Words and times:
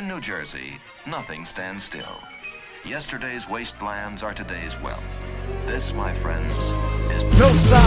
For 0.00 0.04
in 0.04 0.08
New 0.08 0.20
Jersey, 0.20 0.78
nothing 1.06 1.44
stands 1.44 1.84
still. 1.84 2.16
Yesterday's 2.86 3.46
wastelands 3.46 4.22
are 4.22 4.32
today's 4.32 4.74
wealth. 4.80 5.04
This, 5.66 5.92
my 5.92 6.18
friends, 6.20 6.52
is 7.10 7.38
Noside. 7.38 7.80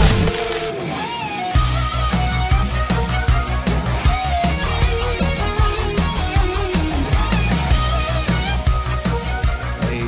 Hey, 9.82 10.04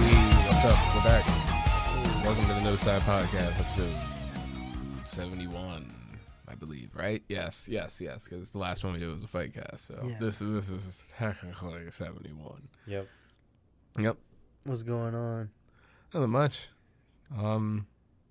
what's 0.47 0.65
up? 0.65 0.95
We're 0.95 1.03
back. 1.03 1.27
Welcome 2.25 2.45
to 2.45 2.55
the 2.55 2.61
Noside 2.61 3.03
Podcast, 3.03 3.59
episode 3.59 3.97
71, 5.03 5.57
I 5.57 5.71
believe, 5.75 5.96
right? 6.97 7.23
Yes, 7.29 7.69
yes, 7.71 8.01
yes, 8.01 8.25
because 8.25 8.51
the 8.51 8.59
last 8.59 8.85
one 8.85 8.93
we 8.95 8.99
did 9.01 9.09
was 9.09 9.23
a 9.23 9.27
fight 9.29 9.53
cast. 9.53 9.87
So 9.87 9.99
Yeah. 10.05 10.17
this, 10.21 10.41
is 10.41 10.71
this 10.71 10.71
is 10.87 11.05
technically 11.17 11.91
71. 11.91 12.69
Yep. 12.87 13.07
Yep, 14.01 14.17
What's 14.65 14.83
going 14.83 15.15
on? 15.15 15.51
nothing 16.13 16.31
much. 16.31 16.69
Um, 17.37 17.87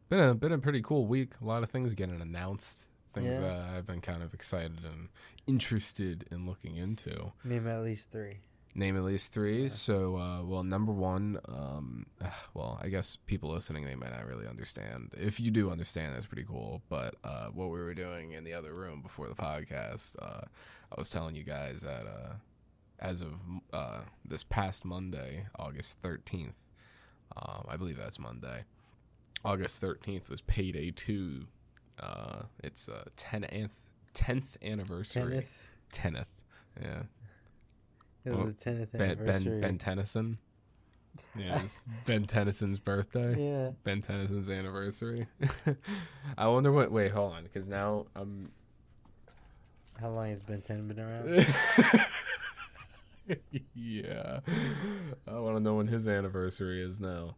been 0.09 0.19
a, 0.19 0.35
been 0.35 0.51
a 0.51 0.57
pretty 0.59 0.81
cool 0.81 1.07
week. 1.07 1.33
A 1.41 1.45
lot 1.45 1.63
of 1.63 1.69
things 1.69 1.93
getting 1.93 2.21
announced. 2.21 2.87
Things 3.13 3.39
Yeah. 3.39 3.45
uh, 3.47 3.77
I've 3.77 3.85
been 3.85 4.01
kind 4.01 4.21
of 4.21 4.33
excited 4.33 4.79
and 4.83 5.09
interested 5.47 6.25
in 6.31 6.45
looking 6.45 6.75
into. 6.75 7.31
Name 7.43 7.67
at 7.67 7.81
least 7.81 8.11
three. 8.11 8.39
Name 8.77 8.97
at 8.97 9.03
least 9.03 9.33
three. 9.33 9.69
So, 9.69 10.17
uh, 10.17 10.43
well, 10.43 10.63
number 10.63 10.91
one, 10.91 11.39
um, 11.47 12.05
well, 12.53 12.77
I 12.83 12.89
guess 12.89 13.15
people 13.15 13.49
listening 13.49 13.85
they 13.85 13.95
might 13.95 14.11
not 14.11 14.25
really 14.27 14.47
understand. 14.47 15.13
If 15.15 15.39
you 15.39 15.49
do 15.49 15.71
understand, 15.71 16.13
that's 16.13 16.25
pretty 16.25 16.43
cool. 16.43 16.81
But 16.89 17.15
uh, 17.23 17.47
what 17.53 17.69
we 17.69 17.79
were 17.79 17.93
doing 17.93 18.33
in 18.33 18.43
the 18.43 18.53
other 18.53 18.73
room 18.73 19.01
before 19.01 19.29
the 19.29 19.35
podcast, 19.35 20.17
uh, 20.21 20.41
I 20.91 20.95
was 20.97 21.09
telling 21.09 21.35
you 21.35 21.43
guys 21.43 21.83
that 21.83 22.05
uh, 22.05 22.33
as 22.99 23.21
of 23.21 23.35
uh, 23.71 24.01
this 24.25 24.43
past 24.43 24.83
Monday, 24.83 25.45
August 25.57 25.99
thirteenth, 25.99 26.65
um, 27.37 27.65
I 27.69 27.77
believe 27.77 27.97
that's 27.97 28.19
Monday. 28.19 28.65
August 29.45 29.79
thirteenth 29.79 30.29
was 30.29 30.41
payday 30.41 30.91
two. 30.91 31.45
Uh, 31.97 32.43
it's 32.61 32.89
uh, 32.89 33.05
tenth 33.15 33.93
tenth 34.13 34.57
anniversary. 34.61 35.45
Tenth. 35.91 36.15
Tenth. 36.15 36.27
Yeah. 36.81 37.03
It 38.25 38.29
was 38.29 38.37
Well, 38.37 38.45
the 38.47 38.53
tenth 38.53 38.91
Ben 38.91 39.01
anniversary. 39.01 39.61
Ben 39.61 39.69
Ben 39.69 39.77
Tennyson. 39.77 40.37
Yeah, 41.37 41.61
Ben 42.05 42.25
Tennyson's 42.25 42.79
birthday. 42.79 43.35
Yeah. 43.39 43.71
Ben 43.83 44.01
Tennyson's 44.01 44.49
anniversary. 44.49 45.27
I 46.37 46.47
wonder 46.47 46.71
what. 46.71 46.91
Wait, 46.91 47.11
hold 47.11 47.33
on, 47.33 47.43
because 47.43 47.69
now 47.69 48.07
I'm. 48.15 48.51
How 49.99 50.09
long 50.09 50.27
has 50.29 50.43
Ben 50.43 50.61
Ten 50.61 50.87
been 50.89 50.99
around? 50.99 51.27
yeah, 53.73 54.39
I 55.27 55.39
want 55.39 55.55
to 55.55 55.61
know 55.61 55.75
when 55.75 55.87
his 55.87 56.07
anniversary 56.07 56.81
is 56.81 56.99
now. 56.99 57.35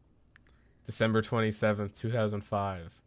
December 0.86 1.22
twenty 1.22 1.52
seventh, 1.52 1.96
two 1.96 2.10
thousand 2.10 2.42
five. 2.42 3.00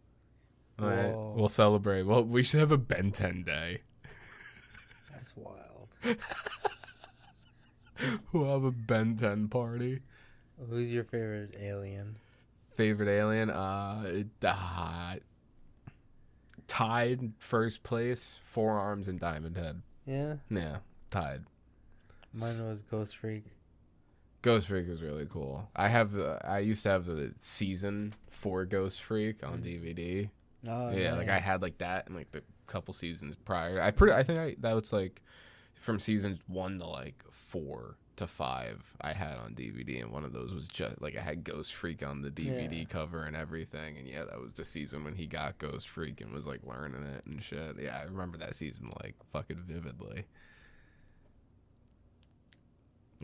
All 0.78 0.86
right, 0.89 1.12
we'll 1.12 1.48
celebrate. 1.48 2.05
Well, 2.05 2.25
we 2.25 2.42
should 2.42 2.61
have 2.61 2.73
a 2.73 2.78
Ben 2.78 3.11
Ten 3.11 3.42
Day. 3.42 3.81
That's 5.12 5.36
wild. 5.36 5.89
We'll 8.32 8.52
have 8.52 8.64
a 8.64 8.70
Ben 8.70 9.16
Ten 9.16 9.48
party. 9.48 10.00
Who's 10.68 10.92
your 10.92 11.04
favorite 11.04 11.56
alien? 11.60 12.16
Favorite 12.70 13.08
alien? 13.08 13.50
Uh, 13.50 14.02
it, 14.06 14.27
uh 14.44 15.16
tied 16.66 17.33
first 17.39 17.83
place, 17.83 18.40
Four 18.44 18.78
Arms 18.78 19.08
and 19.08 19.20
Diamondhead. 19.20 19.83
Yeah. 20.06 20.36
Yeah, 20.48 20.78
tied. 21.10 21.42
Mine 22.33 22.68
was 22.68 22.83
Ghostfreak. 22.83 23.42
Ghost 24.42 24.68
Freak 24.68 24.89
was 24.89 25.02
really 25.02 25.27
cool. 25.27 25.68
I 25.77 25.89
have 25.89 26.12
the 26.12 26.40
I 26.44 26.60
used 26.60 26.83
to 26.84 26.90
have 26.90 27.05
the 27.05 27.33
season 27.39 28.14
for 28.30 28.64
Ghostfreak 28.64 29.44
on 29.46 29.58
DVD. 29.58 30.30
Oh 30.66 30.90
yeah, 30.92 31.14
like 31.14 31.28
I 31.28 31.39
had 31.39 31.60
like 31.60 31.78
that 31.78 32.06
and 32.06 32.16
like 32.16 32.30
the 32.30 32.42
couple 32.66 32.94
seasons 32.94 33.36
prior. 33.44 33.80
I 33.80 33.90
pretty 33.90 34.14
I 34.14 34.22
think 34.22 34.39
I 34.39 34.56
that 34.60 34.74
was 34.74 34.92
like 34.92 35.20
from 35.80 35.98
seasons 35.98 36.39
one 36.46 36.79
to 36.79 36.86
like 36.86 37.24
four 37.33 37.96
to 38.17 38.27
five 38.27 38.95
I 39.01 39.13
had 39.14 39.39
on 39.39 39.55
DVD 39.55 40.02
and 40.02 40.13
one 40.13 40.24
of 40.27 40.33
those 40.35 40.52
was 40.55 40.68
just 40.68 41.01
like 41.01 41.17
I 41.17 41.20
had 41.23 41.42
Ghostfreak 41.42 42.07
on 42.07 42.20
the 42.20 42.30
DVD 42.30 42.80
Yeah. 42.80 42.85
cover 42.85 43.24
and 43.24 43.35
everything 43.35 43.96
and 43.96 44.07
yeah 44.07 44.24
that 44.30 44.39
was 44.39 44.52
the 44.52 44.64
season 44.64 45.05
when 45.05 45.14
he 45.14 45.27
got 45.27 45.58
Ghostfreak 45.58 46.20
and 46.20 46.30
was 46.30 46.46
like 46.46 46.61
learning 46.64 47.02
it 47.02 47.24
and 47.27 47.42
shit. 47.42 47.77
Yeah, 47.80 47.98
I 47.98 48.05
remember 48.05 48.36
that 48.39 48.55
season 48.55 48.90
like 49.02 49.14
fucking 49.33 49.63
vividly. 49.67 50.24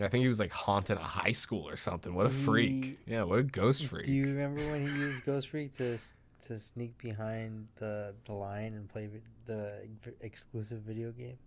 I 0.00 0.08
think 0.08 0.22
he 0.22 0.28
was 0.28 0.40
like 0.40 0.52
haunting 0.52 0.96
a 0.98 1.00
high 1.00 1.32
school 1.32 1.66
or 1.68 1.76
something. 1.76 2.14
What 2.14 2.26
a 2.26 2.30
freak! 2.30 2.98
Yeah, 3.06 3.24
what 3.24 3.38
a 3.38 3.42
ghost 3.42 3.86
freak. 3.86 4.04
Do 4.04 4.12
you 4.12 4.26
remember 4.26 4.60
when 4.70 4.80
he 4.80 4.86
used 4.86 5.24
Ghostfreak 5.24 5.74
to 5.78 5.98
to 6.48 6.58
sneak 6.58 6.98
behind 6.98 7.68
the 7.76 8.14
the 8.26 8.32
line 8.34 8.74
and 8.74 8.86
play 8.88 9.08
the 9.46 9.88
exclusive 10.20 10.80
video 10.80 11.12
game? 11.12 11.38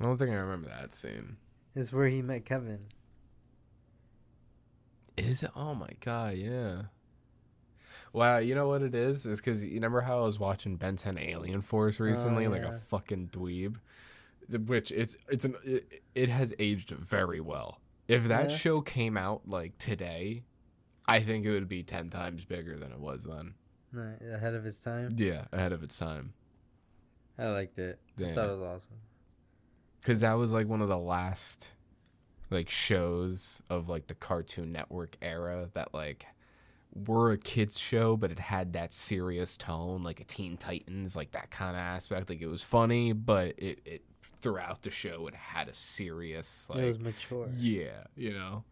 I 0.00 0.04
don't 0.04 0.18
think 0.18 0.30
I 0.30 0.34
remember 0.34 0.68
that 0.68 0.92
scene. 0.92 1.36
It's 1.74 1.92
where 1.92 2.06
he 2.08 2.22
met 2.22 2.44
Kevin. 2.44 2.80
Is 5.16 5.42
it? 5.42 5.50
Oh 5.56 5.74
my 5.74 5.88
god, 6.00 6.34
yeah. 6.34 6.82
Wow, 8.12 8.38
you 8.38 8.54
know 8.54 8.68
what 8.68 8.82
it 8.82 8.94
is? 8.94 9.26
Is 9.26 9.40
because 9.40 9.64
you 9.64 9.74
remember 9.74 10.00
how 10.00 10.18
I 10.18 10.22
was 10.22 10.38
watching 10.38 10.76
Ben 10.76 10.96
10 10.96 11.18
Alien 11.18 11.62
Force 11.62 12.00
recently, 12.00 12.46
oh, 12.46 12.50
like 12.50 12.62
a 12.62 12.78
fucking 12.78 13.28
dweeb. 13.32 13.76
Which 14.66 14.92
it's 14.92 15.16
it's 15.28 15.44
an 15.44 15.56
it, 15.64 16.02
it 16.14 16.28
has 16.28 16.54
aged 16.58 16.90
very 16.90 17.40
well. 17.40 17.80
If 18.08 18.24
that 18.28 18.50
Yeah. 18.50 18.56
show 18.56 18.80
came 18.80 19.16
out 19.16 19.42
like 19.48 19.76
today, 19.78 20.44
I 21.08 21.20
think 21.20 21.44
it 21.44 21.50
would 21.50 21.68
be 21.68 21.82
ten 21.82 22.10
times 22.10 22.44
bigger 22.44 22.76
than 22.76 22.92
it 22.92 23.00
was 23.00 23.24
then. 23.24 23.54
Ahead 24.32 24.54
of 24.54 24.66
its 24.66 24.78
time. 24.78 25.10
Yeah, 25.16 25.46
ahead 25.52 25.72
of 25.72 25.82
its 25.82 25.98
time. 25.98 26.34
I 27.38 27.46
liked 27.48 27.78
it. 27.78 27.98
I 28.20 28.32
thought 28.32 28.50
it 28.50 28.58
was 28.58 28.62
awesome. 28.62 28.96
Because 30.06 30.20
that 30.20 30.34
was 30.34 30.52
like 30.52 30.68
one 30.68 30.80
of 30.80 30.88
the 30.88 30.96
last 30.96 31.74
like 32.48 32.70
shows 32.70 33.60
of 33.68 33.88
like 33.88 34.06
the 34.06 34.14
cartoon 34.14 34.70
network 34.70 35.16
era 35.20 35.68
that 35.72 35.92
like 35.92 36.26
were 36.94 37.32
a 37.32 37.36
kids 37.36 37.76
show 37.76 38.16
but 38.16 38.30
it 38.30 38.38
had 38.38 38.74
that 38.74 38.92
serious 38.92 39.56
tone 39.56 40.02
like 40.02 40.20
a 40.20 40.24
teen 40.24 40.56
titans 40.56 41.16
like 41.16 41.32
that 41.32 41.50
kind 41.50 41.74
of 41.74 41.82
aspect. 41.82 42.30
Like 42.30 42.40
it 42.40 42.46
was 42.46 42.62
funny 42.62 43.14
but 43.14 43.58
it, 43.58 43.80
it 43.84 44.02
throughout 44.40 44.82
the 44.82 44.90
show 44.90 45.26
it 45.26 45.34
had 45.34 45.66
a 45.66 45.74
serious 45.74 46.70
like 46.70 46.84
it 46.84 46.86
was 46.86 46.98
mature. 47.00 47.48
yeah 47.50 48.04
you 48.14 48.32
know? 48.32 48.62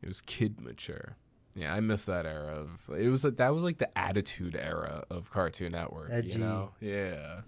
It 0.00 0.06
was 0.06 0.22
kid 0.22 0.62
mature. 0.62 1.16
Yeah 1.56 1.74
i 1.74 1.80
miss 1.80 2.06
that 2.06 2.24
era 2.24 2.54
of 2.54 2.88
it 2.98 3.10
was 3.10 3.22
like 3.22 3.36
that 3.36 3.52
was 3.52 3.64
like 3.64 3.76
the 3.76 3.98
attitude 3.98 4.56
era 4.56 5.04
of 5.10 5.30
cartoon 5.30 5.72
network 5.72 6.08
Edgy. 6.10 6.30
you 6.30 6.38
know? 6.38 6.72
Yeah. 6.80 7.42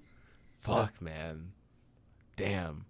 Fuck 0.58 1.00
man. 1.00 1.52
Damn 2.36 2.84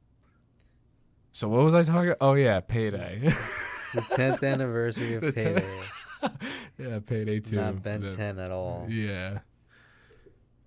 so 1.33 1.49
what 1.49 1.63
was 1.65 1.75
i 1.75 1.83
talking 1.83 2.15
oh 2.21 2.35
yeah 2.35 2.61
payday 2.61 3.19
The 3.21 4.05
tenth 4.15 4.43
anniversary 4.43 5.15
of 5.15 5.23
Payday. 5.35 5.65
yeah 6.79 6.99
payday 7.07 7.41
2 7.41 7.57
Not 7.57 7.83
Ben 7.83 8.01
The- 8.01 8.17
Ten 8.17 8.39
at 8.39 8.51
all. 8.51 8.87
yeah 8.89 9.39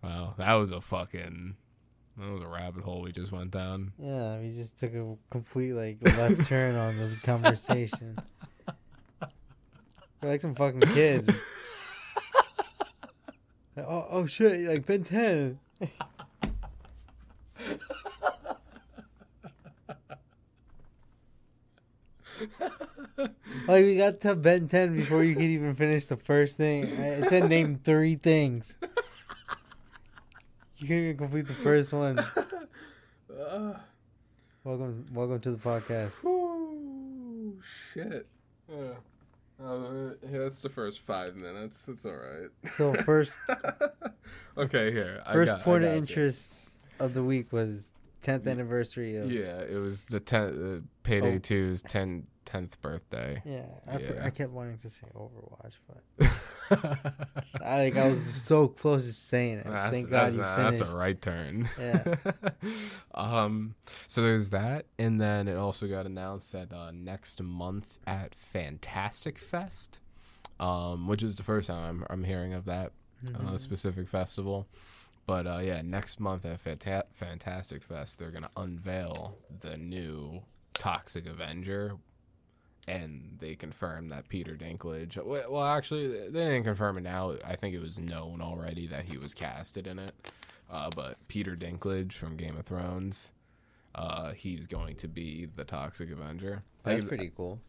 wow 0.03 0.34
that 0.38 0.53
was 0.56 0.72
a 0.72 0.81
fucking 0.81 1.56
that 2.18 2.34
was 2.34 2.41
a 2.44 2.47
rabbit 2.47 2.84
hole 2.84 3.02
we 3.02 3.11
just 3.11 3.32
went 3.32 3.52
down 3.52 3.91
Yeah, 3.97 4.38
we 4.40 4.52
just 4.52 4.78
took 4.79 4.93
a 4.93 5.16
complete 5.32 5.73
like 5.73 5.97
left 6.02 6.46
turn 6.49 6.76
on 6.76 6.96
the 6.97 7.20
conversation. 7.23 8.17
We're 10.22 10.29
like 10.29 10.41
some 10.41 10.53
fucking 10.55 10.82
kids. 10.93 11.29
oh, 13.78 14.08
oh 14.09 14.26
shit! 14.26 14.67
Like 14.67 14.85
Ben 14.85 15.03
Ten. 15.03 15.59
Like 23.68 23.84
we 23.84 23.98
got 23.98 24.20
to 24.22 24.36
Ben 24.36 24.68
Ten 24.68 24.96
before 24.96 25.24
you 25.24 25.34
could 25.36 25.44
even 25.44 25.76
finish 25.76 26.06
the 26.06 26.18
first 26.18 26.58
thing. 26.58 26.84
It 26.84 27.30
said 27.30 27.50
name 27.50 27.80
three 27.84 28.16
things. 28.16 28.76
You 30.78 30.88
couldn't 30.88 31.04
even 31.04 31.18
complete 31.18 31.48
the 31.48 31.54
first 31.54 31.94
one. 31.94 32.20
Welcome, 34.66 35.06
welcome 35.14 35.42
to 35.42 35.52
the 35.52 35.58
podcast. 35.58 36.24
Ooh, 36.24 37.60
shit. 37.62 38.26
Yeah. 38.72 38.78
Uh, 39.62 40.12
yeah, 40.30 40.40
that's 40.40 40.62
the 40.62 40.70
first 40.70 41.02
five 41.02 41.36
minutes. 41.36 41.86
That's 41.86 42.06
all 42.06 42.14
right. 42.14 42.48
So 42.78 42.94
first, 43.04 43.42
okay, 44.58 44.90
here. 44.94 45.22
I 45.26 45.34
first 45.34 45.52
got- 45.52 45.60
I 45.60 45.64
point 45.64 45.84
of 45.84 45.90
got 45.90 45.94
you. 45.96 45.98
interest 46.00 46.56
of 47.02 47.14
the 47.14 47.24
week 47.26 47.52
was 47.52 47.92
10th 48.24 48.48
anniversary 48.48 49.18
of 49.18 49.30
Yeah, 49.30 49.60
it 49.70 49.80
was 49.82 50.08
the 50.08 50.22
ten. 50.22 50.44
Uh, 50.84 50.88
payday 51.04 51.36
Oh. 51.36 51.40
two's 51.40 51.82
10, 51.82 52.26
tenth 52.53 52.79
birthday. 52.82 53.41
Yeah, 53.46 53.66
I, 53.91 53.97
Yeah. 53.97 54.26
I 54.26 54.29
kept 54.29 54.52
wanting 54.52 54.78
to 54.78 54.90
say 54.90 55.08
Overwatch, 55.16 55.78
but 55.88 57.61
I 57.66 57.84
like 57.84 57.97
I 57.97 58.09
was 58.09 58.23
so 58.23 58.67
close 58.67 59.08
to 59.08 59.14
saying 59.14 59.59
it. 59.59 59.66
That's, 59.66 59.91
Thank 59.91 60.09
God 60.09 60.34
that's, 60.34 60.35
you 60.35 60.44
uh, 60.44 60.55
finished. 60.55 60.79
that's 60.79 60.94
a 60.94 60.97
right 60.97 61.20
turn. 61.22 61.67
Yeah. 61.79 62.16
um. 63.16 63.76
So 64.08 64.22
there's 64.22 64.52
that, 64.52 64.85
and 65.00 65.20
then 65.20 65.47
it 65.47 65.58
also 65.58 65.88
got 65.88 66.05
announced 66.05 66.52
that 66.53 66.72
uh, 66.72 66.91
next 66.94 67.41
month 67.41 68.00
at 68.05 68.35
Fantastic 68.35 69.38
Fest, 69.40 70.00
um, 70.59 71.08
which 71.08 71.23
is 71.23 71.35
the 71.35 71.44
first 71.44 71.67
time 71.70 71.84
I'm, 71.84 72.05
I'm 72.09 72.23
hearing 72.23 72.53
of 72.53 72.66
that 72.66 72.91
uh, 73.35 73.58
specific 73.58 74.08
festival. 74.08 74.67
But 75.26 75.47
uh, 75.47 75.59
yeah, 75.64 75.82
next 75.84 76.20
month 76.20 76.46
at 76.46 76.64
Fanta- 76.64 77.03
Fantastic 77.14 77.82
Fest, 77.82 78.20
they're 78.20 78.32
gonna 78.32 78.52
unveil 78.58 79.38
the 79.61 79.78
new 79.78 80.44
Toxic 80.73 81.26
Avenger, 81.28 81.94
and 82.88 83.38
they 83.40 83.56
confirmed 83.56 84.12
that 84.12 84.28
Peter 84.28 84.56
Dinklage. 84.56 85.18
Well, 85.26 85.64
actually, 85.64 86.08
they 86.08 86.46
didn't 86.46 86.64
confirm 86.64 86.97
it 86.97 87.02
now. 87.02 87.34
I 87.47 87.56
think 87.56 87.76
it 87.76 87.82
was 87.82 88.00
known 88.00 88.41
already 88.41 88.88
that 88.88 89.06
he 89.06 89.18
was 89.18 89.34
casted 89.34 89.88
in 89.88 90.00
it. 90.00 90.12
Uh, 90.70 90.90
but 90.96 91.16
Peter 91.28 91.56
Dinklage 91.56 92.14
from 92.14 92.35
Game 92.35 92.58
of 92.58 92.66
Thrones, 92.66 93.32
uh, 93.96 94.32
he's 94.32 94.68
going 94.68 94.96
to 94.97 95.08
be 95.08 95.47
the 95.56 95.64
Toxic 95.64 96.12
Avenger. 96.12 96.64
That's 96.84 97.02
can- 97.02 97.08
pretty 97.08 97.32
cool. 97.35 97.59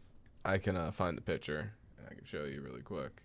I 0.43 0.57
can 0.57 0.75
uh, 0.75 0.91
find 0.91 1.17
the 1.17 1.21
picture. 1.21 1.71
I 2.05 2.13
can 2.13 2.25
show 2.25 2.43
you 2.43 2.61
really 2.61 2.81
quick. 2.81 3.23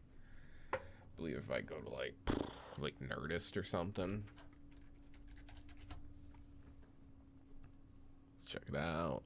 I 0.72 0.78
believe 1.16 1.36
if 1.36 1.50
I 1.50 1.60
go 1.60 1.76
to 1.76 1.90
like 1.90 2.14
like 2.78 2.94
Nerdist 3.00 3.56
or 3.56 3.64
something. 3.64 4.24
Let's 8.34 8.46
check 8.46 8.62
it 8.68 8.76
out. 8.76 9.22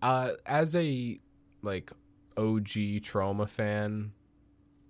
Uh, 0.00 0.30
as 0.46 0.74
a 0.74 1.18
like 1.62 1.92
OG 2.36 3.00
Troma 3.02 3.48
fan, 3.48 4.12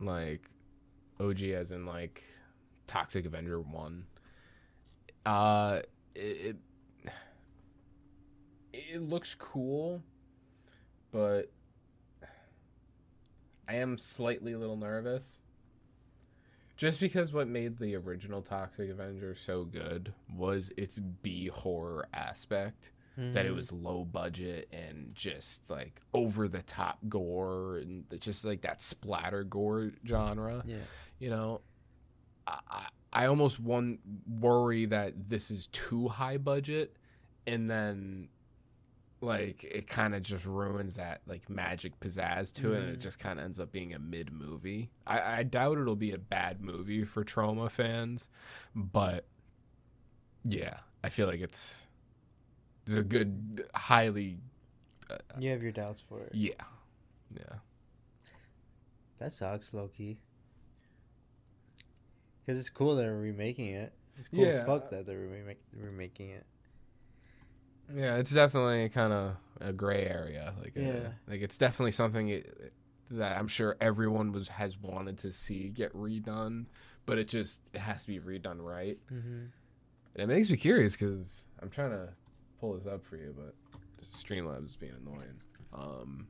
like 0.01 0.49
OG 1.21 1.43
as 1.43 1.71
in 1.71 1.87
like 1.87 2.25
Toxic 2.87 3.27
Avenger 3.27 3.61
one. 3.61 4.07
Uh, 5.25 5.81
it 6.15 6.57
it, 7.05 7.13
it 8.73 9.01
looks 9.01 9.35
cool, 9.35 10.03
but 11.11 11.51
I 13.69 13.77
am 13.77 13.99
slightly 13.99 14.53
a 14.53 14.59
little 14.59 14.77
nervous. 14.77 15.41
Just 16.77 17.01
because 17.01 17.33
what 17.33 17.47
made 17.47 17.79
the 17.79 17.95
original 17.95 18.43
Toxic 18.43 18.91
Avenger 18.91 19.35
so 19.35 19.65
good 19.65 20.13
was 20.35 20.73
its 20.77 20.99
B 20.99 21.47
horror 21.47 22.09
aspect. 22.13 22.93
That 23.17 23.45
it 23.45 23.49
mm-hmm. 23.49 23.57
was 23.57 23.73
low 23.73 24.07
budget 24.07 24.73
and 24.73 25.15
just 25.15 25.71
like 25.71 26.01
over 26.15 26.49
the 26.49 26.63
top 26.63 26.99
gore 27.09 27.79
and 27.79 28.05
just 28.21 28.45
like 28.45 28.63
that 28.63 28.81
splatter 28.81 29.45
gore 29.45 29.91
genre. 30.07 30.63
Yeah. 30.67 30.77
You 31.19 31.31
know, 31.31 31.61
I, 32.47 32.87
I 33.13 33.27
almost 33.27 33.61
one 33.61 33.99
worry 34.27 34.87
that 34.87 35.29
this 35.29 35.51
is 35.51 35.67
too 35.67 36.09
high 36.09 36.39
budget 36.39 36.97
and 37.47 37.69
then 37.69 38.29
like 39.21 39.63
it 39.63 39.87
kind 39.87 40.15
of 40.15 40.23
just 40.23 40.47
ruins 40.47 40.97
that 40.97 41.21
like 41.27 41.49
magic 41.49 41.99
pizzazz 42.01 42.53
to 42.53 42.73
it 42.73 42.81
and 42.81 42.91
it 42.91 42.99
mm. 42.99 43.03
just 43.03 43.21
kind 43.21 43.39
of 43.39 43.45
ends 43.45 43.61
up 43.61 43.71
being 43.71 43.95
a 43.95 43.99
mid 43.99 44.33
movie 44.33 44.91
I, 45.07 45.39
I 45.39 45.43
doubt 45.45 45.79
it'll 45.79 45.95
be 45.95 46.13
a 46.13 46.19
bad 46.19 46.61
movie 46.61 47.05
for 47.05 47.23
Troma 47.23 47.71
fans 47.71 48.31
but 48.75 49.27
yeah 50.45 50.79
i 51.05 51.09
feel 51.09 51.29
like 51.29 51.41
it's 51.41 51.87
it's 52.87 52.97
a 52.97 53.03
good 53.03 53.63
highly 53.75 54.39
You 55.39 55.51
have 55.51 55.63
your 55.63 55.73
doubts 55.73 56.01
for 56.01 56.21
it. 56.21 56.31
yeah 56.35 56.53
yeah 57.35 57.57
That 59.19 59.33
sucks, 59.33 59.73
low 59.75 59.89
key. 59.89 60.19
Because 62.45 62.59
it's 62.59 62.71
cool 62.71 62.97
they're 62.97 63.17
remaking 63.17 63.69
it. 63.75 63.93
It's 64.19 64.29
cool 64.29 64.45
as 64.47 64.61
fuck 64.67 64.91
that 64.91 65.07
they're 65.07 65.19
remake- 65.19 65.63
remaking 65.75 66.31
it. 66.31 66.45
yeah 67.95 68.17
it's 68.17 68.33
definitely 68.33 68.89
kind 68.89 69.13
of 69.13 69.37
a 69.61 69.73
gray 69.73 70.05
area 70.07 70.55
like 70.61 70.73
Yeah. 70.77 70.89
uh, 70.91 71.11
like 71.29 71.41
it's 71.41 71.57
definitely 71.59 71.93
something 71.93 72.29
it, 72.31 72.73
that 73.11 73.39
i'm 73.39 73.47
sure 73.49 73.77
everyone 73.81 74.33
was 74.33 74.49
has 74.49 74.77
wanted 74.79 75.19
to 75.19 75.33
see 75.33 75.71
get 75.71 75.93
redone 75.95 76.67
but 77.07 77.19
it 77.19 77.29
just 77.29 77.69
it 77.75 77.81
has 77.81 78.03
to 78.07 78.09
be 78.09 78.19
redone 78.19 78.61
right 78.61 78.99
Mm-hmm. 79.13 79.45
And 80.15 80.31
it 80.31 80.35
makes 80.35 80.51
me 80.51 80.57
curious 80.59 80.95
because 80.97 81.47
I'm 81.63 81.71
trying 81.71 81.91
to 81.93 82.11
pull 82.63 82.73
this 82.75 82.87
up 82.87 83.05
for 83.05 83.17
you, 83.17 83.35
but 83.37 83.55
Streamlabs 84.01 84.67
is 84.67 84.77
being 84.77 84.93
annoying. 85.05 85.41
Um, 85.75 86.29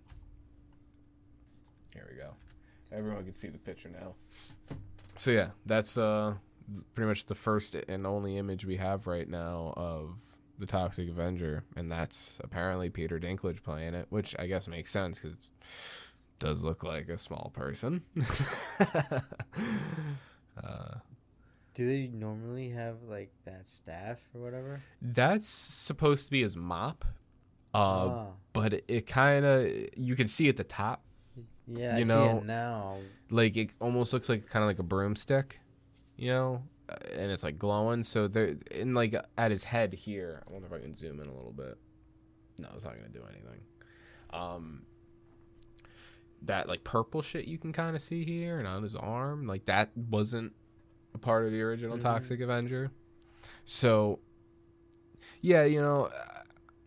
here 1.94 2.08
we 2.10 2.16
go. 2.16 2.30
Everyone 2.90 3.22
can 3.22 3.34
see 3.34 3.48
the 3.48 3.58
picture 3.58 3.90
now. 3.90 4.14
So 5.18 5.30
yeah, 5.30 5.50
that's 5.66 5.98
uh 5.98 6.36
pretty 6.94 7.08
much 7.08 7.26
the 7.26 7.34
first 7.34 7.74
and 7.74 8.06
only 8.06 8.38
image 8.38 8.64
we 8.64 8.76
have 8.76 9.06
right 9.06 9.28
now 9.28 9.74
of 9.76 10.14
the 10.58 10.64
Toxic 10.64 11.10
Avenger, 11.10 11.64
and 11.76 11.92
that's 11.92 12.40
apparently 12.42 12.88
Peter 12.88 13.20
Dinklage 13.20 13.62
playing 13.62 13.92
it, 13.94 14.06
which 14.08 14.34
I 14.38 14.46
guess 14.46 14.68
makes 14.68 14.90
sense 14.90 15.20
because 15.20 15.34
it 15.34 16.12
does 16.38 16.64
look 16.64 16.82
like 16.82 17.10
a 17.10 17.18
small 17.18 17.50
person. 17.54 18.02
uh, 20.64 20.94
Do 21.74 21.86
they 21.86 22.08
normally 22.08 22.68
have 22.70 23.02
like 23.04 23.32
that 23.46 23.66
staff 23.66 24.20
or 24.34 24.42
whatever? 24.42 24.82
That's 25.00 25.46
supposed 25.46 26.26
to 26.26 26.30
be 26.30 26.42
his 26.42 26.56
mop. 26.56 27.04
Uh, 27.74 27.78
Ah. 27.78 28.26
but 28.52 28.74
it, 28.74 28.84
it 28.88 29.06
kind 29.06 29.46
of 29.46 29.66
you 29.96 30.14
can 30.14 30.26
see 30.26 30.48
at 30.50 30.56
the 30.58 30.64
top, 30.64 31.02
Yeah, 31.66 31.94
I 31.94 31.98
you 32.00 32.04
see 32.04 32.08
know- 32.10 32.38
it 32.38 32.44
now. 32.44 32.98
like 33.30 33.56
it 33.56 33.70
almost 33.80 34.12
looks 34.12 34.28
like 34.28 34.46
kind 34.46 34.62
of 34.62 34.68
like 34.68 34.78
a 34.78 34.82
broomstick, 34.82 35.60
you 36.16 36.28
know, 36.30 36.62
uh, 36.90 36.96
and 37.18 37.32
it's 37.32 37.42
like 37.42 37.58
glowing. 37.58 38.02
So 38.02 38.28
there, 38.28 38.54
and 38.78 38.94
like 38.94 39.14
at 39.38 39.50
his 39.50 39.64
head 39.64 39.94
here, 39.94 40.42
I 40.46 40.52
wonder 40.52 40.66
if 40.66 40.72
I 40.74 40.80
can 40.80 40.92
zoom 40.92 41.18
in 41.20 41.26
a 41.26 41.32
little 41.34 41.52
bit. 41.52 41.78
No, 42.58 42.68
it's 42.74 42.84
not 42.84 42.94
gonna 42.94 43.08
do 43.08 43.22
anything. 43.30 43.60
Um, 44.34 44.82
that 46.42 46.68
like 46.68 46.84
purple 46.84 47.22
shit 47.22 47.46
you 47.46 47.56
can 47.56 47.72
kind 47.72 47.94
of 47.96 48.02
see 48.02 48.24
here 48.24 48.58
and 48.58 48.66
on 48.68 48.82
his 48.82 48.94
arm, 48.94 49.46
like 49.46 49.64
that 49.66 49.90
wasn't 49.96 50.52
part 51.18 51.44
of 51.44 51.52
the 51.52 51.62
original 51.62 51.96
mm-hmm. 51.96 52.06
Toxic 52.06 52.40
Avenger. 52.40 52.90
So, 53.64 54.20
yeah, 55.40 55.64
you 55.64 55.80
know, 55.80 56.08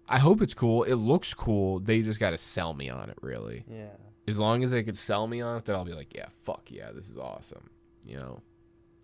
I 0.07 0.19
hope 0.19 0.41
it's 0.41 0.53
cool. 0.53 0.83
It 0.83 0.95
looks 0.95 1.33
cool. 1.33 1.79
They 1.79 2.01
just 2.01 2.19
got 2.19 2.31
to 2.31 2.37
sell 2.37 2.73
me 2.73 2.89
on 2.89 3.09
it, 3.09 3.17
really 3.21 3.65
Yeah. 3.69 3.95
as 4.27 4.39
long 4.39 4.63
as 4.63 4.71
they 4.71 4.83
could 4.83 4.97
sell 4.97 5.27
me 5.27 5.41
on 5.41 5.57
it, 5.57 5.65
then 5.65 5.75
I'll 5.75 5.85
be 5.85 5.93
like, 5.93 6.13
yeah, 6.13 6.27
fuck 6.43 6.69
yeah, 6.69 6.91
this 6.93 7.09
is 7.09 7.17
awesome. 7.17 7.69
You 8.05 8.17
know, 8.17 8.41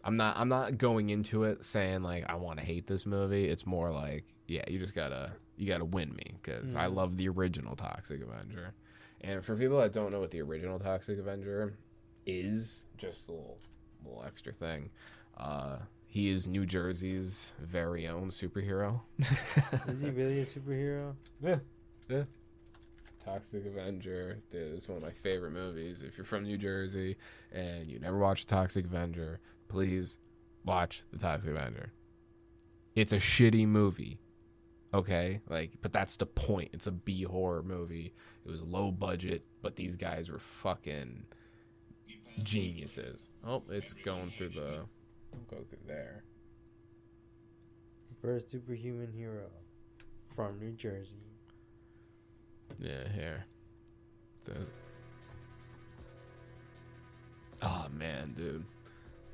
I'm 0.03 0.15
not 0.15 0.37
I'm 0.37 0.49
not 0.49 0.77
going 0.77 1.09
into 1.09 1.43
it 1.43 1.63
saying 1.63 2.03
like 2.03 2.29
I 2.29 2.35
want 2.35 2.59
to 2.59 2.65
hate 2.65 2.87
this 2.87 3.05
movie. 3.05 3.45
It's 3.45 3.65
more 3.65 3.91
like, 3.91 4.25
yeah, 4.47 4.63
you 4.67 4.79
just 4.79 4.95
gotta 4.95 5.31
you 5.57 5.67
gotta 5.67 5.85
win 5.85 6.15
me 6.15 6.37
because 6.41 6.75
I 6.75 6.87
mm. 6.87 6.95
love 6.95 7.17
the 7.17 7.29
original 7.29 7.75
Toxic 7.75 8.21
Avenger. 8.21 8.73
And 9.21 9.45
for 9.45 9.55
people 9.55 9.79
that 9.79 9.93
don't 9.93 10.11
know 10.11 10.19
what 10.19 10.31
the 10.31 10.41
original 10.41 10.79
Toxic 10.79 11.19
Avenger 11.19 11.75
is, 12.25 12.85
just 12.97 13.29
a 13.29 13.31
little 13.31 13.57
little 14.03 14.23
extra 14.25 14.51
thing. 14.51 14.89
Uh, 15.41 15.77
he 16.07 16.29
is 16.29 16.47
New 16.47 16.65
Jersey's 16.65 17.53
very 17.59 18.07
own 18.07 18.29
superhero. 18.29 19.01
Is 19.87 20.01
he 20.03 20.09
really 20.11 20.41
a 20.41 20.45
superhero? 20.45 21.15
Yeah, 21.43 21.59
yeah. 22.09 22.23
Toxic 23.23 23.65
Avenger 23.65 24.39
dude, 24.49 24.73
is 24.73 24.87
one 24.87 24.97
of 24.97 25.03
my 25.03 25.11
favorite 25.11 25.51
movies. 25.51 26.01
If 26.01 26.17
you're 26.17 26.25
from 26.25 26.43
New 26.43 26.57
Jersey 26.57 27.17
and 27.51 27.87
you 27.87 27.99
never 27.99 28.17
watched 28.17 28.47
Toxic 28.47 28.85
Avenger, 28.85 29.39
please 29.67 30.17
watch 30.65 31.03
the 31.11 31.17
Toxic 31.17 31.51
Avenger. 31.51 31.91
It's 32.95 33.13
a 33.13 33.17
shitty 33.17 33.67
movie, 33.67 34.19
okay? 34.93 35.39
Like, 35.47 35.71
but 35.81 35.93
that's 35.93 36.17
the 36.17 36.25
point. 36.25 36.69
It's 36.73 36.87
a 36.87 36.91
B 36.91 37.23
horror 37.23 37.63
movie. 37.63 38.13
It 38.45 38.49
was 38.51 38.61
low 38.63 38.91
budget, 38.91 39.43
but 39.61 39.75
these 39.75 39.95
guys 39.95 40.29
were 40.29 40.39
fucking 40.39 41.25
geniuses. 42.43 43.29
Oh, 43.45 43.63
it's 43.69 43.93
going 43.93 44.31
through 44.31 44.49
the. 44.49 44.85
Don't 45.31 45.47
go 45.49 45.57
through 45.69 45.87
there. 45.87 46.23
First 48.21 48.51
superhuman 48.51 49.11
hero 49.11 49.47
from 50.35 50.59
New 50.59 50.71
Jersey. 50.73 51.25
Yeah, 52.79 53.07
here. 53.15 53.45
The... 54.43 54.53
Oh 57.63 57.87
man, 57.97 58.33
dude. 58.35 58.63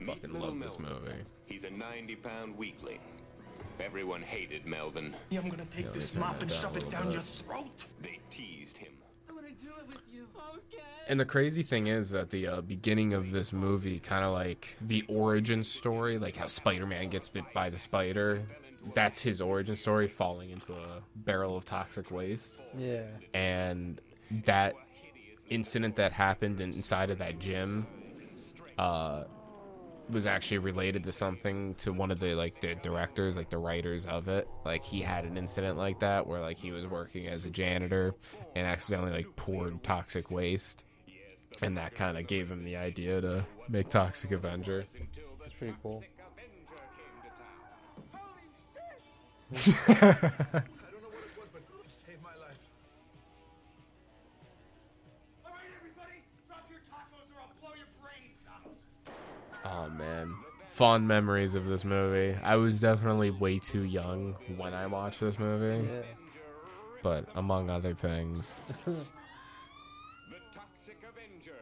Fucking 0.05 0.31
little 0.33 0.49
love 0.49 0.59
this 0.59 0.79
movie. 0.79 1.11
He's 1.45 1.63
a 1.63 1.69
90-pound 1.69 2.57
weakling. 2.57 2.99
Everyone 3.79 4.21
hated 4.21 4.65
Melvin. 4.65 5.15
Yeah, 5.29 5.41
I'm 5.41 5.49
gonna 5.49 5.65
take 5.65 5.85
Yeah, 5.85 5.91
this 5.91 6.15
let 6.15 6.21
me 6.21 6.21
turn 6.21 6.31
mop 6.33 6.41
and 6.41 6.51
shove 6.51 6.77
it 6.77 6.85
little 6.85 6.89
down 6.91 7.05
bit. 7.05 7.13
your 7.13 7.23
throat. 7.45 7.85
They 8.01 8.19
teased 8.31 8.77
him. 8.77 8.91
I'm 9.29 9.35
gonna 9.35 9.49
do 9.49 9.67
it 9.79 9.87
with 9.87 10.01
you. 10.11 10.16
And 11.09 11.19
the 11.19 11.25
crazy 11.25 11.63
thing 11.63 11.87
is 11.87 12.09
that 12.11 12.31
the 12.31 12.47
uh, 12.47 12.61
beginning 12.61 13.13
of 13.13 13.31
this 13.31 13.53
movie, 13.53 13.99
kind 13.99 14.25
of 14.25 14.33
like 14.33 14.75
the 14.81 15.03
origin 15.07 15.63
story, 15.63 16.17
like 16.17 16.35
how 16.35 16.47
Spider-Man 16.47 17.07
gets 17.09 17.29
bit 17.29 17.45
by 17.53 17.69
the 17.69 17.77
spider. 17.77 18.41
That's 18.93 19.21
his 19.21 19.41
origin 19.41 19.75
story, 19.75 20.07
falling 20.07 20.49
into 20.49 20.73
a 20.73 21.01
barrel 21.15 21.55
of 21.55 21.63
toxic 21.65 22.11
waste. 22.11 22.61
Yeah. 22.75 23.05
and 23.33 24.01
that 24.43 24.73
incident 25.49 25.95
that 25.95 26.11
happened 26.11 26.59
inside 26.59 27.09
of 27.09 27.19
that 27.19 27.39
gym 27.39 27.87
uh, 28.77 29.23
was 30.09 30.25
actually 30.25 30.59
related 30.59 31.03
to 31.03 31.11
something 31.11 31.75
to 31.75 31.91
one 31.91 32.11
of 32.11 32.19
the 32.19 32.35
like 32.35 32.61
the 32.61 32.75
directors, 32.75 33.35
like 33.37 33.49
the 33.49 33.57
writers 33.57 34.05
of 34.05 34.27
it. 34.27 34.47
Like 34.65 34.83
he 34.83 35.01
had 35.01 35.25
an 35.25 35.37
incident 35.37 35.77
like 35.77 35.99
that 35.99 36.27
where 36.27 36.39
like 36.39 36.57
he 36.57 36.71
was 36.71 36.87
working 36.87 37.27
as 37.27 37.45
a 37.45 37.49
janitor 37.49 38.15
and 38.55 38.65
accidentally 38.67 39.11
like 39.11 39.35
poured 39.35 39.83
toxic 39.83 40.31
waste, 40.31 40.85
and 41.61 41.77
that 41.77 41.95
kind 41.95 42.17
of 42.17 42.27
gave 42.27 42.49
him 42.49 42.63
the 42.63 42.77
idea 42.77 43.21
to 43.21 43.45
make 43.69 43.89
Toxic 43.89 44.31
Avenger. 44.31 44.85
That's 45.39 45.53
pretty 45.53 45.75
cool. 45.81 46.03
Oh 59.69 59.89
man, 59.89 60.33
fond 60.67 61.07
memories 61.07 61.55
of 61.55 61.65
this 61.65 61.83
movie. 61.83 62.37
I 62.43 62.55
was 62.55 62.79
definitely 62.79 63.31
way 63.31 63.59
too 63.59 63.83
young 63.83 64.35
when 64.55 64.73
I 64.73 64.87
watched 64.87 65.19
this 65.19 65.37
movie, 65.39 65.85
Yeah. 65.87 66.01
but 67.03 67.25
among 67.35 67.69
other 67.69 67.93
things, 67.93 68.63
The 68.85 68.93
Toxic 70.55 70.97
Avenger. 71.03 71.57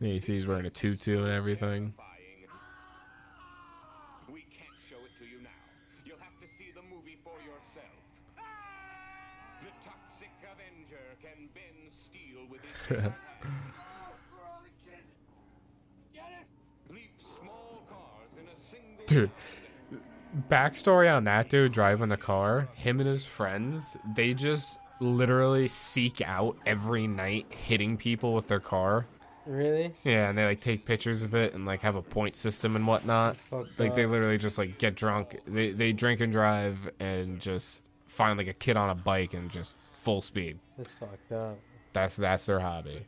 you 0.00 0.20
see 0.20 0.34
he's 0.34 0.46
wearing 0.46 0.66
a 0.66 0.70
tutu 0.70 1.22
and 1.22 1.32
everything. 1.32 1.94
We 4.30 4.40
can't 4.42 4.76
show 4.90 4.96
it 4.96 5.12
to 5.18 5.24
you 5.24 5.40
now. 5.42 5.50
You'll 6.04 6.18
have 6.20 6.38
to 6.40 6.46
see 6.58 6.72
the 6.74 6.82
movie 6.94 7.16
for 7.24 7.38
yourself. 7.40 7.96
The 9.62 9.70
Toxic 9.88 10.32
Avenger 10.44 11.16
can 11.22 11.48
bend 11.54 11.92
steel 11.96 12.46
with 12.50 12.60
his 12.64 12.88
bare 12.88 13.00
hands. 13.00 13.14
We're 14.30 14.44
all 14.44 14.60
a 14.60 14.72
kid. 14.90 15.04
Get 16.12 16.28
it? 16.40 16.46
Leap 16.92 17.10
small 17.38 17.82
cars 17.88 18.30
in 18.38 18.46
a 18.48 18.58
single 18.70 19.01
Dude, 19.12 19.30
backstory 20.48 21.14
on 21.14 21.24
that 21.24 21.48
dude 21.48 21.72
driving 21.72 22.08
the 22.08 22.16
car, 22.16 22.68
him 22.74 23.00
and 23.00 23.08
his 23.08 23.26
friends, 23.26 23.96
they 24.14 24.34
just 24.34 24.78
literally 25.00 25.68
seek 25.68 26.20
out 26.20 26.56
every 26.64 27.06
night 27.06 27.52
hitting 27.52 27.96
people 27.96 28.34
with 28.34 28.46
their 28.48 28.60
car. 28.60 29.06
Really? 29.44 29.92
Yeah, 30.04 30.28
and 30.28 30.38
they 30.38 30.44
like 30.44 30.60
take 30.60 30.84
pictures 30.84 31.22
of 31.24 31.34
it 31.34 31.54
and 31.54 31.64
like 31.64 31.82
have 31.82 31.96
a 31.96 32.02
point 32.02 32.36
system 32.36 32.76
and 32.76 32.86
whatnot. 32.86 33.44
Like 33.76 33.94
they 33.94 34.06
literally 34.06 34.38
just 34.38 34.56
like 34.56 34.78
get 34.78 34.94
drunk. 34.94 35.40
They 35.46 35.72
they 35.72 35.92
drink 35.92 36.20
and 36.20 36.32
drive 36.32 36.90
and 37.00 37.40
just 37.40 37.90
find 38.06 38.38
like 38.38 38.46
a 38.46 38.52
kid 38.52 38.76
on 38.76 38.90
a 38.90 38.94
bike 38.94 39.34
and 39.34 39.50
just 39.50 39.76
full 39.94 40.20
speed. 40.20 40.58
That's 40.78 40.94
fucked 40.94 41.32
up. 41.32 41.58
That's 41.92 42.16
that's 42.16 42.46
their 42.46 42.60
hobby. 42.60 43.04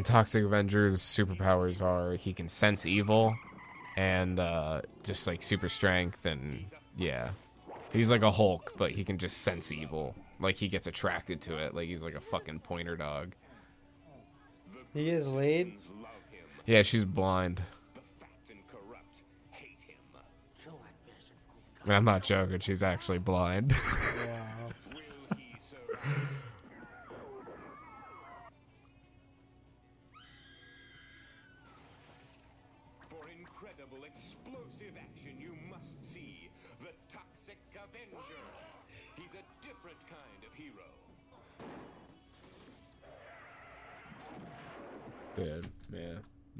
And 0.00 0.06
Toxic 0.06 0.46
Avenger's 0.46 1.02
superpowers 1.02 1.84
are 1.84 2.14
he 2.14 2.32
can 2.32 2.48
sense 2.48 2.86
evil 2.86 3.36
and 3.98 4.40
uh, 4.40 4.80
just 5.02 5.26
like 5.26 5.42
super 5.42 5.68
strength 5.68 6.24
and 6.24 6.64
yeah. 6.96 7.32
He's 7.92 8.10
like 8.10 8.22
a 8.22 8.30
Hulk, 8.30 8.72
but 8.78 8.92
he 8.92 9.04
can 9.04 9.18
just 9.18 9.42
sense 9.42 9.70
evil. 9.70 10.14
Like 10.38 10.54
he 10.54 10.68
gets 10.68 10.86
attracted 10.86 11.42
to 11.42 11.58
it. 11.58 11.74
Like 11.74 11.86
he's 11.86 12.02
like 12.02 12.14
a 12.14 12.20
fucking 12.22 12.60
pointer 12.60 12.96
dog. 12.96 13.34
He 14.94 15.10
is 15.10 15.26
laid? 15.26 15.74
Yeah, 16.64 16.80
she's 16.80 17.04
blind. 17.04 17.58
The 17.92 18.00
fat 18.20 18.30
and 18.48 18.58
corrupt 18.68 19.04
hate 19.50 19.76
him. 19.86 19.98
And 21.84 21.92
I'm 21.92 22.06
not 22.06 22.22
joking, 22.22 22.60
she's 22.60 22.82
actually 22.82 23.18
blind. 23.18 23.74
Wow. 26.02 26.29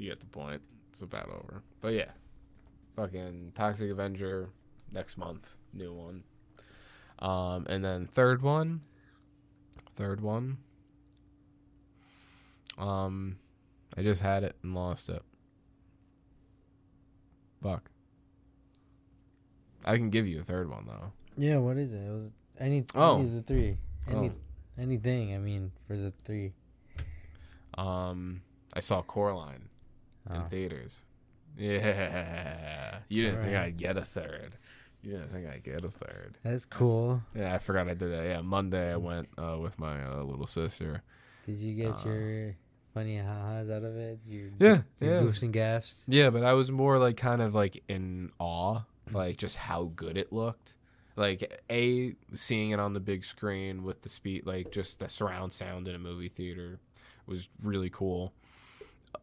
You 0.00 0.08
get 0.08 0.20
the 0.20 0.26
point. 0.26 0.62
It's 0.88 1.02
about 1.02 1.28
over. 1.28 1.62
But 1.80 1.92
yeah, 1.92 2.10
fucking 2.96 3.52
Toxic 3.54 3.90
Avenger 3.90 4.48
next 4.94 5.18
month, 5.18 5.56
new 5.72 5.92
one. 5.92 6.24
Um, 7.20 7.66
and 7.68 7.84
then 7.84 8.06
third 8.06 8.40
one, 8.42 8.80
third 9.94 10.20
one. 10.22 10.56
Um, 12.78 13.38
I 13.96 14.02
just 14.02 14.22
had 14.22 14.42
it 14.42 14.56
and 14.62 14.74
lost 14.74 15.10
it. 15.10 15.22
Fuck. 17.62 17.90
I 19.84 19.96
can 19.96 20.08
give 20.10 20.26
you 20.26 20.40
a 20.40 20.42
third 20.42 20.70
one 20.70 20.86
though. 20.86 21.12
Yeah, 21.36 21.58
what 21.58 21.76
is 21.76 21.92
it? 21.92 21.98
It 22.06 22.10
was 22.10 22.32
any, 22.58 22.84
Oh. 22.94 23.16
any 23.18 23.24
of 23.28 23.34
the 23.34 23.42
three. 23.42 23.76
Any 24.08 24.30
Oh. 24.30 24.34
anything, 24.78 25.34
I 25.34 25.38
mean, 25.38 25.72
for 25.86 25.96
the 25.96 26.10
three. 26.24 26.52
Um, 27.74 28.42
I 28.72 28.80
saw 28.80 29.02
Coraline 29.02 29.68
in 30.28 30.36
Oh. 30.36 30.40
theaters. 30.50 31.04
Yeah, 31.58 32.98
you 33.08 33.22
didn't 33.24 33.42
think 33.44 33.56
I'd 33.56 33.76
get 33.76 33.96
a 33.96 34.02
third. 34.02 34.52
You 35.02 35.12
didn't 35.12 35.28
think 35.28 35.48
I'd 35.48 35.62
get 35.64 35.84
a 35.84 35.88
third. 35.88 36.36
That's 36.44 36.66
cool. 36.66 37.20
Yeah, 37.34 37.54
I 37.54 37.58
forgot 37.58 37.88
I 37.88 37.94
did 37.94 38.12
that. 38.12 38.24
Yeah, 38.26 38.40
Monday 38.42 38.92
I 38.92 38.96
went 38.96 39.28
uh, 39.38 39.58
with 39.60 39.78
my 39.78 40.04
uh, 40.04 40.22
little 40.22 40.46
sister. 40.46 41.02
Did 41.46 41.56
you 41.56 41.74
get 41.74 42.04
your 42.04 42.54
funny 42.94 43.16
ha-has 43.18 43.70
out 43.70 43.82
of 43.82 43.96
it? 43.96 44.20
Your, 44.26 44.48
Uh. 44.48 44.50
Yeah, 44.60 44.82
your 45.00 45.14
yeah. 45.14 45.20
goofs 45.22 45.42
and 45.42 45.52
gaffs? 45.52 46.04
Yeah, 46.06 46.30
but 46.30 46.44
I 46.44 46.52
was 46.52 46.70
more 46.70 46.98
like 46.98 47.16
kind 47.16 47.40
of 47.42 47.54
like 47.54 47.82
in 47.88 48.30
awe, 48.38 48.80
like 49.10 49.36
just 49.38 49.56
how 49.56 49.90
good 49.96 50.16
it 50.18 50.32
looked. 50.32 50.76
Like 51.16 51.62
a 51.70 52.14
seeing 52.32 52.70
it 52.70 52.78
on 52.80 52.92
the 52.92 53.00
big 53.00 53.24
screen 53.24 53.82
with 53.82 54.02
the 54.02 54.08
speed, 54.08 54.46
like 54.46 54.70
just 54.70 55.00
the 55.00 55.08
surround 55.08 55.52
sound 55.52 55.88
in 55.88 55.94
a 55.94 55.98
movie 55.98 56.28
theater 56.28 56.78
was 57.26 57.48
really 57.64 57.90
cool. 57.90 58.32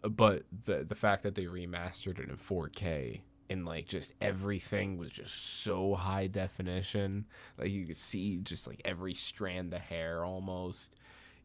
But 0.02 0.44
the 0.66 0.84
the 0.84 0.96
fact 0.96 1.24
that 1.24 1.36
they 1.36 1.46
remastered 1.46 2.20
it 2.20 2.30
in 2.30 2.36
4K 2.36 3.22
and 3.50 3.66
like 3.66 3.88
just 3.88 4.14
everything 4.22 4.98
was 4.98 5.12
just 5.12 5.64
so 5.64 5.96
high 5.96 6.28
definition, 6.28 7.26
like 7.58 7.72
you 7.72 7.86
could 7.86 7.98
see 7.98 8.40
just 8.42 8.68
like 8.68 8.82
every 8.86 9.14
strand 9.14 9.74
of 9.74 9.82
hair 9.82 10.24
almost 10.24 10.96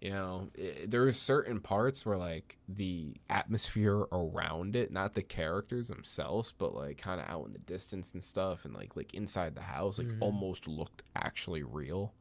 you 0.02 0.10
know? 0.10 0.48
I 0.58 0.86
there 0.86 1.04
are 1.04 1.12
certain 1.12 1.60
parts 1.60 2.04
where 2.04 2.16
like 2.16 2.58
the 2.68 3.14
atmosphere 3.30 4.04
around 4.10 4.74
it 4.74 4.92
not 4.92 5.14
the 5.14 5.22
characters 5.22 5.88
themselves 5.88 6.52
but 6.52 6.74
like 6.74 6.98
kind 6.98 7.20
of 7.20 7.28
out 7.28 7.46
in 7.46 7.52
the 7.52 7.60
distance 7.60 8.12
and 8.12 8.22
stuff 8.22 8.64
and 8.64 8.74
like 8.74 8.96
like 8.96 9.14
inside 9.14 9.54
the 9.54 9.62
house 9.62 9.98
like 9.98 10.08
mm-hmm. 10.08 10.22
almost 10.22 10.66
looked 10.68 11.04
actually 11.14 11.62
real. 11.62 12.12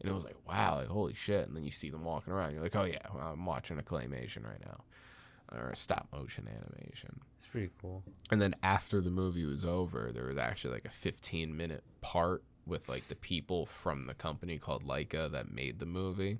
And 0.00 0.10
it 0.10 0.14
was 0.14 0.24
like 0.24 0.36
wow 0.46 0.76
like 0.76 0.88
holy 0.88 1.14
shit. 1.14 1.48
And 1.48 1.56
then 1.56 1.64
you 1.64 1.70
see 1.70 1.88
them 1.88 2.04
walking 2.04 2.32
around 2.32 2.52
you're 2.52 2.62
like 2.62 2.76
oh 2.76 2.84
yeah 2.84 2.98
i'm 3.22 3.46
watching 3.46 3.78
a 3.78 3.82
claymation 3.82 4.44
right 4.44 4.62
now 4.64 4.84
or 5.52 5.70
a 5.70 5.76
stop 5.76 6.08
motion 6.12 6.46
animation 6.48 7.20
It's 7.36 7.46
pretty 7.46 7.70
cool. 7.80 8.02
and 8.30 8.40
then 8.40 8.54
after 8.62 9.00
the 9.00 9.10
movie 9.10 9.44
was 9.46 9.64
over, 9.64 10.10
there 10.12 10.26
was 10.26 10.38
actually 10.38 10.74
like 10.74 10.84
a 10.84 10.90
15 10.90 11.56
minute 11.56 11.82
part 12.00 12.42
with 12.66 12.88
like 12.88 13.08
the 13.08 13.16
people 13.16 13.66
from 13.66 14.06
the 14.06 14.14
company 14.14 14.58
called 14.58 14.84
Laika 14.86 15.30
that 15.32 15.50
made 15.52 15.78
the 15.78 15.86
movie. 15.86 16.38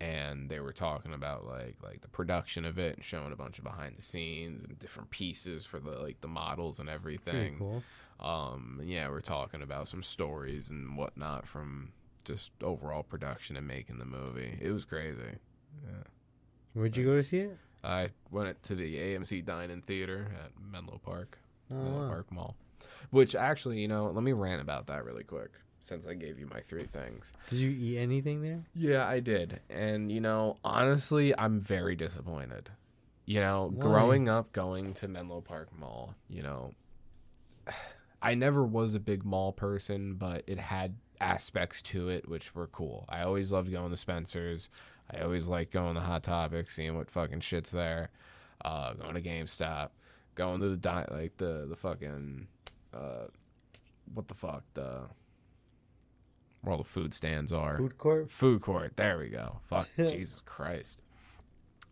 And 0.00 0.48
they 0.48 0.60
were 0.60 0.72
talking 0.72 1.12
about 1.12 1.44
like 1.44 1.76
like 1.82 2.02
the 2.02 2.08
production 2.08 2.64
of 2.64 2.78
it 2.78 2.94
and 2.96 3.04
showing 3.04 3.32
a 3.32 3.36
bunch 3.36 3.58
of 3.58 3.64
behind 3.64 3.96
the 3.96 4.02
scenes 4.02 4.62
and 4.62 4.78
different 4.78 5.10
pieces 5.10 5.66
for 5.66 5.80
the 5.80 5.90
like 6.00 6.20
the 6.20 6.28
models 6.28 6.78
and 6.78 6.88
Pretty 6.88 6.94
everything. 7.18 7.58
cool. 7.58 7.82
Um, 8.20 8.80
yeah, 8.84 9.08
we're 9.08 9.20
talking 9.20 9.60
about 9.60 9.88
some 9.88 10.04
stories 10.04 10.70
and 10.70 10.96
whatnot 10.96 11.46
from 11.48 11.90
just 12.24 12.52
overall 12.62 13.02
production 13.02 13.56
and 13.56 13.66
making 13.66 13.98
the 13.98 14.04
movie. 14.04 14.56
It 14.60 14.70
was 14.70 14.84
crazy. 14.84 15.38
Where'd 16.74 16.96
you 16.96 17.04
go 17.04 17.16
to 17.16 17.22
see 17.22 17.38
it? 17.38 17.56
I 17.84 18.10
went 18.30 18.62
to 18.64 18.74
the 18.74 18.96
AMC 18.96 19.44
Dine-In 19.44 19.82
Theater 19.82 20.28
at 20.44 20.50
Menlo 20.60 21.00
Park, 21.04 21.38
Oh, 21.70 21.74
Menlo 21.76 22.00
wow. 22.02 22.08
Park 22.08 22.32
Mall. 22.32 22.56
Which 23.10 23.34
actually, 23.34 23.80
you 23.80 23.88
know, 23.88 24.06
let 24.06 24.22
me 24.22 24.32
rant 24.32 24.60
about 24.62 24.86
that 24.88 25.04
really 25.04 25.24
quick 25.24 25.50
since 25.80 26.06
I 26.06 26.14
gave 26.14 26.38
you 26.38 26.46
my 26.52 26.58
three 26.60 26.82
things. 26.82 27.32
Did 27.48 27.58
you 27.60 27.70
eat 27.70 27.98
anything 27.98 28.42
there? 28.42 28.64
Yeah, 28.74 29.06
I 29.06 29.20
did. 29.20 29.60
And, 29.70 30.10
you 30.10 30.20
know, 30.20 30.56
honestly, 30.64 31.36
I'm 31.38 31.60
very 31.60 31.94
disappointed. 31.96 32.70
You 33.26 33.40
know, 33.40 33.70
Why? 33.72 33.80
growing 33.82 34.28
up 34.28 34.52
going 34.52 34.94
to 34.94 35.08
Menlo 35.08 35.40
Park 35.40 35.68
Mall, 35.78 36.12
you 36.28 36.42
know, 36.42 36.72
I 38.22 38.34
never 38.34 38.64
was 38.64 38.94
a 38.94 39.00
big 39.00 39.24
mall 39.24 39.52
person, 39.52 40.14
but 40.14 40.42
it 40.48 40.58
had 40.58 40.96
aspects 41.20 41.82
to 41.82 42.08
it 42.08 42.28
which 42.28 42.54
were 42.54 42.66
cool. 42.66 43.04
I 43.08 43.22
always 43.22 43.52
loved 43.52 43.70
going 43.70 43.90
to 43.90 43.96
Spencer's. 43.96 44.70
I 45.12 45.20
always 45.22 45.48
like 45.48 45.70
going 45.70 45.94
to 45.94 46.00
Hot 46.00 46.22
Topic, 46.22 46.70
seeing 46.70 46.96
what 46.96 47.10
fucking 47.10 47.40
shit's 47.40 47.70
there. 47.70 48.10
Uh, 48.64 48.92
going 48.94 49.14
to 49.14 49.22
GameStop, 49.22 49.90
going 50.34 50.60
to 50.60 50.68
the 50.68 50.76
di- 50.76 51.06
like 51.10 51.36
the 51.36 51.66
the 51.68 51.76
fucking 51.76 52.48
uh, 52.92 53.26
what 54.12 54.28
the 54.28 54.34
fuck 54.34 54.64
the 54.74 55.02
where 56.62 56.72
all 56.72 56.78
the 56.78 56.84
food 56.84 57.14
stands 57.14 57.52
are. 57.52 57.76
Food 57.78 57.98
court. 57.98 58.30
Food 58.30 58.60
court. 58.62 58.96
There 58.96 59.18
we 59.18 59.28
go. 59.28 59.60
Fuck 59.62 59.88
Jesus 59.96 60.42
Christ. 60.44 61.02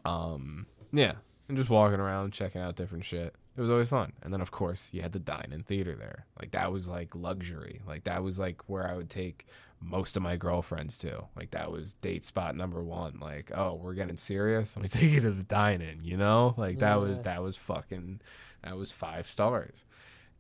Um, 0.05 0.67
yeah, 0.93 1.15
and 1.49 1.57
just 1.57 1.71
walking 1.71 2.01
around 2.01 2.33
checking 2.33 2.61
out 2.61 2.77
different 2.77 3.05
shit. 3.05 3.35
It 3.57 3.61
was 3.61 3.71
always 3.71 3.89
fun. 3.89 4.13
And 4.23 4.33
then 4.33 4.41
of 4.41 4.51
course 4.51 4.91
you 4.93 5.03
had 5.03 5.13
the 5.13 5.19
dine 5.19 5.51
in 5.53 5.63
theater 5.63 5.95
there. 5.95 6.27
Like 6.39 6.51
that 6.51 6.73
was 6.73 6.89
like 6.89 7.15
luxury. 7.15 7.81
Like 7.87 8.05
that 8.05 8.23
was 8.23 8.39
like 8.39 8.69
where 8.69 8.87
I 8.87 8.97
would 8.97 9.09
take 9.09 9.47
most 9.81 10.17
of 10.17 10.23
my 10.23 10.37
girlfriends 10.37 10.97
to. 10.99 11.25
Like 11.37 11.51
that 11.53 11.71
was 11.71 11.95
date 11.95 12.25
spot 12.25 12.57
number 12.57 12.83
one. 12.83 13.19
Like, 13.21 13.51
oh, 13.55 13.81
we're 13.83 13.95
getting 13.95 14.17
serious. 14.17 14.77
Let 14.77 14.83
me 14.83 14.89
take 15.01 15.11
you 15.13 15.21
to 15.21 15.31
the 15.31 15.43
dining. 15.43 16.01
you 16.03 16.17
know? 16.17 16.55
Like 16.57 16.79
that 16.81 17.01
was 17.01 17.21
that 17.23 17.43
was 17.43 17.57
fucking 17.57 18.21
that 18.63 18.77
was 18.77 18.93
five 18.93 19.27
stars. 19.27 19.85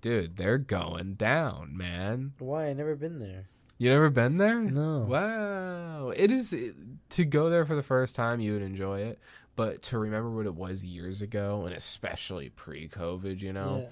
Dude, 0.01 0.37
they're 0.37 0.59
going 0.59 1.15
down, 1.15 1.77
man. 1.77 2.33
Why? 2.39 2.67
I 2.69 2.73
never 2.75 2.95
been 2.97 3.19
there. 3.19 3.49
You 3.79 3.91
never 3.91 4.09
been 4.11 4.39
there? 4.39 4.61
No. 4.61 5.01
Wow. 5.01 6.11
It 6.11 6.31
is 6.31 6.53
it- 6.53 6.75
to 7.11 7.25
go 7.25 7.51
there 7.51 7.65
for 7.65 7.75
the 7.77 7.83
first 7.83 8.17
time, 8.17 8.41
you 8.41 8.53
would 8.55 8.63
enjoy 8.63 9.01
it, 9.01 9.19
but 9.55 9.83
to 9.83 9.99
remember 9.99 10.31
what 10.31 10.47
it 10.47 10.55
was 10.55 10.85
years 10.85 11.23
ago 11.23 11.63
and 11.67 11.75
especially 11.75 12.49
pre-COVID, 12.51 13.41
you 13.41 13.53
know, 13.53 13.89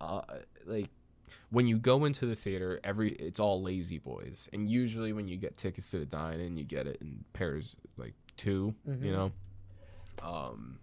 Yeah. 0.00 0.06
uh, 0.06 0.22
like 0.66 0.88
when 1.50 1.66
you 1.66 1.78
go 1.78 2.04
into 2.04 2.26
the 2.26 2.34
theater, 2.34 2.78
every 2.84 3.12
it's 3.12 3.40
all 3.40 3.62
lazy 3.62 3.98
boys, 3.98 4.48
and 4.52 4.68
usually 4.68 5.12
when 5.12 5.28
you 5.28 5.36
get 5.36 5.56
tickets 5.56 5.90
to 5.92 5.98
the 5.98 6.06
dine-in, 6.06 6.56
you 6.56 6.64
get 6.64 6.86
it 6.86 6.98
in 7.00 7.24
pairs 7.32 7.76
like 7.96 8.14
2 8.36 8.74
you 9.06 9.12
know, 9.12 9.32
um, 10.22 10.78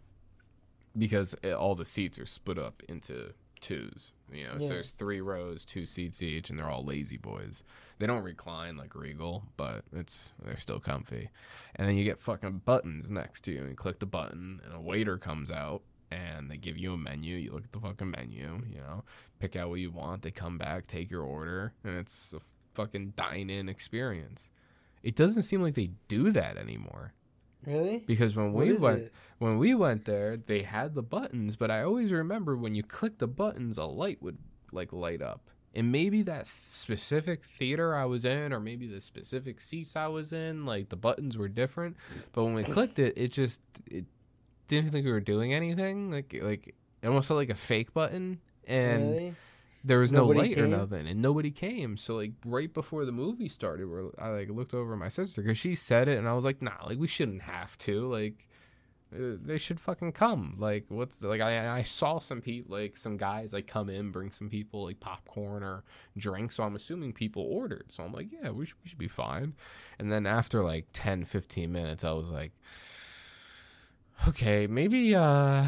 because 0.97 1.35
it, 1.43 1.53
all 1.53 1.75
the 1.75 1.85
seats 1.85 2.19
are 2.19 2.25
split 2.25 2.57
up 2.57 2.81
into 2.89 3.33
twos. 3.61 4.13
You 4.31 4.45
know, 4.45 4.57
so 4.57 4.69
there's 4.73 4.91
three 4.91 5.21
rows, 5.21 5.65
two 5.65 5.85
seats 5.85 6.21
each, 6.21 6.49
and 6.49 6.57
they're 6.59 6.69
all 6.69 6.83
lazy 6.83 7.17
boys. 7.17 7.63
They 7.99 8.07
don't 8.07 8.23
recline 8.23 8.75
like 8.75 8.95
Regal, 8.95 9.43
but 9.57 9.83
it's 9.93 10.33
they're 10.43 10.55
still 10.55 10.79
comfy. 10.79 11.29
And 11.75 11.87
then 11.87 11.95
you 11.95 12.03
get 12.03 12.19
fucking 12.19 12.61
buttons 12.65 13.09
next 13.11 13.41
to 13.45 13.51
you, 13.51 13.59
and 13.59 13.69
you 13.69 13.75
click 13.75 13.99
the 13.99 14.05
button, 14.05 14.59
and 14.65 14.73
a 14.73 14.79
waiter 14.79 15.17
comes 15.17 15.51
out, 15.51 15.81
and 16.15 16.49
they 16.49 16.57
give 16.57 16.77
you 16.77 16.93
a 16.93 16.97
menu. 16.97 17.35
You 17.35 17.51
look 17.51 17.65
at 17.65 17.71
the 17.71 17.79
fucking 17.79 18.11
menu, 18.11 18.59
you 18.69 18.79
know, 18.79 19.03
pick 19.39 19.55
out 19.55 19.69
what 19.69 19.79
you 19.79 19.91
want. 19.91 20.21
They 20.21 20.31
come 20.31 20.57
back, 20.57 20.87
take 20.87 21.11
your 21.11 21.23
order, 21.23 21.73
and 21.83 21.97
it's 21.97 22.33
a 22.33 22.39
fucking 22.73 23.13
dine-in 23.15 23.67
experience. 23.69 24.49
It 25.03 25.15
doesn't 25.15 25.43
seem 25.43 25.61
like 25.61 25.75
they 25.75 25.91
do 26.07 26.31
that 26.31 26.57
anymore 26.57 27.13
Really? 27.65 28.03
because 28.05 28.35
when 28.35 28.53
What 28.53 28.65
we 28.67 28.73
went 28.77 29.01
it? 29.03 29.13
when 29.39 29.57
we 29.57 29.73
went 29.75 30.05
there 30.05 30.35
they 30.37 30.61
had 30.61 30.93
the 30.95 31.01
buttons 31.01 31.55
but 31.55 31.71
i 31.71 31.81
always 31.81 32.11
remember 32.13 32.55
when 32.55 32.75
you 32.75 32.83
click 32.83 33.17
the 33.17 33.27
buttons 33.27 33.77
a 33.79 33.85
light 33.85 34.21
would 34.21 34.37
like 34.71 34.93
light 34.93 35.21
up 35.21 35.49
and 35.73 35.91
maybe 35.91 36.21
that 36.23 36.45
specific 36.47 37.43
theater 37.43 37.95
i 37.95 38.05
was 38.05 38.23
in 38.25 38.53
or 38.53 38.59
maybe 38.59 38.85
the 38.87 38.99
specific 39.01 39.59
seats 39.59 39.95
i 39.95 40.07
was 40.07 40.31
in 40.31 40.65
like 40.65 40.89
the 40.89 40.95
buttons 40.95 41.37
were 41.39 41.47
different 41.47 41.95
but 42.33 42.43
when 42.43 42.53
we 42.53 42.63
clicked 42.63 42.99
it 42.99 43.17
it 43.17 43.31
just 43.31 43.61
it 43.91 44.05
didn't 44.67 44.91
think 44.91 45.05
we 45.05 45.11
were 45.11 45.19
doing 45.19 45.53
anything. 45.53 46.11
Like 46.11 46.35
like 46.41 46.75
it 47.01 47.07
almost 47.07 47.27
felt 47.27 47.37
like 47.37 47.49
a 47.49 47.55
fake 47.55 47.93
button. 47.93 48.39
And 48.67 49.09
really? 49.09 49.35
there 49.83 49.99
was 49.99 50.11
no 50.11 50.21
Nobody 50.21 50.39
light 50.39 50.57
or 50.57 50.67
nothing 50.67 51.07
and 51.07 51.21
nobody 51.21 51.51
came. 51.51 51.97
So 51.97 52.15
like 52.15 52.31
right 52.45 52.73
before 52.73 53.05
the 53.05 53.11
movie 53.11 53.49
started 53.49 53.89
where 53.89 54.05
i 54.19 54.29
like 54.29 54.49
looked 54.49 54.73
over 54.73 54.93
at 54.93 54.99
my 54.99 55.09
sister 55.09 55.41
because 55.41 55.57
she 55.57 55.75
said 55.75 56.07
it 56.09 56.17
and 56.17 56.27
i 56.27 56.33
was 56.33 56.45
like 56.45 56.61
nah 56.61 56.83
like 56.85 56.97
we 56.97 57.07
shouldn't 57.07 57.43
have 57.43 57.77
to. 57.79 58.07
Like 58.07 58.47
uh, 59.15 59.37
they 59.39 59.59
should 59.59 59.79
fucking 59.79 60.13
come. 60.13 60.55
Like 60.57 60.85
what's 60.89 61.21
like 61.21 61.41
i 61.41 61.77
i 61.77 61.83
saw 61.83 62.17
some 62.17 62.41
people 62.41 62.75
like 62.75 62.97
some 62.97 63.17
guys 63.17 63.53
like 63.53 63.67
come 63.67 63.89
in 63.89 64.09
bring 64.09 64.31
some 64.31 64.49
people 64.49 64.85
like 64.85 64.99
popcorn 64.99 65.61
or 65.61 65.83
drinks 66.17 66.55
so 66.55 66.63
i'm 66.63 66.75
assuming 66.75 67.13
people 67.13 67.43
ordered. 67.43 67.91
So 67.91 68.03
i'm 68.03 68.11
like 68.11 68.31
yeah 68.31 68.49
we 68.49 68.65
should, 68.65 68.77
we 68.83 68.89
should 68.89 68.97
be 68.97 69.07
fine. 69.07 69.53
And 69.99 70.11
then 70.11 70.25
after 70.25 70.63
like 70.63 70.87
10 70.93 71.25
15 71.25 71.71
minutes 71.71 72.03
i 72.03 72.11
was 72.11 72.31
like 72.31 72.53
okay 74.27 74.67
maybe 74.67 75.15
uh 75.15 75.65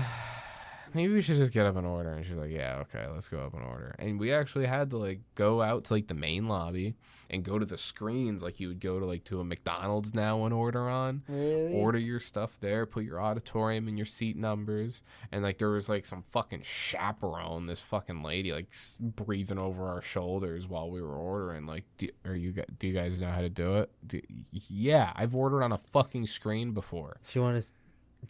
maybe 0.94 1.14
we 1.14 1.22
should 1.22 1.36
just 1.36 1.52
get 1.54 1.66
up 1.66 1.76
and 1.76 1.86
order. 1.86 2.12
And 2.12 2.26
she's 2.26 2.38
like 2.38 2.50
yeah 2.52 2.78
okay 2.82 3.06
let's 3.14 3.28
go 3.30 3.40
up 3.40 3.54
and 3.54 3.64
order. 3.64 3.94
And 4.00 4.20
we 4.20 4.32
actually 4.34 4.66
had 4.66 4.90
to 4.92 4.98
like 4.98 5.20
go 5.36 5.62
out 5.62 5.84
to 5.86 5.94
like 5.94 6.08
the 6.08 6.14
main 6.16 6.48
lobby 6.48 6.96
and 7.30 7.44
go 7.44 7.60
to 7.60 7.66
the 7.66 7.78
screens 7.78 8.42
like 8.42 8.60
you 8.62 8.70
would 8.70 8.80
go 8.80 8.98
to 9.00 9.06
like 9.06 9.26
to 9.26 9.40
a 9.42 9.44
mcdonald's 9.44 10.16
now 10.16 10.46
and 10.46 10.54
order 10.54 10.88
on. 10.90 11.24
Really? 11.28 11.74
order 11.76 12.00
your 12.00 12.20
stuff 12.22 12.58
there 12.60 12.86
put 12.86 13.04
your 13.04 13.20
auditorium 13.22 13.88
and 13.90 13.98
your 13.98 14.06
seat 14.06 14.38
numbers. 14.38 15.04
And 15.32 15.44
like 15.44 15.58
there 15.60 15.70
was 15.70 15.90
like 15.90 16.06
some 16.06 16.24
fucking 16.24 16.62
chaperone 16.64 17.68
this 17.68 17.82
fucking 17.82 18.24
lady 18.24 18.54
like 18.54 18.68
s- 18.72 18.98
breathing 19.00 19.60
over 19.60 19.88
our 19.88 20.02
shoulders 20.02 20.68
while 20.68 20.90
we 20.90 21.02
were 21.02 21.18
ordering. 21.18 21.66
Like 21.68 21.84
do, 21.98 22.08
are 22.26 22.36
you 22.36 22.54
do 22.80 22.88
you 22.88 22.94
guys 22.94 23.20
know 23.22 23.30
how 23.30 23.42
to 23.42 23.50
do 23.50 23.76
it? 23.76 23.92
Do, 24.08 24.22
yeah 24.52 25.12
i've 25.16 25.36
ordered 25.36 25.64
on 25.64 25.74
a 25.74 25.78
fucking 25.78 26.26
screen 26.28 26.72
before. 26.72 27.18
She 27.24 27.40
want 27.40 27.62
to. 27.62 27.72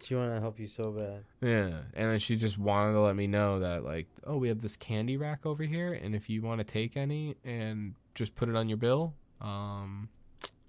She 0.02 0.14
want 0.16 0.32
to 0.34 0.40
help 0.40 0.60
you 0.60 0.66
so 0.66 0.92
bad. 0.92 1.24
yeah, 1.42 1.80
and 1.96 2.12
then 2.12 2.20
she 2.20 2.36
just 2.36 2.58
wanted 2.60 2.94
to 2.94 3.00
let 3.00 3.16
me 3.16 3.26
know 3.28 3.60
that 3.60 3.84
like, 3.84 4.08
oh, 4.26 4.38
we 4.38 4.48
have 4.50 4.62
this 4.62 4.76
candy 4.78 5.18
rack 5.18 5.46
over 5.46 5.64
here, 5.64 5.94
and 5.94 6.14
if 6.16 6.30
you 6.30 6.42
want 6.42 6.60
to 6.60 6.64
take 6.64 6.96
any 6.98 7.36
and 7.44 7.96
just 8.14 8.36
put 8.36 8.48
it 8.50 8.56
on 8.56 8.68
your 8.70 8.78
bill, 8.78 9.14
um, 9.42 10.10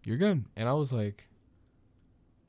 you're 0.05 0.17
good. 0.17 0.45
And 0.57 0.69
I 0.69 0.73
was 0.73 0.93
like, 0.93 1.29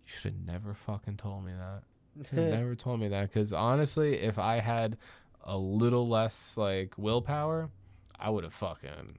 you 0.06 0.12
should 0.12 0.34
have 0.34 0.46
never 0.46 0.74
fucking 0.74 1.18
told 1.18 1.46
me 1.46 1.52
that. 1.54 1.84
Never 2.34 2.76
told 2.76 3.00
me 3.00 3.08
that 3.10 3.30
because 3.30 3.54
honestly, 3.54 4.16
if 4.16 4.38
I 4.38 4.60
had 4.60 4.98
a 5.44 5.58
little 5.58 6.06
less 6.06 6.58
like 6.58 6.98
willpower, 6.98 7.70
I 8.20 8.30
would 8.30 8.44
have 8.44 8.54
fucking 8.54 9.18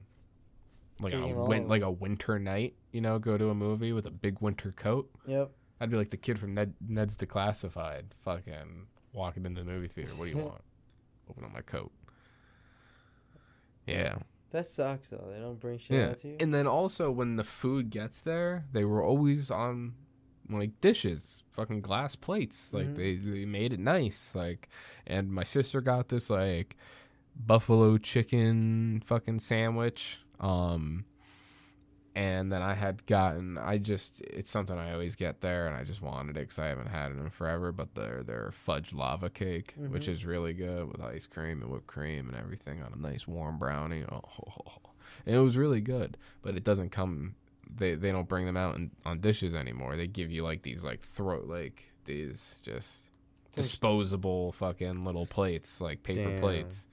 like 1.01 1.13
a 1.13 1.27
win- 1.27 1.67
like 1.67 1.81
a 1.81 1.89
winter 1.89 2.37
night, 2.37 2.75
you 2.91 3.01
know, 3.01 3.17
go 3.17 3.37
to 3.39 3.49
a 3.49 3.55
movie 3.55 3.91
with 3.91 4.05
a 4.05 4.11
big 4.11 4.39
winter 4.39 4.71
coat. 4.71 5.09
Yep. 5.25 5.49
I'd 5.81 5.89
be 5.89 5.97
like 5.97 6.11
the 6.11 6.17
kid 6.17 6.37
from 6.39 6.53
Ned, 6.53 6.75
Ned's 6.87 7.17
Declassified, 7.17 8.03
fucking 8.19 8.85
walking 9.13 9.45
into 9.45 9.63
the 9.63 9.69
movie 9.69 9.87
theater. 9.87 10.11
What 10.15 10.31
do 10.31 10.37
you 10.37 10.43
want? 10.45 10.61
Open 11.29 11.43
up 11.43 11.51
my 11.53 11.61
coat. 11.61 11.91
Yeah, 13.85 14.15
That 14.51 14.67
sucks 14.67 15.09
though. 15.09 15.27
They 15.33 15.39
don't 15.39 15.59
bring 15.59 15.77
shit 15.79 15.97
yeah. 15.97 16.09
out 16.09 16.19
to 16.19 16.27
you. 16.29 16.37
And 16.39 16.53
then 16.53 16.67
also 16.67 17.11
when 17.11 17.35
the 17.35 17.43
food 17.43 17.89
gets 17.89 18.21
there, 18.21 18.65
they 18.71 18.85
were 18.85 19.01
always 19.03 19.49
on 19.49 19.95
like 20.49 20.79
dishes, 20.81 21.43
fucking 21.51 21.81
glass 21.81 22.15
plates. 22.15 22.73
Like 22.73 22.87
Mhm. 22.89 22.95
they, 22.95 23.15
they 23.15 23.45
made 23.45 23.73
it 23.73 23.79
nice. 23.79 24.35
Like, 24.35 24.69
and 25.07 25.31
my 25.33 25.43
sister 25.43 25.81
got 25.81 26.09
this 26.09 26.29
like 26.29 26.75
buffalo 27.35 27.97
chicken 27.97 29.01
fucking 29.05 29.39
sandwich. 29.39 30.23
Um, 30.39 31.05
and 32.15 32.51
then 32.51 32.61
I 32.61 32.73
had 32.73 33.05
gotten, 33.05 33.57
I 33.57 33.77
just, 33.77 34.21
it's 34.21 34.49
something 34.49 34.77
I 34.77 34.91
always 34.91 35.15
get 35.15 35.39
there, 35.39 35.67
and 35.67 35.75
I 35.75 35.83
just 35.85 36.01
wanted 36.01 36.35
it 36.35 36.41
because 36.41 36.59
I 36.59 36.67
haven't 36.67 36.87
had 36.87 37.11
it 37.11 37.17
in 37.17 37.29
forever. 37.29 37.71
But 37.71 37.95
their 37.95 38.21
their 38.23 38.51
fudge 38.51 38.93
lava 38.93 39.29
cake, 39.29 39.75
which 39.77 40.03
mm-hmm. 40.03 40.11
is 40.11 40.25
really 40.25 40.53
good 40.53 40.91
with 40.91 41.01
ice 41.01 41.25
cream 41.25 41.61
and 41.61 41.71
whipped 41.71 41.87
cream 41.87 42.27
and 42.27 42.37
everything 42.37 42.83
on 42.83 42.91
a 42.93 42.97
nice 42.97 43.27
warm 43.27 43.57
brownie. 43.57 44.03
Oh, 44.11 44.21
and 45.25 45.35
it 45.35 45.39
was 45.39 45.57
really 45.57 45.79
good, 45.79 46.17
but 46.41 46.55
it 46.55 46.65
doesn't 46.65 46.89
come. 46.89 47.35
They 47.73 47.95
they 47.95 48.11
don't 48.11 48.27
bring 48.27 48.45
them 48.45 48.57
out 48.57 48.75
in, 48.75 48.91
on 49.05 49.21
dishes 49.21 49.55
anymore. 49.55 49.95
They 49.95 50.07
give 50.07 50.31
you 50.31 50.43
like 50.43 50.63
these 50.63 50.83
like 50.83 50.99
throat 50.99 51.47
like 51.47 51.93
these 52.03 52.61
just 52.65 53.11
disposable 53.53 54.51
fucking 54.51 55.05
little 55.05 55.25
plates 55.25 55.79
like 55.79 56.03
paper 56.03 56.29
Damn. 56.29 56.39
plates. 56.39 56.89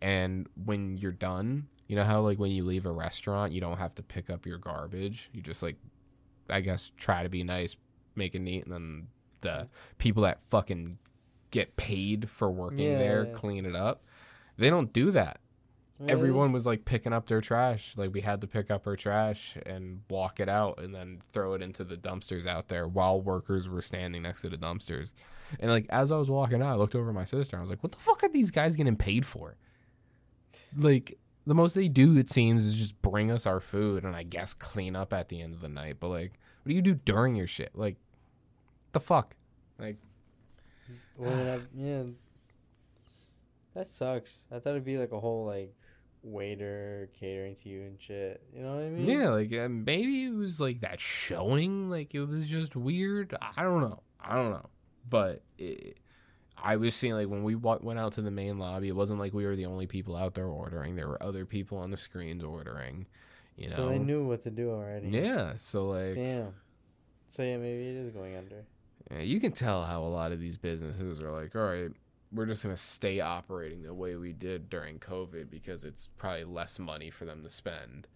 And 0.00 0.48
when 0.64 0.96
you're 0.96 1.12
done, 1.12 1.66
you 1.88 1.96
know 1.96 2.04
how 2.04 2.20
like 2.20 2.38
when 2.38 2.50
you 2.52 2.64
leave 2.64 2.86
a 2.86 2.92
restaurant, 2.92 3.52
you 3.52 3.60
don't 3.60 3.78
have 3.78 3.94
to 3.96 4.02
pick 4.02 4.30
up 4.30 4.46
your 4.46 4.58
garbage. 4.58 5.30
You 5.32 5.42
just 5.42 5.62
like, 5.62 5.76
I 6.48 6.60
guess, 6.60 6.92
try 6.96 7.22
to 7.24 7.28
be 7.28 7.42
nice, 7.42 7.76
make 8.14 8.34
it 8.36 8.40
neat, 8.40 8.64
and 8.64 8.72
then 8.72 9.08
the 9.40 9.68
people 9.98 10.22
that 10.22 10.40
fucking 10.40 10.96
get 11.50 11.76
paid 11.76 12.28
for 12.28 12.50
working 12.50 12.80
Yeah, 12.80 12.98
there 12.98 13.24
yeah. 13.26 13.32
clean 13.34 13.64
it 13.66 13.74
up. 13.74 14.04
They 14.56 14.68
don't 14.70 14.92
do 14.92 15.10
that. 15.12 15.38
Really? 15.98 16.12
Everyone 16.12 16.52
was 16.52 16.64
like 16.66 16.84
picking 16.84 17.12
up 17.12 17.26
their 17.26 17.40
trash. 17.40 17.96
Like 17.96 18.12
we 18.12 18.20
had 18.20 18.40
to 18.42 18.46
pick 18.46 18.70
up 18.70 18.86
our 18.86 18.94
trash 18.96 19.56
and 19.66 20.02
walk 20.10 20.38
it 20.40 20.48
out 20.48 20.78
and 20.80 20.94
then 20.94 21.18
throw 21.32 21.54
it 21.54 21.62
into 21.62 21.82
the 21.84 21.96
dumpsters 21.96 22.46
out 22.46 22.68
there 22.68 22.86
while 22.86 23.20
workers 23.20 23.68
were 23.68 23.82
standing 23.82 24.22
next 24.22 24.42
to 24.42 24.48
the 24.48 24.56
dumpsters. 24.56 25.12
And 25.58 25.70
like 25.70 25.86
as 25.90 26.12
I 26.12 26.16
was 26.16 26.30
walking 26.30 26.60
out, 26.62 26.68
I 26.72 26.74
looked 26.76 26.94
over 26.94 27.08
at 27.08 27.14
my 27.14 27.24
sister. 27.24 27.56
and 27.56 27.60
I 27.60 27.62
was 27.62 27.70
like, 27.70 27.82
"What 27.82 27.92
the 27.92 27.98
fuck 27.98 28.22
are 28.22 28.28
these 28.28 28.50
guys 28.52 28.76
getting 28.76 28.94
paid 28.96 29.24
for?" 29.26 29.56
Like 30.76 31.18
the 31.48 31.54
most 31.54 31.74
they 31.74 31.88
do, 31.88 32.18
it 32.18 32.28
seems, 32.28 32.66
is 32.66 32.74
just 32.74 33.00
bring 33.00 33.30
us 33.30 33.46
our 33.46 33.58
food 33.58 34.04
and 34.04 34.14
I 34.14 34.22
guess 34.22 34.52
clean 34.52 34.94
up 34.94 35.14
at 35.14 35.30
the 35.30 35.40
end 35.40 35.54
of 35.54 35.62
the 35.62 35.68
night. 35.70 35.96
But 35.98 36.08
like, 36.08 36.32
what 36.62 36.68
do 36.68 36.74
you 36.74 36.82
do 36.82 36.94
during 36.94 37.36
your 37.36 37.46
shit? 37.46 37.70
Like, 37.74 37.96
the 38.92 39.00
fuck? 39.00 39.34
Like, 39.78 39.96
Well, 41.16 41.62
yeah. 41.74 42.02
That 43.74 43.86
sucks. 43.86 44.46
I 44.52 44.58
thought 44.58 44.70
it'd 44.70 44.84
be 44.84 44.98
like 44.98 45.12
a 45.12 45.20
whole 45.20 45.46
like 45.46 45.74
waiter 46.22 47.08
catering 47.18 47.54
to 47.54 47.68
you 47.70 47.82
and 47.82 47.98
shit. 47.98 48.42
You 48.52 48.62
know 48.62 48.74
what 48.74 48.84
I 48.84 48.88
mean? 48.90 49.06
Yeah, 49.06 49.30
like 49.30 49.52
uh, 49.54 49.68
maybe 49.70 50.24
it 50.24 50.34
was 50.34 50.60
like 50.60 50.80
that 50.80 51.00
showing, 51.00 51.88
like 51.88 52.14
it 52.14 52.24
was 52.24 52.44
just 52.44 52.76
weird. 52.76 53.34
I 53.56 53.62
don't 53.62 53.80
know. 53.80 54.02
I 54.20 54.34
don't 54.34 54.50
know. 54.50 54.66
But 55.08 55.40
it, 55.56 55.98
I 56.62 56.76
was 56.76 56.94
seeing 56.94 57.14
like 57.14 57.28
when 57.28 57.42
we 57.42 57.54
wa- 57.54 57.78
went 57.80 57.98
out 57.98 58.12
to 58.12 58.22
the 58.22 58.30
main 58.30 58.58
lobby, 58.58 58.88
it 58.88 58.96
wasn't 58.96 59.20
like 59.20 59.32
we 59.32 59.46
were 59.46 59.56
the 59.56 59.66
only 59.66 59.86
people 59.86 60.16
out 60.16 60.34
there 60.34 60.46
ordering. 60.46 60.96
There 60.96 61.08
were 61.08 61.22
other 61.22 61.44
people 61.44 61.78
on 61.78 61.90
the 61.90 61.98
screens 61.98 62.44
ordering. 62.44 63.06
You 63.56 63.70
know. 63.70 63.76
So 63.76 63.88
they 63.88 63.98
knew 63.98 64.26
what 64.26 64.40
to 64.42 64.50
do 64.50 64.70
already. 64.70 65.08
Yeah. 65.08 65.54
So 65.56 65.88
like. 65.88 66.14
Damn. 66.14 66.54
So 67.28 67.42
yeah, 67.42 67.56
maybe 67.58 67.88
it 67.88 67.96
is 67.96 68.10
going 68.10 68.36
under. 68.36 68.64
Yeah, 69.10 69.20
you 69.20 69.40
can 69.40 69.52
tell 69.52 69.84
how 69.84 70.02
a 70.02 70.08
lot 70.08 70.32
of 70.32 70.40
these 70.40 70.56
businesses 70.56 71.20
are 71.20 71.30
like, 71.30 71.54
all 71.54 71.62
right, 71.62 71.90
we're 72.32 72.46
just 72.46 72.62
going 72.62 72.74
to 72.74 72.80
stay 72.80 73.20
operating 73.20 73.82
the 73.82 73.94
way 73.94 74.16
we 74.16 74.32
did 74.32 74.68
during 74.68 74.98
COVID 74.98 75.50
because 75.50 75.84
it's 75.84 76.08
probably 76.18 76.44
less 76.44 76.78
money 76.78 77.10
for 77.10 77.24
them 77.24 77.42
to 77.42 77.50
spend. 77.50 78.08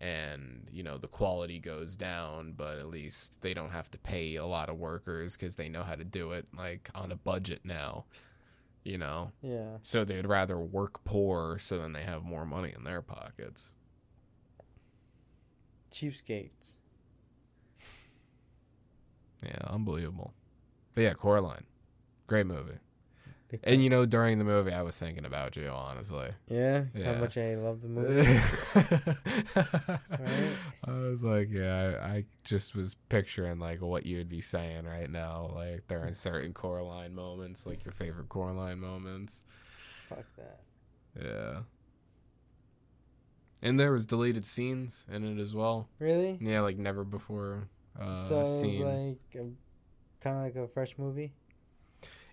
And, 0.00 0.66
you 0.72 0.82
know, 0.82 0.96
the 0.96 1.08
quality 1.08 1.58
goes 1.58 1.94
down, 1.94 2.54
but 2.56 2.78
at 2.78 2.86
least 2.86 3.42
they 3.42 3.52
don't 3.52 3.72
have 3.72 3.90
to 3.90 3.98
pay 3.98 4.36
a 4.36 4.46
lot 4.46 4.70
of 4.70 4.78
workers 4.78 5.36
because 5.36 5.56
they 5.56 5.68
know 5.68 5.82
how 5.82 5.94
to 5.94 6.04
do 6.04 6.32
it, 6.32 6.46
like, 6.56 6.88
on 6.94 7.12
a 7.12 7.16
budget 7.16 7.60
now, 7.64 8.06
you 8.82 8.96
know? 8.96 9.32
Yeah. 9.42 9.76
So 9.82 10.04
they'd 10.04 10.26
rather 10.26 10.58
work 10.58 11.04
poor 11.04 11.58
so 11.58 11.76
then 11.76 11.92
they 11.92 12.02
have 12.02 12.24
more 12.24 12.46
money 12.46 12.72
in 12.74 12.84
their 12.84 13.02
pockets. 13.02 13.74
Cheapskates. 15.92 16.78
Yeah, 19.44 19.58
unbelievable. 19.66 20.32
But 20.94 21.02
yeah, 21.02 21.12
Coraline. 21.12 21.64
Great 22.26 22.46
movie. 22.46 22.78
And, 23.64 23.82
you 23.82 23.90
know, 23.90 24.06
during 24.06 24.38
the 24.38 24.44
movie, 24.44 24.72
I 24.72 24.82
was 24.82 24.96
thinking 24.98 25.24
about 25.24 25.56
you, 25.56 25.68
honestly. 25.68 26.28
yeah, 26.48 26.84
Yeah. 26.94 27.14
how 27.14 27.20
much 27.20 27.36
I 27.38 27.54
love 27.56 27.82
the 27.82 27.88
movie. 27.88 28.26
Right. 30.20 30.56
I 30.84 30.90
was 30.92 31.22
like, 31.24 31.48
yeah, 31.50 31.98
I, 32.02 32.06
I 32.08 32.24
just 32.44 32.74
was 32.74 32.94
picturing 33.08 33.58
like 33.58 33.80
what 33.80 34.04
you 34.06 34.18
would 34.18 34.28
be 34.28 34.40
saying 34.40 34.84
right 34.84 35.10
now, 35.10 35.50
like 35.54 35.86
during 35.88 36.14
certain 36.14 36.52
Coraline 36.52 37.14
moments, 37.14 37.66
like 37.66 37.84
your 37.84 37.92
favorite 37.92 38.28
Coraline 38.28 38.78
moments. 38.80 39.44
Fuck 40.08 40.24
that. 40.36 40.60
Yeah. 41.20 41.60
And 43.62 43.78
there 43.78 43.92
was 43.92 44.06
deleted 44.06 44.44
scenes 44.44 45.06
in 45.12 45.24
it 45.24 45.40
as 45.40 45.54
well. 45.54 45.88
Really? 45.98 46.38
Yeah, 46.40 46.60
like 46.60 46.78
never 46.78 47.04
before 47.04 47.68
uh, 48.00 48.22
so 48.24 48.36
it 48.36 48.40
was 48.42 48.60
seen. 48.60 48.82
like 48.82 49.18
kind 50.20 50.36
of 50.36 50.42
like 50.42 50.56
a 50.56 50.68
fresh 50.68 50.96
movie. 50.98 51.32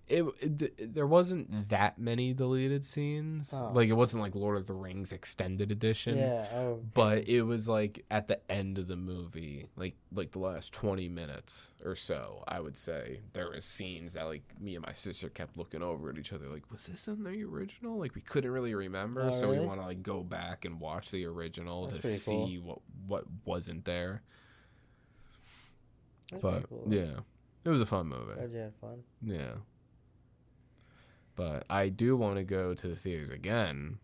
It, 0.10 0.24
it 0.42 0.94
there 0.96 1.06
wasn't 1.08 1.70
that 1.70 2.00
many 2.00 2.34
deleted 2.34 2.86
scenes. 2.86 3.54
Oh. 3.56 3.72
Like 3.74 3.90
it 3.90 3.94
wasn't 3.94 4.24
like 4.24 4.36
Lord 4.36 4.58
of 4.58 4.66
the 4.66 4.74
Rings 4.74 5.12
extended 5.12 5.72
edition. 5.72 6.18
Yeah. 6.18 6.46
Oh. 6.54 6.80
but 6.94 7.28
it 7.28 7.42
was 7.44 7.68
like 7.68 8.06
at 8.10 8.28
the 8.28 8.40
end 8.52 8.78
of 8.78 8.88
the 8.88 8.96
movie 8.96 9.66
like 9.76 9.96
like 10.14 10.32
the 10.32 10.40
last 10.40 10.74
20 10.74 11.10
minutes 11.10 11.76
or 11.84 11.94
so 11.96 12.44
i 12.48 12.60
would 12.60 12.78
say 12.78 13.20
there 13.34 13.50
was 13.50 13.66
scenes 13.66 14.14
that 14.14 14.26
like 14.26 14.44
me 14.62 14.76
and 14.76 14.86
my 14.86 14.94
sister 14.94 15.28
kept 15.30 15.58
looking 15.58 15.82
over 15.84 16.10
at 16.10 16.18
each 16.18 16.32
other 16.32 16.48
like 16.48 16.64
was 16.72 16.88
this 16.88 17.08
in 17.08 17.24
the 17.24 17.44
original 17.44 17.98
like 18.00 18.16
we 18.16 18.22
couldn't 18.22 18.52
really 18.52 18.74
remember 18.74 19.24
Oh, 19.28 19.32
so 19.32 19.48
really? 19.48 19.60
we 19.60 19.66
want 19.66 19.82
to 19.82 19.86
like 19.86 20.02
go 20.02 20.24
back 20.24 20.64
and 20.66 20.80
watch 20.80 21.12
the 21.12 21.26
original 21.26 21.84
That's 21.88 21.98
to 21.98 22.02
pretty 22.02 22.20
cool. 22.26 22.48
see 22.48 22.58
what 22.60 22.80
what 23.08 23.26
wasn't 23.46 23.84
there 23.86 24.22
That's 26.32 26.42
but 26.42 26.70
cool, 26.70 26.86
yeah 26.88 27.20
it 27.66 27.70
was 27.70 27.82
a 27.82 27.86
fun 27.86 28.08
movie 28.08 28.34
Glad 28.36 28.52
you 28.52 28.60
had 28.60 28.76
fun. 28.76 29.04
yeah 29.22 29.54
but 31.38 31.64
i 31.70 31.88
do 31.88 32.18
want 32.18 32.36
to 32.36 32.44
go 32.44 32.74
to 32.74 32.88
the 32.90 32.96
theaters 32.98 33.30
again 33.30 34.00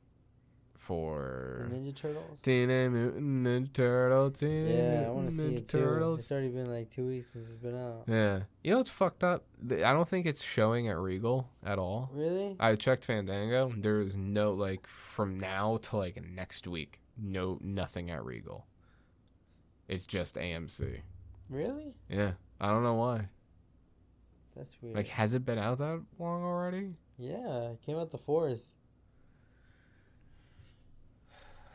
The 0.74 0.80
for 0.80 1.70
Ninja 1.72 1.96
Turtles. 1.96 2.42
Teenage 2.42 2.92
Mutant 2.92 3.46
Ninja 3.48 3.74
Turtle, 3.74 4.32
Teenage 4.32 4.76
Yeah, 4.76 5.08
I 5.08 5.12
want 5.12 5.30
to 5.30 5.36
see 5.36 5.56
it 5.56 5.68
too. 5.70 6.14
It's 6.14 6.30
already 6.32 6.50
been 6.50 6.70
like 6.70 6.90
two 6.90 7.06
weeks 7.08 7.28
since 7.28 7.48
it's 7.48 7.56
been 7.56 7.78
out. 7.78 8.04
Yeah. 8.06 8.42
You 8.64 8.72
know 8.72 8.78
what's 8.80 8.90
fucked 8.90 9.24
up? 9.24 9.46
I 9.72 9.94
don't 9.94 10.08
think 10.10 10.26
it's 10.26 10.44
showing 10.44 10.90
at 10.90 10.98
Regal 10.98 11.50
at 11.66 11.80
all. 11.80 12.10
Really? 12.14 12.58
I 12.60 12.76
checked 12.76 13.06
Fandango. 13.06 13.72
There 13.78 14.02
is 14.02 14.18
no 14.18 14.52
like 14.52 14.86
from 14.86 15.38
now 15.38 15.78
to 15.84 15.96
like 15.98 16.22
next 16.22 16.68
week, 16.68 17.00
no 17.18 17.60
nothing 17.62 18.12
at 18.12 18.26
Regal. 18.26 18.68
It's 19.88 20.06
just 20.06 20.36
AMC. 20.36 21.00
Really? 21.50 21.94
Yeah. 22.10 22.34
I 22.60 22.68
don't 22.68 22.84
know 22.84 22.96
why. 22.96 23.30
That's 24.58 24.78
weird. 24.82 24.98
Like 24.98 25.08
has 25.08 25.34
it 25.34 25.46
been 25.46 25.60
out 25.60 25.78
that 25.78 26.02
long 26.20 26.44
already? 26.44 26.96
Yeah, 27.18 27.72
it 27.72 27.82
came 27.86 27.98
out 27.98 28.12
the 28.12 28.18
fourth. 28.18 28.68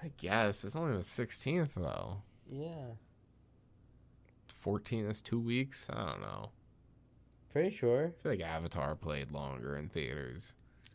I 0.03 0.11
guess. 0.17 0.65
It's 0.65 0.77
only 0.77 0.97
the 0.97 1.03
16th 1.03 1.75
though. 1.75 2.23
Yeah, 2.49 2.93
14 4.49 5.07
is 5.07 5.23
2 5.23 5.39
weeks. 5.39 5.89
I 5.93 6.07
don't 6.11 6.21
know. 6.21 6.51
pretty 7.53 7.71
sure. 7.71 8.07
I 8.19 8.23
feel 8.23 8.33
like 8.33 8.43
Avatar 8.43 8.95
played 8.95 9.33
longer 9.33 9.77
in 9.77 9.89
theaters. 9.89 10.55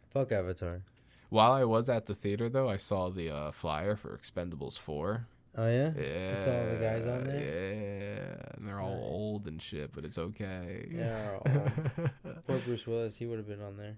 Fuck 0.09 0.31
Avatar. 0.31 0.81
While 1.29 1.51
I 1.51 1.63
was 1.63 1.89
at 1.89 2.05
the 2.05 2.13
theater 2.13 2.49
though, 2.49 2.69
I 2.69 2.77
saw 2.77 3.09
the 3.09 3.29
uh, 3.29 3.51
flyer 3.51 3.95
for 3.95 4.17
Expendables 4.17 4.79
4. 4.79 5.27
Oh 5.55 5.67
yeah. 5.67 5.91
Yeah. 5.97 6.43
saw 6.43 6.51
all 6.51 6.65
the 6.65 6.79
guys 6.81 7.05
on 7.05 7.23
there? 7.25 7.39
Yeah. 7.39 8.55
And 8.57 8.67
they're 8.67 8.79
all 8.79 8.99
old 9.03 9.45
and 9.47 9.61
shit, 9.61 9.91
but 9.93 10.05
it's 10.05 10.17
okay. 10.17 10.87
Yeah. 10.89 11.37
Poor 12.47 12.57
Bruce 12.59 12.87
Willis. 12.87 13.17
He 13.17 13.25
would 13.27 13.37
have 13.37 13.47
been 13.47 13.61
on 13.61 13.77
there. 13.77 13.95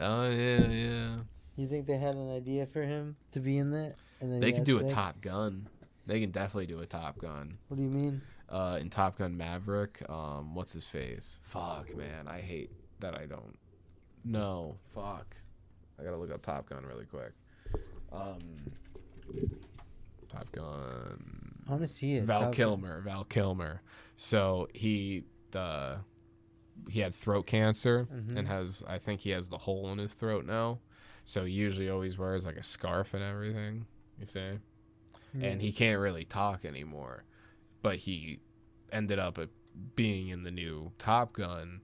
Oh 0.00 0.30
yeah, 0.30 0.66
yeah. 0.68 1.16
You 1.56 1.66
think 1.66 1.86
they 1.86 1.96
had 1.98 2.14
an 2.14 2.30
idea 2.34 2.66
for 2.66 2.82
him 2.82 3.16
to 3.32 3.40
be 3.40 3.58
in 3.58 3.70
that? 3.72 3.94
And 4.20 4.32
then 4.32 4.40
They 4.40 4.52
can 4.52 4.64
do 4.64 4.78
a? 4.78 4.88
Top 4.88 5.20
Gun. 5.20 5.68
They 6.06 6.20
can 6.20 6.30
definitely 6.30 6.66
do 6.66 6.80
a 6.80 6.86
Top 6.86 7.18
Gun. 7.18 7.58
What 7.68 7.76
do 7.76 7.82
you 7.82 7.90
mean? 7.90 8.20
Uh, 8.48 8.78
in 8.80 8.88
Top 8.88 9.18
Gun 9.18 9.36
Maverick, 9.36 10.02
um, 10.08 10.54
what's 10.54 10.72
his 10.72 10.88
face? 10.88 11.38
Fuck, 11.42 11.94
man, 11.96 12.26
I 12.26 12.38
hate 12.38 12.70
that 13.00 13.14
I 13.14 13.26
don't. 13.26 13.56
No, 14.24 14.76
fuck. 14.86 15.36
I 15.98 16.04
gotta 16.04 16.16
look 16.16 16.32
up 16.32 16.42
Top 16.42 16.68
Gun 16.68 16.84
really 16.86 17.04
quick. 17.04 17.32
Um, 18.12 18.38
Top 20.28 20.50
Gun. 20.52 21.62
I 21.66 21.70
want 21.70 21.82
to 21.82 21.88
see 21.88 22.16
it. 22.16 22.24
Val 22.24 22.38
Top 22.40 22.46
Gun. 22.46 22.54
Kilmer. 22.54 23.00
Val 23.02 23.24
Kilmer. 23.24 23.82
So 24.16 24.68
he 24.74 25.24
uh, 25.54 25.96
he 26.88 27.00
had 27.00 27.14
throat 27.14 27.46
cancer 27.46 28.06
Mm-hmm. 28.12 28.36
and 28.38 28.48
has 28.48 28.82
I 28.88 28.98
think 28.98 29.20
he 29.20 29.30
has 29.30 29.48
the 29.48 29.58
hole 29.58 29.90
in 29.90 29.98
his 29.98 30.14
throat 30.14 30.44
now. 30.46 30.78
So 31.24 31.44
he 31.44 31.52
usually 31.52 31.90
always 31.90 32.18
wears 32.18 32.46
like 32.46 32.56
a 32.56 32.62
scarf 32.62 33.14
and 33.14 33.22
everything. 33.22 33.86
You 34.18 34.26
see, 34.26 34.58
and 35.40 35.60
he 35.62 35.72
can't 35.72 36.00
really 36.00 36.24
talk 36.24 36.64
anymore. 36.64 37.24
But 37.82 37.96
he 37.96 38.40
ended 38.90 39.18
up 39.18 39.38
being 39.94 40.28
in 40.28 40.40
the 40.40 40.50
new 40.50 40.92
Top 40.98 41.32
Gun. 41.32 41.82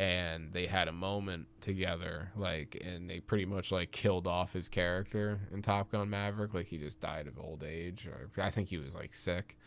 And 0.00 0.52
they 0.52 0.66
had 0.66 0.86
a 0.86 0.92
moment 0.92 1.48
together, 1.60 2.30
like, 2.36 2.80
and 2.86 3.10
they 3.10 3.18
pretty 3.18 3.44
much 3.46 3.72
like 3.72 3.90
killed 3.90 4.28
off 4.28 4.52
his 4.52 4.68
character 4.68 5.40
in 5.50 5.60
Top 5.60 5.90
Gun 5.90 6.08
Maverick. 6.08 6.54
Like 6.54 6.68
he 6.68 6.78
just 6.78 7.00
died 7.00 7.26
of 7.26 7.36
old 7.36 7.64
age, 7.64 8.06
or 8.06 8.30
I 8.40 8.50
think 8.50 8.68
he 8.68 8.78
was 8.78 8.94
like 8.94 9.12
sick. 9.12 9.58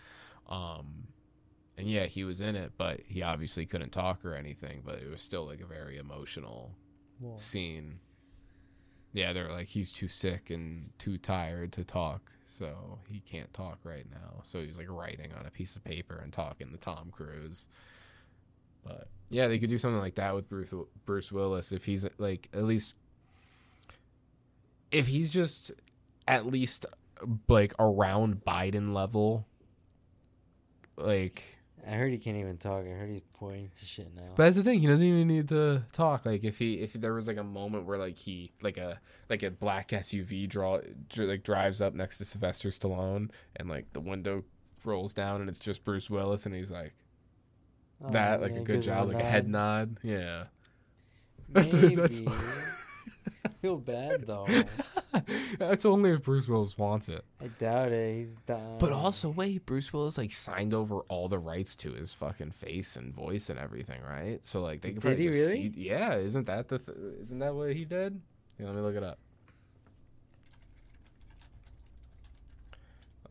Um, 0.48 1.08
and 1.78 1.88
yeah, 1.88 2.06
he 2.06 2.24
was 2.24 2.42
in 2.42 2.56
it, 2.56 2.74
but 2.78 3.02
he 3.08 3.24
obviously 3.24 3.66
couldn't 3.66 3.92
talk 3.92 4.24
or 4.26 4.36
anything. 4.36 4.82
But 4.86 4.96
it 5.02 5.10
was 5.10 5.22
still 5.22 5.46
like 5.46 5.62
a 5.62 5.66
very 5.66 5.98
emotional 5.98 6.76
Whoa. 7.20 7.38
scene. 7.38 7.96
Yeah, 9.14 9.34
they're 9.34 9.50
like 9.50 9.68
he's 9.68 9.92
too 9.92 10.08
sick 10.08 10.50
and 10.50 10.92
too 10.98 11.18
tired 11.18 11.74
to 11.74 11.84
talk, 11.84 12.32
so 12.46 13.00
he 13.10 13.20
can't 13.20 13.54
talk 13.54 13.80
right 13.84 14.06
now. 14.10 14.42
So 14.44 14.62
he's 14.62 14.78
like 14.78 14.90
writing 14.90 15.32
on 15.38 15.46
a 15.46 15.52
piece 15.52 15.76
of 15.76 15.84
paper 15.84 16.20
and 16.22 16.32
talking 16.32 16.72
to 16.72 16.78
Tom 16.78 17.10
Cruise. 17.12 17.68
But 18.84 19.08
yeah, 19.30 19.48
they 19.48 19.60
could 19.60 19.70
do 19.70 19.78
something 19.78 20.00
like 20.00 20.16
that 20.16 20.34
with 20.36 20.50
Bruce 20.50 20.74
Bruce 21.06 21.32
Willis 21.32 21.72
if 21.72 21.86
he's 21.86 22.08
like 22.18 22.50
at 22.54 22.64
least 22.64 22.98
if 24.92 25.08
he's 25.08 25.30
just 25.30 25.72
at 26.28 26.46
least 26.46 26.86
like 27.48 27.74
around 27.80 28.44
Biden 28.46 28.94
level. 28.94 29.48
Like 30.98 31.58
I 31.88 31.91
heard 31.91 32.12
he 32.12 32.17
can't 32.17 32.38
even 32.38 32.58
talk. 32.58 32.86
I 32.86 32.89
heard 32.89 33.10
he's 33.10 33.22
pointing 33.34 33.72
to 33.80 33.86
shit 33.86 34.13
now. 34.15 34.34
but 34.36 34.44
that's 34.44 34.56
the 34.56 34.63
thing. 34.63 34.80
He 34.80 34.88
doesn't 34.88 35.06
even 35.06 35.28
need 35.28 35.50
to 35.50 35.82
talk. 35.91 36.26
Like 36.26 36.44
if 36.44 36.58
he 36.60 36.76
if 36.76 36.94
there 36.94 37.13
was 37.13 37.28
like 37.28 37.38
a 37.38 37.44
moment 37.44 37.86
where 37.86 37.98
like 37.98 38.17
he 38.17 38.52
like 38.62 38.78
a 38.78 39.00
like 39.30 39.44
a 39.44 39.52
black 39.52 39.89
SUV 39.89 40.48
draw 40.48 40.80
dr- 41.10 41.28
like 41.28 41.44
drives 41.44 41.82
up 41.82 41.94
next 41.94 42.17
to 42.20 42.26
Sylvester 42.26 42.70
Stallone 42.70 43.30
and 43.56 43.67
like 43.70 43.91
the 43.94 44.00
window 44.02 44.44
rolls 44.86 45.13
down 45.13 45.41
and 45.41 45.50
it's 45.50 45.60
just 45.60 45.84
Bruce 45.84 46.10
Willis 46.10 46.46
and 46.46 46.56
he's 46.56 46.72
like 46.72 46.94
Oh, 48.04 48.12
that 48.12 48.41
like 48.41 48.54
yeah, 48.54 48.60
a 48.62 48.63
good 48.63 48.82
job 48.82 49.08
like 49.10 49.22
a 49.22 49.26
head 49.26 49.48
nod. 49.48 49.89
nod. 49.89 50.00
Yeah. 50.04 50.44
That's 51.50 51.74
what- 51.74 51.82
Maybe. 51.84 51.96
that's- 51.96 52.22
I 52.28 52.81
feel 53.62 53.78
bad 53.78 54.26
though. 54.28 54.48
That's 55.60 55.86
only 55.86 56.12
if 56.12 56.24
Bruce 56.24 56.48
Willis 56.48 56.78
wants 56.78 57.10
it. 57.10 57.24
I 57.42 57.48
doubt 57.48 57.92
it. 57.92 58.14
He's 58.14 58.36
dying. 58.46 58.78
But 58.80 58.92
also, 58.92 59.30
wait, 59.30 59.66
Bruce 59.66 59.92
Willis 59.94 60.18
like 60.18 60.34
signed 60.34 60.74
over 60.74 61.02
all 61.10 61.28
the 61.28 61.40
rights 61.40 61.76
to 61.78 61.94
his 61.94 62.14
fucking 62.14 62.52
face 62.52 62.96
and 62.96 63.14
voice 63.14 63.50
and 63.50 63.60
everything, 63.60 64.02
right? 64.02 64.40
So 64.42 64.62
like 64.62 64.82
they 64.82 64.90
could 64.90 65.02
Did 65.02 65.08
probably 65.08 65.24
he 65.24 65.30
just 65.30 65.56
really? 65.56 65.72
see. 65.74 65.82
Yeah, 65.82 66.16
isn't 66.16 66.48
that 66.48 66.68
the? 66.68 66.80
Th- 66.80 66.98
isn't 67.22 67.40
that 67.40 67.54
what 67.54 67.74
he 67.76 67.86
did? 67.86 68.20
Yeah, 68.60 68.68
let 68.68 68.76
me 68.76 68.82
look 68.82 68.96
it 68.96 69.04
up. 69.04 69.18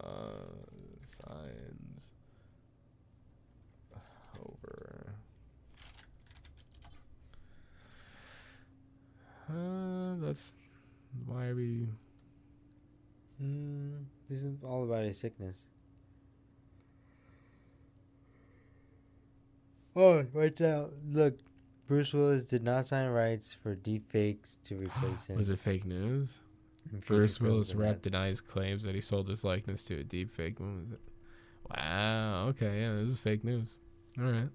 Uh, 0.02 0.08
signs 1.26 1.69
Uh, 9.50 10.14
that's 10.24 10.54
why 11.26 11.52
we. 11.52 11.86
Mm, 13.42 14.04
This 14.28 14.44
is 14.44 14.50
all 14.64 14.84
about 14.84 15.02
his 15.04 15.18
sickness. 15.18 15.68
Oh, 19.96 20.24
right 20.34 20.58
now, 20.60 20.90
look. 21.08 21.38
Bruce 21.86 22.12
Willis 22.12 22.44
did 22.44 22.62
not 22.62 22.86
sign 22.86 23.08
rights 23.10 23.52
for 23.52 23.74
deepfakes 23.74 24.62
to 24.62 24.74
replace 24.84 25.26
him. 25.26 25.36
Was 25.36 25.50
it 25.50 25.58
fake 25.58 25.84
news? 25.84 26.40
Bruce 27.06 27.40
Willis 27.40 27.74
rep 27.74 28.00
denies 28.00 28.40
claims 28.40 28.84
that 28.84 28.94
he 28.94 29.00
sold 29.00 29.26
his 29.28 29.44
likeness 29.44 29.82
to 29.84 29.96
a 29.98 30.04
deep 30.04 30.30
fake. 30.30 30.60
Was 30.60 30.92
it? 30.92 31.00
Wow. 31.74 32.46
Okay. 32.50 32.80
Yeah, 32.82 32.92
this 32.94 33.08
is 33.08 33.20
fake 33.20 33.42
news. 33.44 33.80
All 34.18 34.24
right. 34.30 34.48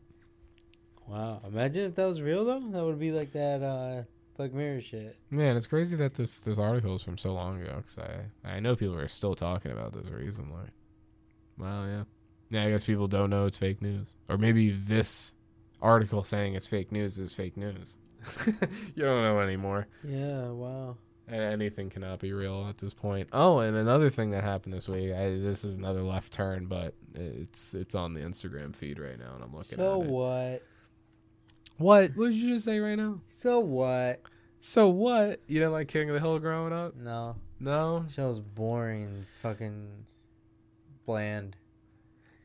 Wow, 1.08 1.42
imagine 1.46 1.86
if 1.86 1.96
that 1.96 2.06
was 2.06 2.22
real 2.22 2.46
though. 2.46 2.60
That 2.72 2.84
would 2.84 3.00
be 3.00 3.12
like 3.12 3.32
that 3.34 3.62
uh, 3.62 4.04
Black 4.38 4.54
Mirror 4.54 4.82
shit. 4.82 5.18
Yeah, 5.32 5.46
and 5.46 5.58
it's 5.58 5.68
crazy 5.68 5.96
that 5.98 6.14
this 6.16 6.40
this 6.42 6.60
article 6.60 6.96
is 6.96 7.04
from 7.04 7.18
so 7.18 7.34
long 7.34 7.62
ago. 7.62 7.82
Cause 7.86 8.00
I 8.00 8.50
I 8.56 8.60
know 8.60 8.76
people 8.76 8.98
are 8.98 9.08
still 9.08 9.36
talking 9.36 9.72
about 9.72 9.94
this 9.94 10.10
recently. 10.10 10.68
Wow. 11.58 11.86
Yeah. 11.86 12.04
Yeah. 12.50 12.64
I 12.66 12.70
guess 12.70 12.86
people 12.86 13.08
don't 13.08 13.30
know 13.30 13.46
it's 13.46 13.58
fake 13.58 13.82
news, 13.82 14.16
or 14.30 14.38
maybe 14.38 14.72
this 14.72 15.34
article 15.82 16.24
saying 16.24 16.56
it's 16.56 16.68
fake 16.68 16.92
news 16.92 17.18
is 17.18 17.34
fake 17.34 17.58
news. 17.58 17.98
you 18.96 19.04
don't 19.04 19.24
know 19.24 19.40
anymore. 19.40 19.88
Yeah, 20.04 20.50
wow. 20.50 20.98
A- 21.28 21.34
Anything 21.36 21.90
cannot 21.90 22.20
be 22.20 22.34
real 22.34 22.66
at 22.70 22.78
this 22.78 22.94
point. 22.94 23.30
Oh, 23.32 23.60
and 23.60 23.76
another 23.78 24.10
thing 24.10 24.32
that 24.32 24.44
happened 24.44 24.74
this 24.74 24.88
week. 24.88 25.12
I, 25.14 25.30
this 25.30 25.64
is 25.64 25.76
another 25.76 26.02
left 26.02 26.34
turn, 26.34 26.66
but 26.68 26.94
it's 27.14 27.74
it's 27.74 27.96
on 27.96 28.14
the 28.14 28.22
Instagram 28.22 28.76
feed 28.76 29.00
right 29.00 29.18
now, 29.18 29.34
and 29.36 29.44
I'm 29.44 29.56
looking 29.56 29.78
So 29.78 30.02
at 30.02 30.06
it. 30.06 30.08
So 30.08 30.12
what? 30.12 30.64
What? 31.78 32.12
What 32.16 32.28
did 32.28 32.36
you 32.36 32.50
just 32.54 32.66
say 32.66 32.80
right 32.80 32.96
now? 32.98 33.22
So 33.28 33.60
what? 33.60 34.22
So 34.60 34.90
what? 34.90 35.42
You 35.48 35.60
didn't 35.60 35.74
like 35.74 35.88
King 35.88 36.10
of 36.10 36.14
the 36.16 36.20
Hill 36.20 36.40
growing 36.40 36.74
up? 36.74 36.96
No, 36.96 37.36
No. 37.60 38.06
show's 38.10 38.40
boring, 38.40 39.26
fucking 39.42 40.06
bland. 41.06 41.58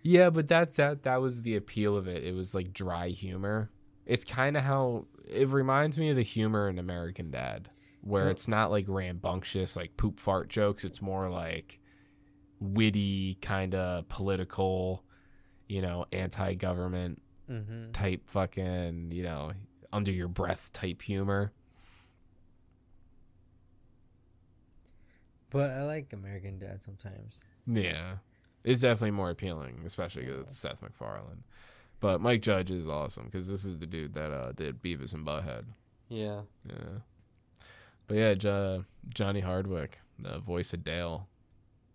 Yeah, 0.02 0.30
but 0.30 0.48
that 0.48 0.74
that 0.76 1.02
that 1.04 1.20
was 1.20 1.42
the 1.42 1.56
appeal 1.56 1.96
of 1.96 2.06
it. 2.06 2.24
It 2.24 2.34
was 2.34 2.54
like 2.54 2.72
dry 2.72 3.08
humor. 3.08 3.70
It's 4.06 4.24
kind 4.24 4.56
of 4.56 4.64
how 4.64 5.06
it 5.28 5.48
reminds 5.48 5.98
me 5.98 6.08
of 6.10 6.16
the 6.16 6.22
humor 6.22 6.68
in 6.68 6.78
American 6.78 7.30
Dad, 7.30 7.68
where 8.00 8.28
it's 8.30 8.48
not 8.48 8.70
like 8.70 8.86
rambunctious 8.88 9.76
like 9.76 9.96
poop 9.96 10.18
fart 10.18 10.48
jokes. 10.48 10.84
It's 10.84 11.00
more 11.02 11.30
like 11.30 11.80
witty, 12.60 13.34
kind 13.40 13.74
of 13.74 14.08
political, 14.08 15.04
you 15.68 15.80
know, 15.82 16.06
anti-government 16.12 17.22
Mm-hmm. 17.50 17.90
type 17.90 18.22
fucking, 18.28 19.10
you 19.10 19.24
know, 19.24 19.50
under 19.92 20.12
your 20.12 20.28
breath 20.28 20.70
type 20.72 21.02
humor. 21.02 21.52
But 25.50 25.70
I 25.72 25.82
like 25.84 26.12
American 26.12 26.58
Dad 26.58 26.82
sometimes. 26.82 27.44
Yeah, 27.66 28.18
it's 28.64 28.80
definitely 28.82 29.10
more 29.12 29.30
appealing, 29.30 29.82
especially 29.84 30.24
because 30.26 30.42
it's 30.42 30.56
Seth 30.56 30.80
MacFarlane. 30.82 31.42
But 31.98 32.20
Mike 32.20 32.40
Judge 32.42 32.70
is 32.70 32.88
awesome 32.88 33.24
because 33.24 33.48
this 33.50 33.64
is 33.64 33.78
the 33.78 33.86
dude 33.86 34.14
that 34.14 34.30
uh, 34.30 34.52
did 34.52 34.80
Beavis 34.82 35.12
and 35.12 35.26
Butthead. 35.26 35.64
Yeah. 36.08 36.42
Yeah. 36.66 36.98
But 38.06 38.16
yeah, 38.16 38.34
jo- 38.34 38.84
Johnny 39.12 39.40
Hardwick, 39.40 39.98
the 40.18 40.38
voice 40.38 40.72
of 40.72 40.82
Dale, 40.82 41.28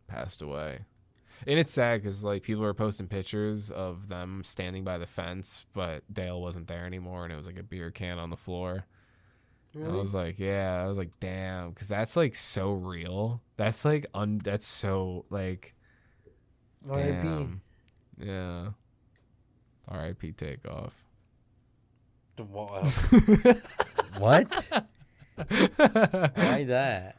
passed 0.07 0.41
away. 0.41 0.79
And 1.47 1.59
it's 1.59 1.73
sad 1.73 2.01
because 2.01 2.23
like 2.23 2.43
people 2.43 2.63
were 2.63 2.73
posting 2.73 3.07
pictures 3.07 3.69
of 3.69 4.07
them 4.07 4.43
standing 4.43 4.83
by 4.83 4.97
the 4.97 5.05
fence, 5.05 5.65
but 5.73 6.03
Dale 6.11 6.41
wasn't 6.41 6.67
there 6.67 6.85
anymore, 6.85 7.23
and 7.23 7.31
it 7.31 7.37
was 7.37 7.45
like 7.45 7.59
a 7.59 7.63
beer 7.63 7.91
can 7.91 8.17
on 8.17 8.29
the 8.29 8.37
floor. 8.37 8.85
I 9.77 9.89
was 9.89 10.15
like, 10.15 10.39
yeah, 10.39 10.81
I 10.81 10.87
was 10.87 10.97
like, 10.97 11.11
damn, 11.19 11.69
because 11.69 11.89
that's 11.89 12.15
like 12.15 12.33
so 12.35 12.71
real. 12.71 13.41
That's 13.57 13.83
like 13.83 14.05
un. 14.13 14.37
That's 14.37 14.65
so 14.65 15.25
like. 15.29 15.75
R.I.P. 16.89 17.47
Yeah. 18.19 18.69
R.I.P. 19.89 20.31
Takeoff. 20.31 20.95
The 22.37 22.43
what? 22.43 22.87
what? 24.17 24.71
Why 26.35 26.63
that? 26.65 27.17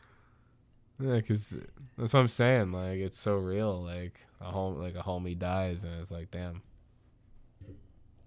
Yeah, 0.99 1.17
because 1.17 1.59
that's 1.99 2.13
what 2.15 2.21
I'm 2.21 2.29
saying. 2.29 2.73
Like, 2.73 2.99
it's 2.99 3.19
so 3.19 3.37
real. 3.37 3.83
Like 3.83 4.21
a 4.41 4.45
home, 4.51 4.81
like 4.81 4.95
a 4.97 5.03
homie 5.03 5.39
dies, 5.39 5.85
and 5.85 6.01
it's 6.01 6.11
like, 6.11 6.31
damn. 6.31 6.63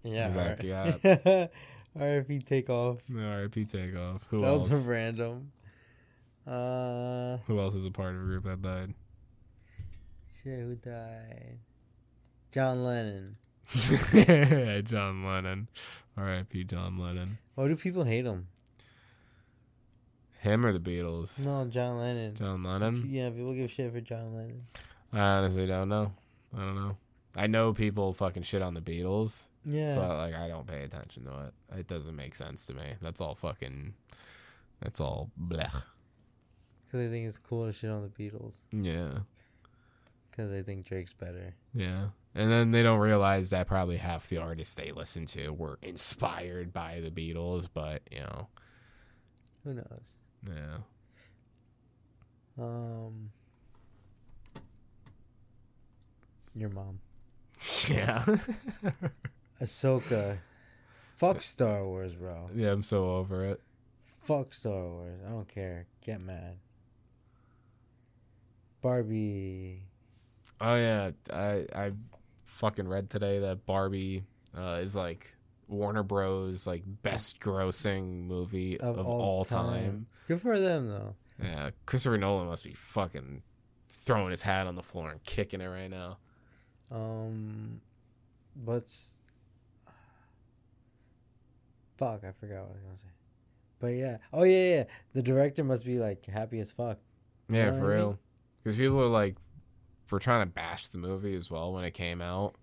Yeah. 0.03 0.27
Exactly, 0.27 0.69
yeah. 0.69 1.47
R.I.P. 1.99 2.39
Takeoff. 2.39 3.01
R.I.P. 3.13 3.65
Takeoff. 3.65 4.25
Who 4.29 4.41
That 4.41 4.47
else? 4.47 4.69
was 4.69 4.87
random. 4.87 5.51
Uh, 6.47 7.37
Who 7.47 7.59
else 7.59 7.75
is 7.75 7.85
a 7.85 7.91
part 7.91 8.15
of 8.15 8.21
a 8.21 8.25
group 8.25 8.43
that 8.45 8.61
died? 8.61 8.93
shit, 10.41 10.59
who 10.59 10.75
died? 10.75 11.57
John 12.51 12.83
Lennon. 12.85 13.35
John 14.85 15.25
Lennon. 15.25 15.67
R.I.P. 16.17 16.63
John 16.63 16.97
Lennon. 16.97 17.37
Why 17.55 17.67
do 17.67 17.75
people 17.75 18.03
hate 18.05 18.25
him? 18.25 18.47
Him 20.39 20.65
or 20.65 20.71
the 20.71 20.79
Beatles? 20.79 21.43
No, 21.43 21.65
John 21.69 21.97
Lennon. 21.97 22.35
John 22.35 22.63
Lennon. 22.63 23.05
Yeah, 23.09 23.29
people 23.29 23.53
give 23.53 23.69
shit 23.71 23.91
for 23.93 24.01
John 24.01 24.33
Lennon. 24.35 24.63
I 25.11 25.19
honestly 25.19 25.65
don't 25.67 25.89
know. 25.89 26.13
I 26.57 26.61
don't 26.61 26.75
know. 26.75 26.97
I 27.35 27.47
know 27.47 27.73
people 27.73 28.13
fucking 28.13 28.43
shit 28.43 28.61
on 28.61 28.73
the 28.73 28.81
Beatles, 28.81 29.47
Yeah. 29.65 29.95
but 29.97 30.17
like 30.17 30.33
I 30.35 30.47
don't 30.47 30.65
pay 30.65 30.83
attention 30.83 31.25
to 31.25 31.45
it. 31.47 31.77
It 31.79 31.87
doesn't 31.87 32.15
make 32.15 32.35
sense 32.35 32.65
to 32.67 32.73
me. 32.73 32.83
That's 33.01 33.21
all 33.21 33.35
fucking. 33.35 33.93
That's 34.81 34.99
all 35.01 35.29
blech. 35.39 35.83
Because 36.85 37.01
they 37.01 37.07
think 37.09 37.27
it's 37.27 37.37
cool 37.37 37.65
to 37.67 37.71
shit 37.73 37.89
on 37.91 38.01
the 38.01 38.07
Beatles. 38.09 38.61
Yeah. 38.71 39.11
Because 40.31 40.49
they 40.51 40.61
think 40.63 40.85
Drake's 40.85 41.13
better. 41.13 41.53
Yeah. 41.73 42.07
And 42.33 42.49
then 42.49 42.71
they 42.71 42.81
don't 42.81 42.99
realize 42.99 43.49
that 43.49 43.67
probably 43.67 43.97
half 43.97 44.29
the 44.29 44.37
artists 44.37 44.73
they 44.75 44.91
listen 44.91 45.25
to 45.27 45.49
were 45.51 45.77
inspired 45.81 46.71
by 46.71 47.01
the 47.03 47.11
Beatles, 47.11 47.67
but 47.73 48.01
you 48.11 48.21
know, 48.21 48.47
Who 49.65 49.73
knows? 49.73 50.17
Yeah. 50.47 50.77
Um, 52.57 53.31
your 56.55 56.69
mom. 56.69 56.99
Yeah. 57.89 58.23
Ahsoka. 59.61 60.37
Fuck 61.15 61.41
Star 61.41 61.83
Wars, 61.85 62.15
bro. 62.15 62.47
yeah, 62.55 62.71
I'm 62.71 62.83
so 62.83 63.11
over 63.15 63.43
it. 63.43 63.59
Fuck 64.21 64.53
Star 64.53 64.87
Wars. 64.87 65.19
I 65.25 65.29
don't 65.31 65.47
care. 65.47 65.87
Get 66.01 66.21
mad. 66.21 66.57
Barbie. 68.81 69.81
Oh 70.61 70.75
yeah, 70.75 71.11
I 71.33 71.65
I 71.75 71.91
fucking 72.45 72.87
read 72.87 73.09
today 73.09 73.39
that 73.39 73.65
Barbie 73.65 74.23
uh, 74.57 74.79
is 74.81 74.95
like 74.95 75.35
Warner 75.69 76.03
Bros. 76.03 76.67
like 76.67 76.83
best 76.85 77.39
grossing 77.39 78.25
movie 78.25 78.79
of, 78.79 78.97
all, 79.05 79.45
time. 79.45 80.07
Good 80.27 80.41
for 80.41 80.59
them, 80.59 80.89
though. 80.89 81.15
Yeah, 81.41 81.69
Christopher 81.85 82.17
Nolan 82.17 82.47
must 82.47 82.65
be 82.65 82.73
fucking 82.73 83.43
throwing 83.87 84.31
his 84.31 84.41
hat 84.41 84.67
on 84.67 84.75
the 84.75 84.83
floor 84.83 85.11
and 85.11 85.23
kicking 85.23 85.61
it 85.61 85.67
right 85.67 85.89
now. 85.89 86.17
Um, 86.91 87.81
but 88.55 88.91
fuck, 91.97 92.23
I 92.23 92.31
forgot 92.31 92.63
what 92.63 92.71
I 92.71 92.73
was 92.73 92.83
gonna 92.83 92.97
say. 92.97 93.07
But 93.79 93.87
yeah, 93.87 94.17
oh 94.33 94.43
yeah, 94.43 94.75
yeah. 94.75 94.83
The 95.13 95.21
director 95.21 95.63
must 95.63 95.85
be 95.85 95.97
like 95.99 96.25
happy 96.25 96.59
as 96.59 96.71
fuck. 96.71 96.99
Yeah, 97.47 97.65
know 97.65 97.71
what 97.71 97.79
for 97.79 97.85
I 97.85 97.89
mean? 97.89 97.97
real. 97.97 98.19
Because 98.63 98.77
people 98.77 99.01
are 99.01 99.07
like, 99.07 99.37
were 100.11 100.19
trying 100.19 100.45
to 100.45 100.51
bash 100.51 100.87
the 100.87 100.97
movie 100.97 101.35
as 101.35 101.49
well 101.49 101.73
when 101.73 101.83
it 101.83 101.91
came 101.91 102.21
out. 102.21 102.55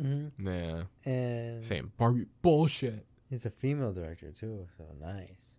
Mm-hmm. 0.00 0.46
Yeah, 0.48 0.82
And 1.06 1.64
saying 1.64 1.92
Barbie 1.96 2.26
bullshit. 2.42 3.06
he's 3.30 3.46
a 3.46 3.50
female 3.50 3.92
director 3.92 4.32
too, 4.32 4.66
so 4.76 4.84
nice. 5.00 5.58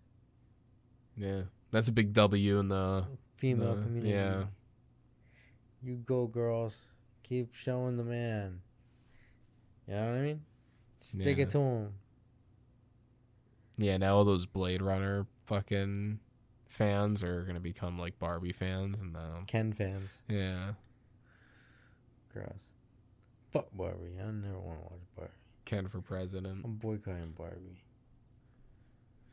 Yeah, 1.18 1.44
that's 1.72 1.88
a 1.88 1.92
big 1.94 2.12
W 2.14 2.60
in 2.60 2.68
the. 2.68 3.06
Female 3.38 3.76
No, 3.76 3.82
community. 3.84 4.14
yeah. 4.14 4.44
You 5.84 5.98
go, 5.98 6.26
girls. 6.28 6.90
Keep 7.24 7.54
showing 7.54 7.98
the 7.98 8.04
man. 8.04 8.62
You 9.88 9.94
know 9.96 10.10
what 10.12 10.18
I 10.20 10.22
mean? 10.22 10.42
Stick 11.00 11.38
Yeah. 11.38 11.44
it 11.44 11.50
to 11.52 11.60
him. 11.60 11.94
Yeah, 13.78 13.98
now 13.98 14.16
all 14.16 14.24
those 14.26 14.46
Blade 14.46 14.82
Runner 14.82 15.28
fucking 15.46 16.20
fans 16.68 17.24
are 17.24 17.44
gonna 17.44 17.60
become 17.60 18.00
like 18.00 18.18
Barbie 18.20 18.52
fans, 18.54 19.02
and 19.02 19.16
um, 19.18 19.46
Ken 19.48 19.74
fans. 19.74 20.24
yeah, 20.30 20.74
Gross. 22.34 22.72
Fuck 23.56 23.68
Barbie. 23.74 24.18
I 24.22 24.26
never 24.32 24.60
want 24.60 24.80
to 24.80 24.84
watch 24.84 25.02
Barbie. 25.16 25.32
Ken 25.64 25.88
for 25.88 26.02
president. 26.02 26.62
I'm 26.66 26.74
boycotting 26.76 27.34
Barbie. 27.38 27.82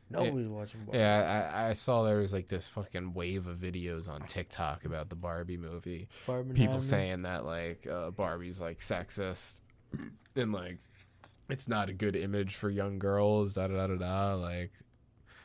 Nobody's 0.09 0.47
watching 0.47 0.81
Barbie. 0.85 0.99
Yeah, 0.99 1.51
I, 1.53 1.69
I 1.69 1.73
saw 1.73 2.03
there 2.03 2.17
was 2.19 2.33
like 2.33 2.47
this 2.47 2.67
fucking 2.67 3.13
wave 3.13 3.47
of 3.47 3.57
videos 3.57 4.09
on 4.09 4.21
TikTok 4.21 4.85
about 4.85 5.09
the 5.09 5.15
Barbie 5.15 5.57
movie. 5.57 6.07
Barbie 6.27 6.53
People 6.53 6.81
saying 6.81 7.23
that 7.23 7.45
like 7.45 7.85
uh, 7.87 8.11
Barbie's 8.11 8.61
like 8.61 8.77
sexist 8.77 9.61
and 10.35 10.51
like 10.53 10.77
it's 11.49 11.67
not 11.67 11.89
a 11.89 11.93
good 11.93 12.15
image 12.15 12.55
for 12.55 12.69
young 12.69 12.99
girls. 12.99 13.55
Da 13.55 13.67
da 13.67 13.75
da 13.75 13.87
da 13.87 13.95
da. 13.95 14.33
Like 14.35 14.71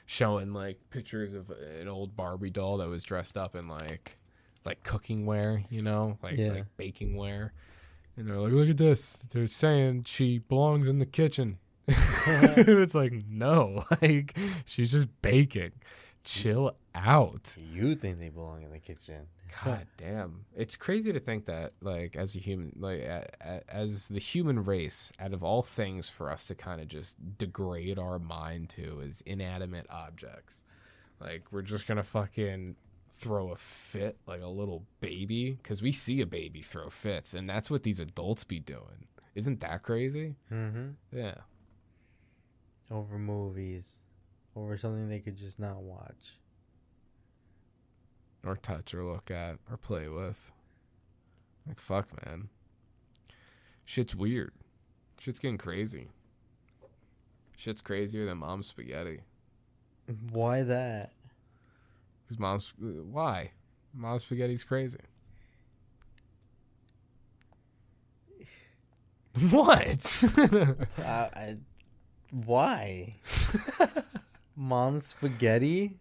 showing 0.06 0.52
like 0.52 0.78
pictures 0.90 1.32
of 1.34 1.50
an 1.80 1.88
old 1.88 2.16
Barbie 2.16 2.50
doll 2.50 2.78
that 2.78 2.88
was 2.88 3.02
dressed 3.02 3.36
up 3.36 3.54
in 3.54 3.68
like 3.68 4.18
like 4.64 4.82
cooking 4.82 5.24
ware, 5.24 5.62
you 5.70 5.82
know, 5.82 6.18
like 6.22 6.36
Yeah. 6.36 6.52
like 6.52 6.66
baking 6.76 7.16
ware. 7.16 7.52
And 8.18 8.26
they're 8.26 8.37
like, 8.37 8.52
look 8.52 8.68
at 8.68 8.78
this. 8.78 9.28
They're 9.31 9.46
saying 9.46 10.02
she 10.04 10.38
belongs 10.38 10.88
in 10.88 10.98
the 10.98 11.07
kitchen. 11.07 11.59
it's 11.88 12.94
like, 12.94 13.12
no, 13.31 13.85
like 14.02 14.37
she's 14.66 14.90
just 14.90 15.07
baking. 15.22 15.70
Chill 16.24 16.74
out. 16.96 17.57
You 17.72 17.94
think 17.94 18.18
they 18.18 18.28
belong 18.28 18.64
in 18.64 18.72
the 18.72 18.81
kitchen? 18.81 19.28
God 19.64 19.87
damn. 19.96 20.44
It's 20.54 20.76
crazy 20.76 21.12
to 21.12 21.20
think 21.20 21.46
that, 21.46 21.70
like, 21.81 22.16
as 22.16 22.35
a 22.35 22.38
human, 22.38 22.72
like, 22.76 23.00
a, 23.00 23.24
a, 23.40 23.61
as 23.72 24.09
the 24.09 24.18
human 24.18 24.64
race, 24.64 25.11
out 25.18 25.33
of 25.33 25.42
all 25.42 25.62
things 25.62 26.11
for 26.11 26.28
us 26.28 26.44
to 26.46 26.54
kind 26.54 26.81
of 26.83 26.88
just 26.88 27.16
degrade 27.38 27.98
our 27.98 28.18
mind 28.18 28.68
to 28.70 28.98
is 28.98 29.22
inanimate 29.22 29.87
objects. 29.88 30.64
Like, 31.20 31.44
we're 31.50 31.62
just 31.62 31.87
going 31.87 31.96
to 31.96 32.02
fucking 32.02 32.76
throw 33.10 33.50
a 33.50 33.56
fit 33.56 34.18
like 34.26 34.42
a 34.42 34.48
little 34.48 34.84
baby 35.00 35.58
because 35.62 35.82
we 35.82 35.92
see 35.92 36.20
a 36.20 36.26
baby 36.26 36.60
throw 36.60 36.88
fits, 36.88 37.34
and 37.34 37.48
that's 37.48 37.70
what 37.70 37.82
these 37.82 38.00
adults 38.00 38.44
be 38.44 38.60
doing. 38.60 39.06
Isn't 39.34 39.60
that 39.60 39.82
crazy? 39.82 40.36
Mm-hmm. 40.52 40.90
Yeah. 41.12 41.34
Over 42.90 43.18
movies, 43.18 44.02
over 44.56 44.76
something 44.76 45.08
they 45.08 45.20
could 45.20 45.36
just 45.36 45.60
not 45.60 45.82
watch. 45.82 46.36
Or 48.44 48.56
touch 48.56 48.94
or 48.94 49.04
look 49.04 49.30
at 49.30 49.58
or 49.70 49.76
play 49.76 50.08
with. 50.08 50.52
Like, 51.66 51.80
fuck, 51.80 52.08
man. 52.24 52.48
Shit's 53.84 54.14
weird. 54.14 54.52
Shit's 55.18 55.38
getting 55.38 55.58
crazy. 55.58 56.08
Shit's 57.56 57.80
crazier 57.80 58.24
than 58.24 58.38
mom's 58.38 58.68
spaghetti. 58.68 59.20
Why 60.32 60.62
that? 60.62 61.12
Because 62.28 62.38
mom's. 62.38 62.74
Uh, 62.82 63.04
why? 63.10 63.52
Mom's 63.94 64.22
spaghetti's 64.22 64.64
crazy. 64.64 64.98
what? 69.50 70.24
I, 70.98 71.02
I, 71.02 71.56
why? 72.32 73.16
Mom's 74.56 75.06
spaghetti? 75.06 75.98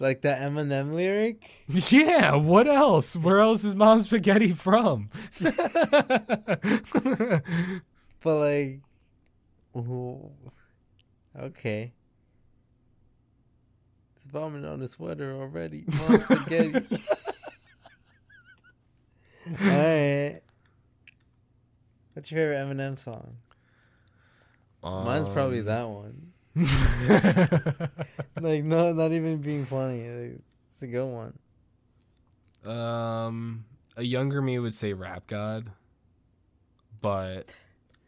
Like 0.00 0.22
that 0.22 0.40
Eminem 0.40 0.94
lyric? 0.94 1.64
yeah, 1.68 2.34
what 2.34 2.66
else? 2.66 3.14
Where 3.16 3.40
else 3.40 3.62
is 3.64 3.74
mom's 3.76 4.04
spaghetti 4.06 4.52
from? 4.52 5.10
But 8.24 8.36
like, 8.36 8.80
okay. 11.36 11.92
It's 14.32 14.40
vomit 14.40 14.64
on 14.64 14.80
the 14.80 14.88
sweater 14.88 15.34
already. 15.34 15.84
Spaghetti. 15.90 16.72
Alright. 19.62 20.40
What's 22.14 22.32
your 22.32 22.40
favorite 22.40 22.56
Eminem 22.56 22.98
song? 22.98 23.36
Mine's 24.82 25.28
probably 25.28 25.58
Um, 25.60 25.66
that 25.66 25.86
one. 25.88 26.32
Like, 28.40 28.64
no, 28.64 28.92
not 28.94 29.12
even 29.12 29.36
being 29.42 29.66
funny. 29.66 30.08
Like, 30.08 30.40
it's 30.70 30.82
a 30.82 30.86
good 30.86 31.06
one. 31.06 31.38
Um, 32.74 33.66
a 33.98 34.02
younger 34.02 34.40
me 34.40 34.58
would 34.58 34.74
say 34.74 34.94
Rap 34.94 35.26
God, 35.26 35.70
but 37.02 37.54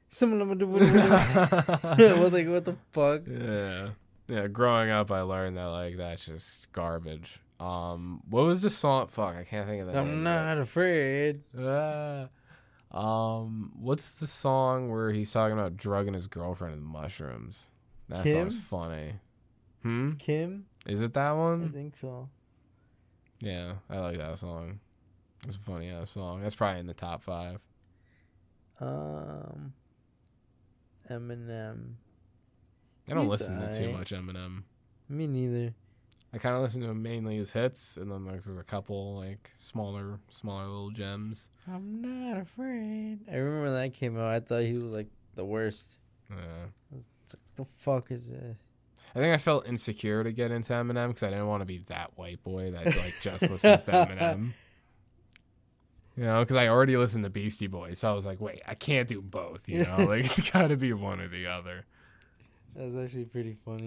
Some 0.08 0.32
of 0.40 0.58
them. 0.58 0.70
what, 0.72 2.32
like, 2.32 2.48
what 2.48 2.64
the 2.64 2.76
fuck? 2.92 3.22
yeah, 3.28 3.90
yeah. 4.28 4.46
Growing 4.48 4.90
up, 4.90 5.10
I 5.10 5.22
learned 5.22 5.56
that 5.56 5.66
like 5.66 5.96
that's 5.96 6.26
just 6.26 6.72
garbage. 6.72 7.40
Um, 7.60 8.22
what 8.28 8.44
was 8.44 8.62
the 8.62 8.70
song? 8.70 9.06
Fuck, 9.08 9.36
I 9.36 9.44
can't 9.44 9.66
think 9.68 9.82
of 9.82 9.86
that. 9.88 9.96
I'm 9.96 10.22
not 10.22 10.58
afraid. 10.58 11.42
Ah. 11.58 12.28
um, 12.90 13.72
what's 13.76 14.20
the 14.20 14.26
song 14.26 14.90
where 14.90 15.12
he's 15.12 15.32
talking 15.32 15.56
about 15.58 15.76
drugging 15.76 16.14
his 16.14 16.26
girlfriend 16.26 16.74
with 16.74 16.84
mushrooms? 16.84 17.70
That 18.08 18.24
Kim? 18.24 18.50
song's 18.50 18.62
funny. 18.64 19.12
Hmm. 19.82 20.12
Kim? 20.14 20.66
Is 20.86 21.02
it 21.02 21.14
that 21.14 21.32
one? 21.32 21.64
I 21.64 21.68
think 21.68 21.96
so. 21.96 22.28
Yeah, 23.40 23.74
I 23.90 23.98
like 23.98 24.16
that 24.18 24.38
song. 24.38 24.80
It's 25.46 25.56
a 25.56 25.60
funny 25.60 25.90
ass 25.90 26.10
song. 26.10 26.40
That's 26.40 26.54
probably 26.54 26.80
in 26.80 26.86
the 26.86 26.94
top 26.94 27.22
five. 27.22 27.60
Um, 28.80 29.74
Eminem. 31.10 31.94
I 33.10 33.14
don't 33.14 33.22
He's 33.22 33.30
listen 33.30 33.60
to 33.60 33.72
too 33.72 33.92
much 33.92 34.10
Eminem. 34.10 34.62
Me 35.08 35.26
neither. 35.26 35.74
I 36.32 36.38
kind 36.38 36.56
of 36.56 36.62
listen 36.62 36.82
to 36.82 36.92
mainly 36.94 37.36
his 37.36 37.52
hits, 37.52 37.96
and 37.96 38.10
then 38.10 38.24
like, 38.24 38.42
there's 38.42 38.58
a 38.58 38.64
couple 38.64 39.16
like 39.16 39.50
smaller, 39.56 40.18
smaller 40.30 40.64
little 40.64 40.90
gems. 40.90 41.50
I'm 41.72 42.00
not 42.00 42.40
afraid. 42.40 43.20
I 43.30 43.36
remember 43.36 43.62
when 43.64 43.74
that 43.74 43.92
came 43.94 44.18
out. 44.18 44.26
I 44.26 44.40
thought 44.40 44.62
he 44.62 44.76
was 44.76 44.92
like 44.92 45.06
the 45.36 45.44
worst. 45.44 46.00
Yeah. 46.30 46.36
Like, 46.90 47.02
the 47.54 47.64
fuck 47.64 48.10
is 48.10 48.30
this? 48.30 48.62
I 49.14 49.20
think 49.20 49.32
I 49.32 49.38
felt 49.38 49.68
insecure 49.68 50.24
to 50.24 50.32
get 50.32 50.50
into 50.50 50.72
Eminem 50.72 51.08
because 51.08 51.22
I 51.22 51.30
didn't 51.30 51.46
want 51.46 51.62
to 51.62 51.66
be 51.66 51.78
that 51.86 52.10
white 52.16 52.42
boy 52.42 52.72
that 52.72 52.84
like 52.84 53.14
just 53.20 53.42
listens 53.42 53.84
to 53.84 53.92
Eminem. 53.92 54.52
You 56.16 56.22
know, 56.22 56.38
because 56.40 56.54
I 56.54 56.68
already 56.68 56.96
listened 56.96 57.24
to 57.24 57.30
Beastie 57.30 57.66
Boys, 57.66 57.98
so 57.98 58.08
I 58.08 58.14
was 58.14 58.24
like, 58.24 58.40
wait, 58.40 58.62
I 58.68 58.74
can't 58.74 59.08
do 59.08 59.20
both. 59.20 59.68
You 59.68 59.82
know, 59.82 59.96
like 60.08 60.20
it's 60.20 60.48
got 60.48 60.68
to 60.68 60.76
be 60.76 60.92
one 60.92 61.20
or 61.20 61.26
the 61.26 61.48
other. 61.48 61.86
That's 62.76 62.96
actually 62.96 63.26
pretty 63.26 63.56
funny. 63.64 63.86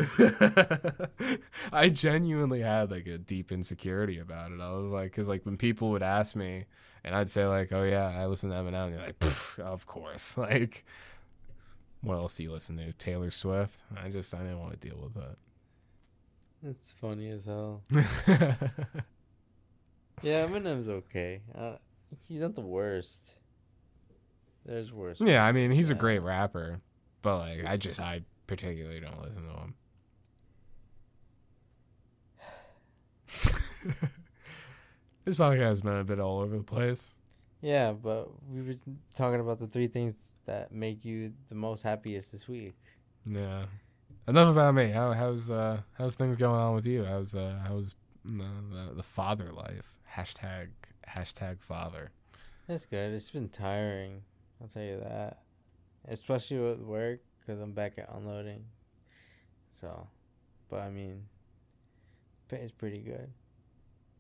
I 1.74 1.90
genuinely 1.90 2.62
had 2.62 2.90
like 2.90 3.06
a 3.08 3.18
deep 3.18 3.52
insecurity 3.52 4.20
about 4.20 4.52
it. 4.52 4.62
I 4.62 4.72
was 4.72 4.92
like, 4.92 5.12
because 5.12 5.28
like 5.28 5.46
when 5.46 5.58
people 5.58 5.90
would 5.92 6.04
ask 6.04 6.36
me, 6.36 6.66
and 7.04 7.14
I'd 7.14 7.30
say 7.30 7.46
like, 7.46 7.74
"Oh 7.74 7.84
yeah, 7.84 8.14
I 8.18 8.26
listen 8.28 8.50
to 8.50 8.56
Eminem," 8.56 8.88
and 8.88 8.94
they're 8.94 9.06
like, 9.08 9.24
"Of 9.60 9.86
course." 9.86 10.38
Like, 10.48 10.86
what 12.02 12.16
else 12.16 12.38
do 12.38 12.44
you 12.44 12.52
listen 12.52 12.78
to? 12.78 12.94
Taylor 12.94 13.32
Swift. 13.32 13.84
I 14.02 14.10
just 14.10 14.34
I 14.34 14.40
didn't 14.40 14.60
want 14.60 14.80
to 14.80 14.88
deal 14.88 14.98
with 15.02 15.16
that. 15.16 15.36
It's 16.64 16.94
funny 16.94 17.30
as 17.30 17.46
hell. 17.46 17.82
Yeah, 20.22 20.48
Eminem's 20.48 20.90
okay. 20.90 21.42
Uh, 21.54 21.76
he's 22.28 22.42
not 22.42 22.56
the 22.56 22.66
worst. 22.66 23.40
There's 24.66 24.92
worse. 24.92 25.22
yeah, 25.22 25.46
I 25.46 25.52
mean 25.52 25.72
he's 25.72 25.92
a 25.92 25.96
great 25.96 26.20
rapper, 26.20 26.82
but 27.22 27.38
like 27.38 27.66
I 27.66 27.78
just 27.78 28.02
I 28.02 28.22
particularly 28.48 29.00
don't 29.00 29.22
listen 29.22 29.44
to 29.44 29.54
him. 29.54 29.76
this 35.26 35.38
podcast 35.38 35.60
has 35.60 35.82
been 35.82 35.98
a 35.98 36.04
bit 36.04 36.20
all 36.20 36.40
over 36.40 36.58
the 36.58 36.64
place. 36.64 37.16
Yeah, 37.62 37.92
but 37.92 38.30
we 38.50 38.62
were 38.62 38.74
talking 39.16 39.40
about 39.40 39.60
the 39.60 39.68
three 39.68 39.88
things 39.88 40.34
that 40.46 40.72
make 40.72 41.04
you 41.04 41.34
the 41.50 41.56
most 41.56 41.84
happiest 41.84 42.32
this 42.32 42.48
week. 42.48 42.76
Yeah. 43.26 43.66
Enough 44.28 44.50
about 44.52 44.76
me. 44.76 44.90
How, 44.90 45.14
how's 45.14 45.50
uh 45.50 45.82
how's 45.98 46.16
things 46.16 46.38
going 46.38 46.60
on 46.60 46.76
with 46.76 46.86
you? 46.86 47.04
How's 47.06 47.36
uh 47.36 47.60
how's 47.68 47.96
the 48.26 48.44
the, 48.72 48.94
the 48.96 49.04
father 49.04 49.52
life? 49.52 50.00
Hashtag 50.14 50.70
hashtag 51.08 51.62
father. 51.64 52.12
That's 52.68 52.86
good. 52.86 53.14
It's 53.14 53.32
been 53.32 53.50
tiring. 53.50 54.22
I'll 54.62 54.68
tell 54.68 54.84
you 54.84 55.00
that. 55.00 55.40
Especially 56.10 56.60
with 56.60 56.80
work, 56.82 57.20
because 57.48 57.62
I'm 57.62 57.72
back 57.72 57.94
at 57.98 58.10
unloading. 58.14 58.66
So, 59.72 60.08
but 60.70 60.82
I 60.82 60.90
mean, 60.90 61.24
pay 62.50 62.58
is 62.58 62.74
pretty 62.74 63.00
good. 63.00 63.32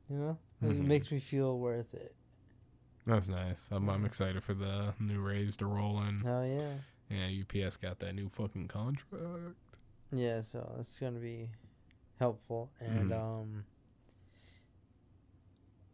You 0.09 0.15
know? 0.17 0.37
It 0.61 0.65
Mhm. 0.67 0.85
makes 0.85 1.11
me 1.11 1.19
feel 1.19 1.59
worth 1.59 1.93
it. 1.93 2.15
That's 3.05 3.27
nice. 3.29 3.69
I'm 3.71 3.89
I'm 3.89 4.05
excited 4.05 4.41
for 4.43 4.53
the 4.53 4.93
new 4.99 5.19
raise 5.19 5.57
to 5.57 5.65
roll 5.65 6.01
in. 6.03 6.21
Hell 6.21 6.45
yeah. 6.45 6.77
Yeah, 7.09 7.41
UPS 7.41 7.77
got 7.77 7.99
that 7.99 8.13
new 8.15 8.29
fucking 8.29 8.67
contract. 8.67 9.55
Yeah, 10.11 10.41
so 10.41 10.73
that's 10.77 10.97
gonna 10.99 11.19
be 11.19 11.49
helpful. 12.19 12.71
And 12.79 13.11
Mhm. 13.11 13.13
um 13.13 13.65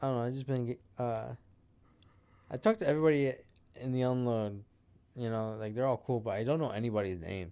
I 0.02 0.08
don't 0.08 0.16
know, 0.18 0.24
I 0.24 0.30
just 0.32 0.48
been 0.48 0.78
uh 0.98 1.36
I 2.50 2.58
talked 2.58 2.80
to 2.80 2.88
everybody 2.88 3.34
in 3.76 3.92
the 3.92 4.02
unload, 4.04 4.64
you 5.16 5.30
know, 5.30 5.56
like 5.60 5.76
they're 5.76 5.86
all 5.86 6.02
cool, 6.06 6.20
but 6.20 6.32
I 6.32 6.44
don't 6.44 6.60
know 6.60 6.72
anybody's 6.72 7.20
name. 7.20 7.52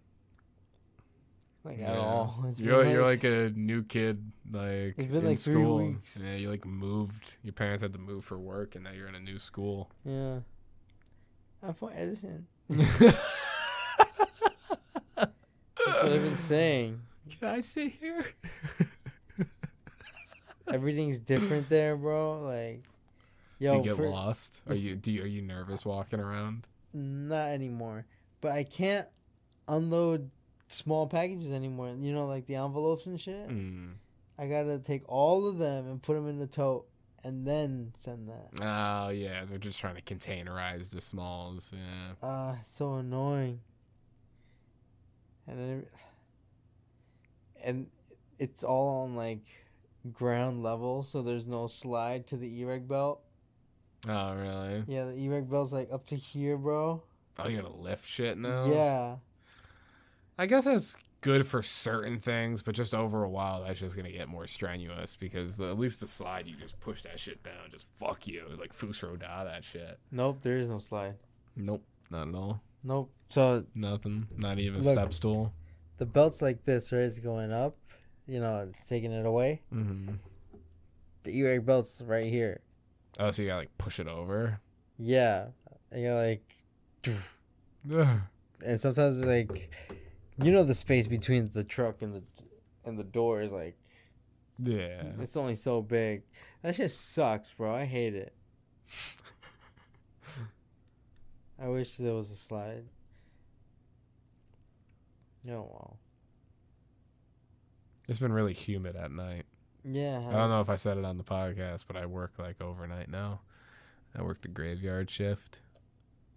Like 1.63 1.81
at 1.81 1.95
all. 1.97 2.43
It's 2.47 2.59
You're 2.59 2.83
you're 2.85 3.03
like 3.03 3.23
a 3.23 3.51
new 3.55 3.83
kid, 3.83 4.31
like 4.51 4.95
It's 4.97 5.05
been 5.07 5.17
in 5.17 5.25
like 5.27 5.37
three 5.37 5.53
school. 5.55 5.77
weeks. 5.77 6.21
Yeah, 6.25 6.35
you 6.35 6.49
like 6.49 6.65
moved. 6.65 7.37
Your 7.43 7.53
parents 7.53 7.83
had 7.83 7.93
to 7.93 7.99
move 7.99 8.25
for 8.25 8.39
work, 8.39 8.75
and 8.75 8.83
now 8.83 8.91
you're 8.91 9.07
in 9.07 9.15
a 9.15 9.19
new 9.19 9.37
school. 9.37 9.89
Yeah. 10.03 10.39
I'm 11.63 11.75
from 11.75 11.91
Edison. 11.95 12.47
That's 12.69 13.67
what 16.03 16.11
I've 16.11 16.23
been 16.23 16.35
saying. 16.35 16.99
Can 17.39 17.47
I 17.49 17.59
sit 17.59 17.91
here? 17.91 18.25
Everything's 20.71 21.19
different 21.19 21.69
there, 21.69 21.95
bro. 21.97 22.39
Like 22.41 22.81
yo, 23.59 23.73
do 23.73 23.77
you 23.77 23.83
get 23.83 23.95
for- 23.97 24.09
lost? 24.09 24.63
Are 24.69 24.75
you 24.75 24.95
do 24.95 25.11
you, 25.11 25.23
are 25.23 25.27
you 25.27 25.41
nervous 25.41 25.85
walking 25.85 26.19
around? 26.19 26.67
Not 26.93 27.49
anymore. 27.49 28.05
But 28.41 28.51
I 28.51 28.63
can't 28.63 29.07
unload 29.67 30.29
small 30.67 31.07
packages 31.07 31.51
anymore. 31.51 31.93
You 31.97 32.13
know, 32.13 32.25
like 32.27 32.45
the 32.45 32.55
envelopes 32.55 33.05
and 33.05 33.19
shit. 33.19 33.47
Mm. 33.47 33.93
I 34.37 34.47
gotta 34.47 34.79
take 34.79 35.03
all 35.07 35.47
of 35.47 35.57
them 35.57 35.87
and 35.87 36.01
put 36.01 36.15
them 36.15 36.27
in 36.27 36.39
the 36.39 36.47
tote, 36.47 36.87
and 37.23 37.45
then 37.45 37.93
send 37.95 38.29
that. 38.29 38.49
Oh 38.61 39.09
yeah, 39.09 39.45
they're 39.45 39.59
just 39.59 39.79
trying 39.79 39.95
to 39.95 40.01
containerize 40.01 40.89
the 40.89 41.01
smalls. 41.01 41.73
Yeah. 41.75 42.13
Ah, 42.23 42.57
it's 42.59 42.71
so 42.71 42.95
annoying. 42.95 43.59
And 45.47 45.59
then, 45.59 45.85
and 47.63 47.87
it's 48.39 48.63
all 48.63 49.03
on 49.03 49.15
like 49.15 49.43
ground 50.11 50.63
level, 50.63 51.03
so 51.03 51.21
there's 51.21 51.47
no 51.47 51.67
slide 51.67 52.25
to 52.27 52.37
the 52.37 52.61
E-reg 52.61 52.87
belt. 52.87 53.21
Oh 54.07 54.35
really? 54.35 54.83
Yeah, 54.87 55.05
the 55.05 55.15
E-reg 55.15 55.49
belt's 55.49 55.71
like 55.71 55.89
up 55.91 56.05
to 56.07 56.15
here, 56.15 56.57
bro. 56.57 57.03
Oh, 57.39 57.47
you 57.47 57.57
gotta 57.61 57.73
lift 57.73 58.07
shit 58.07 58.37
now. 58.37 58.65
Yeah. 58.65 59.15
I 60.37 60.45
guess 60.47 60.65
that's 60.65 60.97
good 61.21 61.45
for 61.45 61.61
certain 61.61 62.19
things, 62.19 62.63
but 62.63 62.73
just 62.73 62.95
over 62.95 63.23
a 63.23 63.29
while, 63.29 63.63
that's 63.63 63.79
just 63.79 63.95
gonna 63.95 64.11
get 64.11 64.27
more 64.27 64.47
strenuous 64.47 65.15
because 65.15 65.55
the, 65.57 65.69
at 65.69 65.77
least 65.77 66.01
the 66.01 66.07
slide, 66.07 66.47
you 66.47 66.55
just 66.55 66.79
push 66.79 67.03
that 67.03 67.19
shit 67.19 67.43
down, 67.43 67.69
just 67.69 67.85
fuck 67.95 68.27
you, 68.27 68.45
like 68.59 68.73
Fus 68.73 69.03
Ro 69.03 69.15
Dah 69.17 69.43
that 69.43 69.63
shit. 69.63 69.99
Nope, 70.11 70.41
there 70.41 70.57
is 70.57 70.69
no 70.69 70.79
slide. 70.79 71.15
Nope, 71.55 71.83
not 72.09 72.27
at 72.27 72.33
all. 72.35 72.61
Nope. 72.83 73.11
So 73.29 73.63
Nothing. 73.75 74.27
Not 74.35 74.57
even 74.57 74.81
a 74.81 74.83
Look. 74.83 74.93
step 74.95 75.13
stool. 75.13 75.53
the 75.97 76.05
belt's 76.07 76.41
like 76.41 76.63
this, 76.63 76.91
right? 76.91 77.01
It's 77.01 77.19
going 77.19 77.53
up. 77.53 77.77
You 78.27 78.39
know, 78.39 78.65
it's 78.67 78.87
taking 78.89 79.11
it 79.11 79.25
away. 79.25 79.61
Mm-hmm. 79.73 80.15
The 81.23 81.37
E-reg 81.37 81.65
belt's 81.65 82.01
right 82.05 82.25
here. 82.25 82.61
Oh, 83.19 83.31
so 83.31 83.41
you 83.41 83.49
gotta 83.49 83.61
like 83.61 83.77
push 83.77 83.99
it 83.99 84.07
over. 84.07 84.59
Yeah. 84.97 85.47
And 85.91 86.01
you're 86.01 86.15
like, 86.15 86.55
and 88.65 88.79
sometimes 88.79 89.19
it's 89.19 89.27
like, 89.27 89.73
you 90.41 90.51
know, 90.51 90.63
the 90.63 90.73
space 90.73 91.07
between 91.07 91.45
the 91.45 91.63
truck 91.63 92.01
and 92.01 92.15
the 92.15 92.23
and 92.83 92.97
the 92.97 93.03
door 93.03 93.41
is 93.41 93.53
like 93.53 93.75
yeah. 94.59 95.03
it's 95.19 95.37
only 95.37 95.55
so 95.55 95.81
big. 95.81 96.23
That 96.61 96.75
just 96.75 97.13
sucks, 97.13 97.53
bro. 97.53 97.73
I 97.73 97.85
hate 97.85 98.15
it. 98.15 98.33
I 101.61 101.67
wish 101.67 101.97
there 101.97 102.13
was 102.13 102.31
a 102.31 102.35
slide. 102.35 102.85
Oh 105.47 105.67
well. 105.71 105.97
It's 108.07 108.19
been 108.19 108.33
really 108.33 108.53
humid 108.53 108.95
at 108.95 109.11
night. 109.11 109.45
Yeah. 109.83 110.25
I 110.29 110.33
don't 110.33 110.49
know 110.49 110.61
if 110.61 110.69
I 110.69 110.75
said 110.75 110.97
it 110.97 111.05
on 111.05 111.17
the 111.17 111.23
podcast, 111.23 111.85
but 111.87 111.97
I 111.97 112.05
work 112.05 112.33
like 112.37 112.61
overnight 112.61 113.09
now. 113.09 113.41
I 114.17 114.21
work 114.23 114.41
the 114.41 114.47
graveyard 114.47 115.09
shift. 115.09 115.61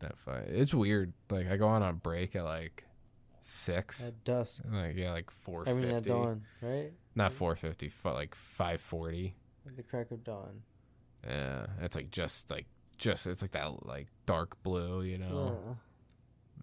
That 0.00 0.18
fight. 0.18 0.44
It's 0.48 0.74
weird. 0.74 1.12
Like 1.30 1.48
I 1.48 1.56
go 1.56 1.66
on 1.68 1.82
a 1.82 1.92
break 1.92 2.36
at 2.36 2.44
like 2.44 2.84
six. 3.40 4.08
At 4.08 4.24
dusk. 4.24 4.62
Like 4.70 4.96
yeah, 4.96 5.12
like 5.12 5.30
four 5.30 5.64
I 5.66 5.72
mean 5.72 5.90
at 5.90 6.04
dawn, 6.04 6.42
right? 6.62 6.90
Not 7.14 7.32
four 7.32 7.54
fifty, 7.56 7.90
like 8.04 8.34
five 8.34 8.80
forty. 8.80 9.34
At 9.66 9.76
the 9.76 9.82
crack 9.82 10.10
of 10.10 10.24
dawn. 10.24 10.62
Yeah, 11.26 11.66
it's 11.80 11.96
like 11.96 12.10
just 12.10 12.50
like 12.50 12.66
just 12.98 13.26
it's 13.26 13.42
like 13.42 13.52
that 13.52 13.86
like 13.86 14.08
dark 14.26 14.62
blue, 14.62 15.02
you 15.02 15.18
know. 15.18 15.58
Yeah. 15.64 15.74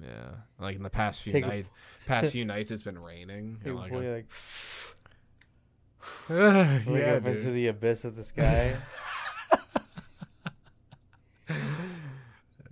Yeah, 0.02 0.32
like 0.60 0.76
in 0.76 0.84
the 0.84 0.90
past 0.90 1.22
few 1.22 1.34
Take 1.34 1.46
nights, 1.46 1.70
past 2.08 2.32
few 2.34 2.46
nights 2.46 2.72
it's 2.72 2.82
been 2.82 2.98
raining. 2.98 3.60
And, 3.64 3.76
like, 3.76 3.92
boy, 3.92 4.16
I'm- 4.16 4.26
like 6.30 6.38
yeah, 6.88 7.14
up 7.16 7.24
dude. 7.24 7.38
into 7.38 7.52
the 7.52 7.68
abyss 7.68 8.06
of 8.06 8.16
the 8.16 8.24
sky. 8.24 8.76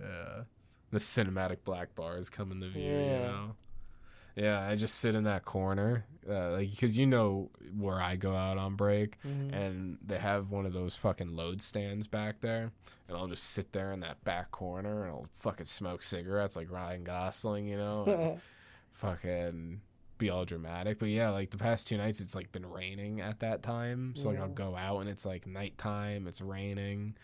Yeah. 0.00 0.42
The 0.90 0.98
cinematic 0.98 1.58
black 1.64 1.94
bars 1.94 2.30
come 2.30 2.50
into 2.52 2.68
view, 2.68 2.82
you 2.82 2.88
Yeah. 2.90 3.18
know? 3.26 3.56
Yeah, 4.36 4.66
I 4.68 4.76
just 4.76 4.94
sit 4.96 5.14
in 5.14 5.24
that 5.24 5.44
corner, 5.44 6.06
uh, 6.28 6.52
like 6.52 6.70
because 6.70 6.96
you 6.96 7.04
know 7.06 7.50
where 7.76 8.00
I 8.00 8.16
go 8.16 8.34
out 8.34 8.56
on 8.58 8.74
break, 8.76 9.20
Mhm. 9.22 9.52
and 9.52 9.98
they 10.04 10.18
have 10.18 10.50
one 10.50 10.66
of 10.66 10.72
those 10.72 10.96
fucking 10.96 11.34
load 11.36 11.60
stands 11.60 12.06
back 12.06 12.40
there, 12.40 12.72
and 13.08 13.16
I'll 13.16 13.26
just 13.26 13.44
sit 13.44 13.72
there 13.72 13.92
in 13.92 14.00
that 14.00 14.24
back 14.24 14.50
corner 14.50 15.02
and 15.04 15.12
I'll 15.12 15.26
fucking 15.34 15.66
smoke 15.66 16.02
cigarettes 16.02 16.56
like 16.56 16.70
Ryan 16.70 17.04
Gosling, 17.04 17.66
you 17.66 17.76
know, 17.76 18.04
and 18.06 18.40
fucking 18.92 19.80
be 20.20 20.30
all 20.30 20.44
dramatic. 20.44 21.00
But 21.00 21.08
yeah, 21.08 21.30
like 21.30 21.50
the 21.50 21.56
past 21.58 21.88
two 21.88 21.96
nights, 21.96 22.20
it's 22.20 22.36
like 22.36 22.52
been 22.52 22.64
raining 22.70 23.20
at 23.20 23.40
that 23.40 23.62
time, 23.64 24.14
so 24.14 24.28
like 24.28 24.38
I'll 24.38 24.46
go 24.48 24.76
out 24.76 25.00
and 25.00 25.08
it's 25.08 25.26
like 25.26 25.46
nighttime, 25.48 26.28
it's 26.28 26.40
raining, 26.40 27.16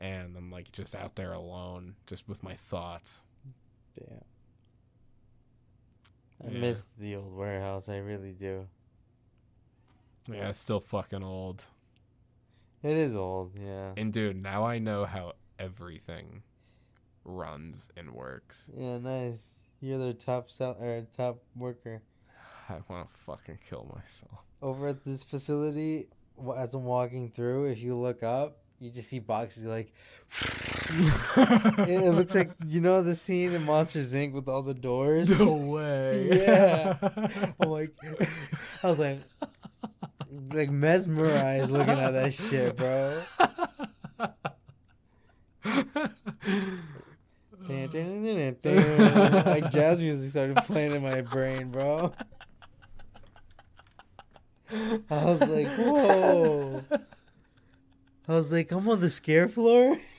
and 0.00 0.34
I'm 0.36 0.50
like 0.50 0.72
just 0.72 0.94
out 0.94 1.16
there 1.16 1.32
alone, 1.32 1.96
just 2.06 2.26
with 2.26 2.42
my 2.42 2.54
thoughts. 2.54 3.26
Damn. 3.98 4.22
I 6.42 6.50
Yeah. 6.50 6.60
miss 6.60 6.84
the 6.98 7.16
old 7.16 7.36
warehouse. 7.36 7.88
I 7.88 7.98
really 7.98 8.32
do. 8.32 8.66
Yeah, 10.28 10.48
it's 10.48 10.58
still 10.58 10.80
fucking 10.80 11.22
old. 11.22 11.66
It 12.82 12.96
is 12.96 13.16
old, 13.16 13.52
yeah. 13.58 13.92
And 13.96 14.12
dude, 14.12 14.36
now 14.42 14.64
I 14.64 14.78
know 14.78 15.04
how 15.04 15.34
everything 15.58 16.42
runs 17.24 17.90
and 17.96 18.10
works. 18.12 18.70
Yeah, 18.74 18.98
nice. 18.98 19.54
You're 19.80 19.98
their 19.98 20.12
top 20.12 20.50
sell 20.50 20.76
or 20.80 21.06
top 21.16 21.42
worker 21.56 22.02
I 22.68 22.78
want 22.88 23.08
to 23.08 23.14
fucking 23.14 23.58
kill 23.68 23.90
myself. 23.94 24.44
over 24.62 24.88
at 24.88 25.04
this 25.04 25.24
facility. 25.24 26.06
As 26.56 26.74
I'm 26.74 26.84
walking 26.84 27.30
through, 27.30 27.66
if 27.66 27.80
you 27.82 27.94
look 27.94 28.22
up, 28.22 28.58
you 28.80 28.90
just 28.90 29.08
see 29.08 29.18
boxes 29.20 29.64
like. 29.64 29.92
it 31.88 32.10
looks 32.14 32.34
like 32.34 32.50
you 32.66 32.80
know 32.80 33.02
the 33.02 33.14
scene 33.14 33.52
in 33.52 33.64
Monsters 33.64 34.12
Inc. 34.14 34.32
with 34.32 34.48
all 34.48 34.62
the 34.62 34.74
doors. 34.74 35.38
No 35.38 35.54
way. 35.54 36.28
Yeah. 36.44 36.94
I'm 37.60 37.68
like, 37.70 37.92
I 38.82 38.88
was 38.88 38.98
like, 38.98 39.18
like 40.52 40.70
mesmerized 40.70 41.70
looking 41.70 41.98
at 41.98 42.10
that 42.12 42.32
shit, 42.32 42.76
bro. 42.76 43.22
Like 49.46 49.70
jazz 49.70 50.02
music 50.02 50.30
started 50.30 50.56
playing 50.64 50.92
in 50.92 51.02
my 51.02 51.20
brain, 51.22 51.70
bro. 51.70 52.12
I 55.10 55.24
was 55.24 55.40
like, 55.40 55.68
whoa. 55.68 56.82
I 58.26 58.32
was 58.32 58.52
like, 58.52 58.72
I'm 58.72 58.88
on 58.88 59.00
the 59.00 59.10
scare 59.10 59.48
floor. 59.48 59.96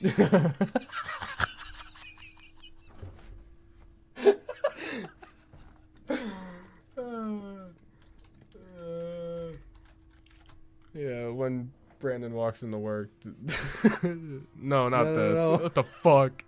yeah, 10.94 11.28
when 11.28 11.70
Brandon 11.98 12.32
walks 12.34 12.62
into 12.62 12.78
work. 12.78 13.10
no, 14.02 14.88
not 14.88 14.90
No, 14.90 15.04
no, 15.04 15.14
this. 15.14 15.38
no. 15.38 15.50
What 15.62 15.74
the 15.74 15.82
fuck? 15.82 16.44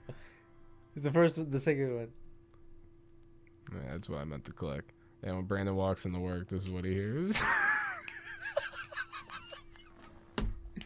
The 0.97 1.13
first, 1.13 1.51
the 1.51 1.61
second 1.61 1.95
one. 1.95 2.09
Yeah, 3.73 3.93
that's 3.93 4.09
what 4.09 4.21
I 4.21 4.25
meant 4.25 4.45
to 4.45 4.53
click. 4.53 4.95
And 5.23 5.37
when 5.37 5.45
Brandon 5.45 5.77
walks 5.77 6.07
into 6.07 6.21
work, 6.21 6.49
this 6.49 6.63
is 6.65 6.71
what 6.71 6.85
he 6.85 6.93
hears. 6.93 7.43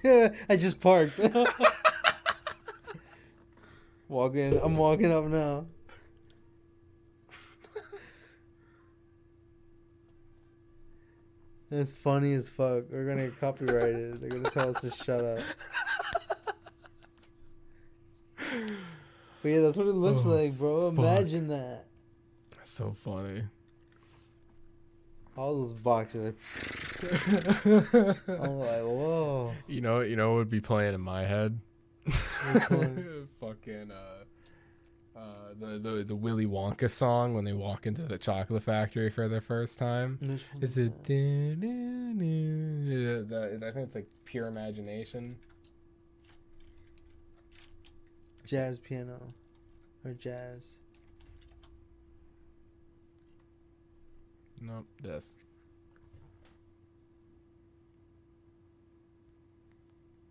I 0.48 0.56
just 0.56 0.80
parked. 0.80 1.18
walking, 4.08 4.58
I'm 4.62 4.76
walking 4.76 5.12
up 5.12 5.24
now. 5.24 5.66
That's 11.70 11.92
funny 11.96 12.32
as 12.34 12.50
fuck. 12.50 12.84
We're 12.90 13.06
gonna 13.06 13.28
get 13.28 13.40
copyrighted. 13.40 14.20
They're 14.20 14.30
gonna 14.30 14.50
tell 14.50 14.70
us 14.76 14.82
to 14.82 14.90
shut 14.90 15.24
up. 15.24 15.38
But 18.36 19.48
yeah, 19.48 19.60
that's 19.60 19.76
what 19.76 19.88
it 19.88 19.92
looks 19.94 20.22
Oh, 20.24 20.28
like, 20.28 20.56
bro. 20.56 20.90
fuck. 20.92 21.00
Imagine 21.04 21.48
that. 21.48 21.84
That's 22.56 22.70
so 22.70 22.92
funny. 22.92 23.42
All 25.36 25.56
those 25.58 25.74
boxes. 25.74 26.26
Like, 26.26 26.36
I'm 27.04 28.58
like, 28.58 28.82
whoa. 28.82 29.52
You 29.66 29.80
know, 29.80 30.00
you 30.00 30.16
know 30.16 30.30
what 30.30 30.36
would 30.38 30.48
be 30.50 30.60
playing 30.60 30.94
in 30.94 31.00
my 31.00 31.22
head? 31.22 31.58
Fucking 32.06 33.90
uh, 33.90 35.18
uh, 35.18 35.22
the, 35.58 35.78
the 35.78 36.04
the 36.04 36.16
Willy 36.16 36.46
Wonka 36.46 36.90
song 36.90 37.34
when 37.34 37.44
they 37.44 37.52
walk 37.52 37.86
into 37.86 38.02
the 38.02 38.18
chocolate 38.18 38.62
factory 38.62 39.10
for 39.10 39.28
the 39.28 39.40
first 39.40 39.78
time. 39.78 40.18
Which 40.20 40.42
one 40.52 40.62
Is 40.62 40.78
it? 40.78 40.92
Yeah, 41.08 41.54
the- 43.22 43.60
I 43.66 43.70
think 43.70 43.86
it's 43.86 43.94
like 43.94 44.08
pure 44.24 44.48
imagination. 44.48 45.36
Jazz 48.46 48.78
piano. 48.80 49.20
Or 50.04 50.14
jazz. 50.14 50.80
Nope, 54.60 54.86
this. 55.00 55.36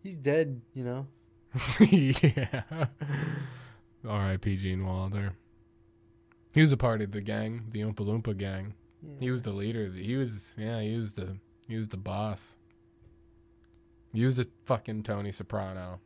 He's 0.02 0.18
dead, 0.18 0.62
you 0.74 0.84
know. 0.84 1.08
yeah. 1.80 2.64
R.I.P. 4.08 4.58
Gene 4.58 4.86
Wilder. 4.86 5.34
He 6.54 6.62
was 6.62 6.72
a 6.72 6.78
part 6.78 7.02
of 7.02 7.12
the 7.12 7.22
gang, 7.22 7.66
the 7.70 7.82
Oompa 7.82 7.98
Loompa 7.98 8.36
gang. 8.36 8.74
Yeah. 9.02 9.16
He 9.20 9.32
was 9.32 9.42
the 9.42 9.52
leader. 9.52 9.90
He 9.90 10.16
was 10.16 10.56
yeah. 10.58 10.82
He 10.82 10.96
was 10.96 11.14
the 11.14 11.38
he 11.68 11.76
was 11.78 11.88
the 11.88 11.98
boss. 11.98 12.58
He 14.14 14.24
was 14.26 14.40
a 14.40 14.46
fucking 14.66 15.04
Tony 15.04 15.32
Soprano. 15.32 16.02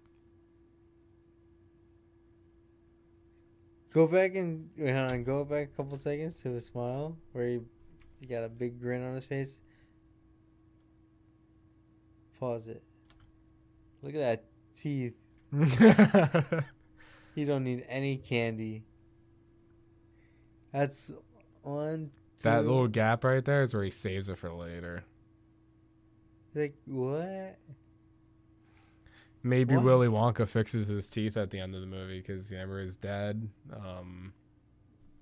Go 3.93 4.07
back 4.07 4.35
and 4.35 4.69
wait, 4.77 4.91
hold 4.91 5.11
on. 5.11 5.23
Go 5.23 5.45
back 5.45 5.69
a 5.73 5.77
couple 5.77 5.97
seconds 5.97 6.41
to 6.43 6.49
his 6.49 6.65
smile, 6.65 7.17
where 7.31 7.47
he, 7.47 7.59
he 8.19 8.27
got 8.27 8.43
a 8.43 8.49
big 8.49 8.79
grin 8.79 9.03
on 9.03 9.15
his 9.15 9.25
face. 9.25 9.61
Pause 12.39 12.67
it. 12.67 12.83
Look 14.05 14.15
at 14.15 14.19
that 14.19 14.45
teeth. 14.75 15.15
He 17.35 17.43
don't 17.43 17.65
need 17.65 17.83
any 17.89 18.15
candy. 18.15 18.85
That's 20.71 21.11
one. 21.63 22.11
that 22.43 22.63
little 22.63 22.87
gap 22.87 23.25
right 23.25 23.43
there 23.43 23.61
is 23.61 23.73
where 23.73 23.83
he 23.83 23.91
saves 23.91 24.29
it 24.29 24.37
for 24.37 24.53
later. 24.53 25.03
Like 26.53 26.75
what? 26.85 27.57
Maybe 29.43 29.75
What? 29.75 29.83
Willy 29.83 30.07
Wonka 30.07 30.47
fixes 30.47 30.87
his 30.87 31.09
teeth 31.09 31.35
at 31.35 31.49
the 31.49 31.59
end 31.59 31.75
of 31.75 31.81
the 31.81 31.87
movie 31.87 32.19
because 32.19 32.49
remember 32.51 32.79
his 32.79 32.95
dad, 32.95 33.49
um, 33.75 34.33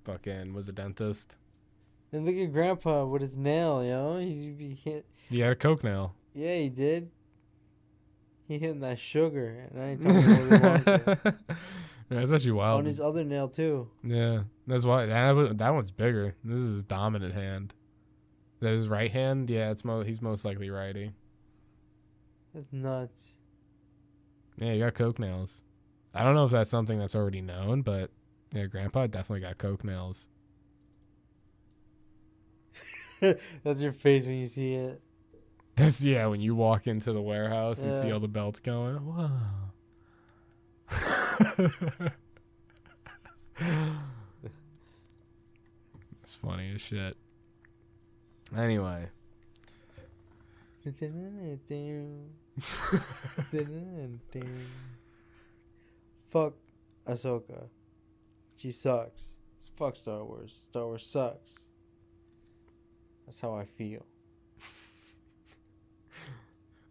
fucking 0.05 0.53
was 0.53 0.69
a 0.69 0.71
dentist. 0.71 1.39
And 2.11 2.27
look 2.27 2.35
at 2.35 2.53
Grandpa 2.53 3.05
with 3.05 3.23
his 3.23 3.37
nail, 3.37 3.83
yo. 3.83 4.19
He's 4.19 4.45
be 4.49 4.75
hit. 4.75 5.07
He 5.29 5.39
had 5.39 5.53
a 5.53 5.55
coke 5.55 5.83
nail. 5.83 6.13
Yeah, 6.33 6.57
he 6.57 6.69
did. 6.69 7.09
He 8.47 8.59
hitting 8.59 8.81
that 8.81 8.99
sugar, 8.99 9.69
and 9.71 9.81
I 9.81 9.85
ain't 9.91 10.01
talking 10.03 10.57
about 10.57 10.85
Wonka. 10.85 11.57
That's 12.09 12.31
actually 12.31 12.51
wild. 12.51 12.79
on 12.79 12.85
his 12.85 12.99
other 12.99 13.23
nail 13.23 13.47
too. 13.47 13.89
Yeah, 14.03 14.43
that's 14.67 14.83
why 14.85 15.05
that 15.07 15.57
that 15.57 15.69
one's 15.73 15.89
bigger. 15.89 16.35
This 16.43 16.59
is 16.59 16.73
his 16.75 16.83
dominant 16.83 17.33
hand. 17.33 17.73
That 18.59 18.69
his 18.71 18.87
right 18.87 19.09
hand. 19.09 19.49
Yeah, 19.49 19.71
it's 19.71 19.83
mo- 19.83 20.03
he's 20.03 20.21
most 20.21 20.45
likely 20.45 20.69
righty. 20.69 21.13
That's 22.53 22.71
nuts. 22.71 23.39
Yeah, 24.57 24.73
you 24.73 24.83
got 24.83 24.93
coke 24.93 25.17
nails. 25.17 25.63
I 26.13 26.23
don't 26.23 26.35
know 26.35 26.45
if 26.45 26.51
that's 26.51 26.69
something 26.69 26.99
that's 26.99 27.15
already 27.15 27.41
known, 27.41 27.81
but 27.81 28.11
yeah, 28.53 28.65
Grandpa 28.67 29.07
definitely 29.07 29.39
got 29.39 29.57
coke 29.57 29.83
nails. 29.83 30.27
That's 33.63 33.81
your 33.81 33.93
face 33.93 34.27
when 34.27 34.37
you 34.37 34.47
see 34.47 34.73
it. 34.73 35.01
That's 35.75 36.03
yeah. 36.03 36.27
When 36.27 36.41
you 36.41 36.55
walk 36.55 36.87
into 36.87 37.13
the 37.13 37.21
warehouse 37.21 37.81
and 37.81 37.93
see 37.93 38.11
all 38.11 38.19
the 38.19 38.27
belts 38.27 38.59
going, 38.59 38.97
whoa. 38.97 39.29
it's 46.21 46.35
funny 46.35 46.71
as 46.75 46.81
shit. 46.81 47.17
Anyway, 48.55 49.05
Fuck 56.27 56.53
Ahsoka. 57.07 57.69
She 58.55 58.71
sucks. 58.71 59.37
Fuck 59.75 59.95
Star 59.95 60.23
Wars. 60.23 60.67
Star 60.69 60.85
Wars 60.85 61.05
sucks. 61.05 61.67
That's 63.25 63.39
how 63.39 63.53
I 63.53 63.65
feel. 63.65 64.05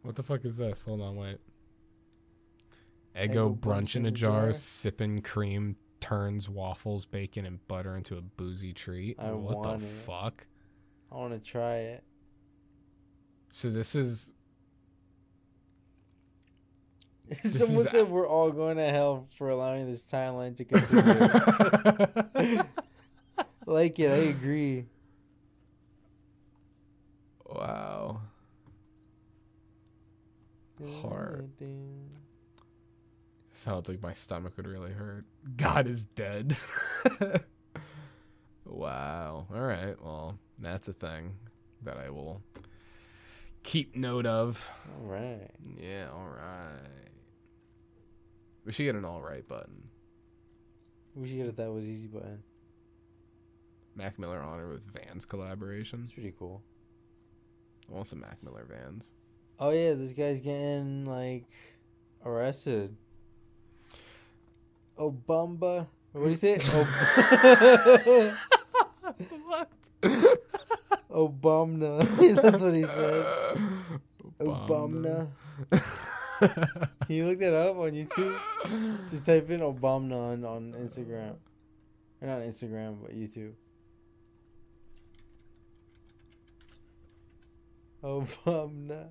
What 0.02 0.16
the 0.16 0.22
fuck 0.22 0.44
is 0.44 0.56
this? 0.58 0.84
Hold 0.84 1.00
on, 1.00 1.16
wait. 1.16 1.38
Eggo 3.16 3.58
brunch 3.58 3.94
in 3.96 4.06
a 4.06 4.10
jar, 4.10 4.52
sipping 4.52 5.20
cream, 5.20 5.76
turns 6.00 6.48
waffles, 6.48 7.04
bacon, 7.04 7.44
and 7.44 7.66
butter 7.68 7.96
into 7.96 8.16
a 8.16 8.22
boozy 8.22 8.72
treat. 8.72 9.18
I 9.20 9.32
what 9.32 9.62
the 9.78 9.84
it. 9.84 9.88
fuck? 9.88 10.46
I 11.10 11.16
want 11.16 11.32
to 11.34 11.38
try 11.38 11.74
it. 11.76 12.04
So 13.50 13.68
this 13.70 13.94
is 13.94 14.32
Someone 17.44 17.84
is- 17.84 17.90
said 17.90 18.08
we're 18.08 18.26
all 18.26 18.50
going 18.50 18.78
to 18.78 18.84
hell 18.88 19.26
for 19.36 19.50
allowing 19.50 19.86
this 19.90 20.10
timeline 20.10 20.56
to 20.56 20.64
continue. 22.40 22.62
like 23.66 23.98
it, 23.98 24.10
I 24.10 24.28
agree. 24.30 24.86
wow. 27.46 28.22
Heart. 31.00 31.46
Sounds 33.52 33.88
like 33.88 34.02
my 34.02 34.12
stomach 34.12 34.56
would 34.56 34.66
really 34.66 34.92
hurt. 34.92 35.24
God 35.56 35.86
is 35.86 36.06
dead. 36.06 36.56
wow. 38.64 39.46
All 39.54 39.60
right. 39.60 39.94
Well, 40.02 40.38
that's 40.58 40.88
a 40.88 40.92
thing 40.92 41.34
that 41.82 41.98
I 41.98 42.10
will 42.10 42.42
keep 43.62 43.94
note 43.94 44.26
of. 44.26 44.70
All 45.00 45.10
right. 45.10 45.50
Yeah. 45.78 46.08
All 46.12 46.28
right. 46.28 47.10
We 48.64 48.72
should 48.72 48.84
get 48.84 48.94
an 48.94 49.04
all 49.04 49.22
right 49.22 49.46
button. 49.46 49.82
We 51.14 51.28
should 51.28 51.36
get 51.36 51.48
a 51.48 51.52
that 51.52 51.70
was 51.70 51.86
easy 51.86 52.08
button. 52.08 52.42
Mac 53.94 54.18
Miller 54.18 54.40
honor 54.40 54.68
with 54.68 54.86
Vans 54.86 55.26
collaboration. 55.26 56.00
It's 56.02 56.12
pretty 56.12 56.32
cool. 56.38 56.62
I 57.90 57.94
want 57.94 58.06
some 58.06 58.20
Mac 58.20 58.42
Miller 58.42 58.64
Vans. 58.68 59.14
Oh 59.64 59.70
yeah, 59.70 59.94
this 59.94 60.12
guy's 60.12 60.40
getting 60.40 61.04
like 61.04 61.44
arrested. 62.26 62.96
Obamba. 64.98 65.86
What 66.10 66.24
do 66.24 66.30
you 66.30 66.34
say? 66.34 66.54
Ob- 66.74 68.34
What? 69.46 69.70
Obama. 71.12 72.02
That's 72.42 72.60
what 72.60 72.74
he 72.74 72.82
said. 72.82 73.24
Obama. 74.40 75.28
Can 77.06 77.14
you 77.14 77.26
look 77.26 77.38
that 77.38 77.54
up 77.54 77.76
on 77.76 77.92
YouTube? 77.92 78.36
Just 79.10 79.24
type 79.26 79.48
in 79.48 79.60
Obama 79.60 80.32
on, 80.32 80.44
on 80.44 80.72
Instagram. 80.72 81.36
Or 82.20 82.26
not 82.26 82.40
Instagram, 82.40 82.96
but 83.00 83.14
YouTube. 83.14 83.52
Obama. 88.02 89.10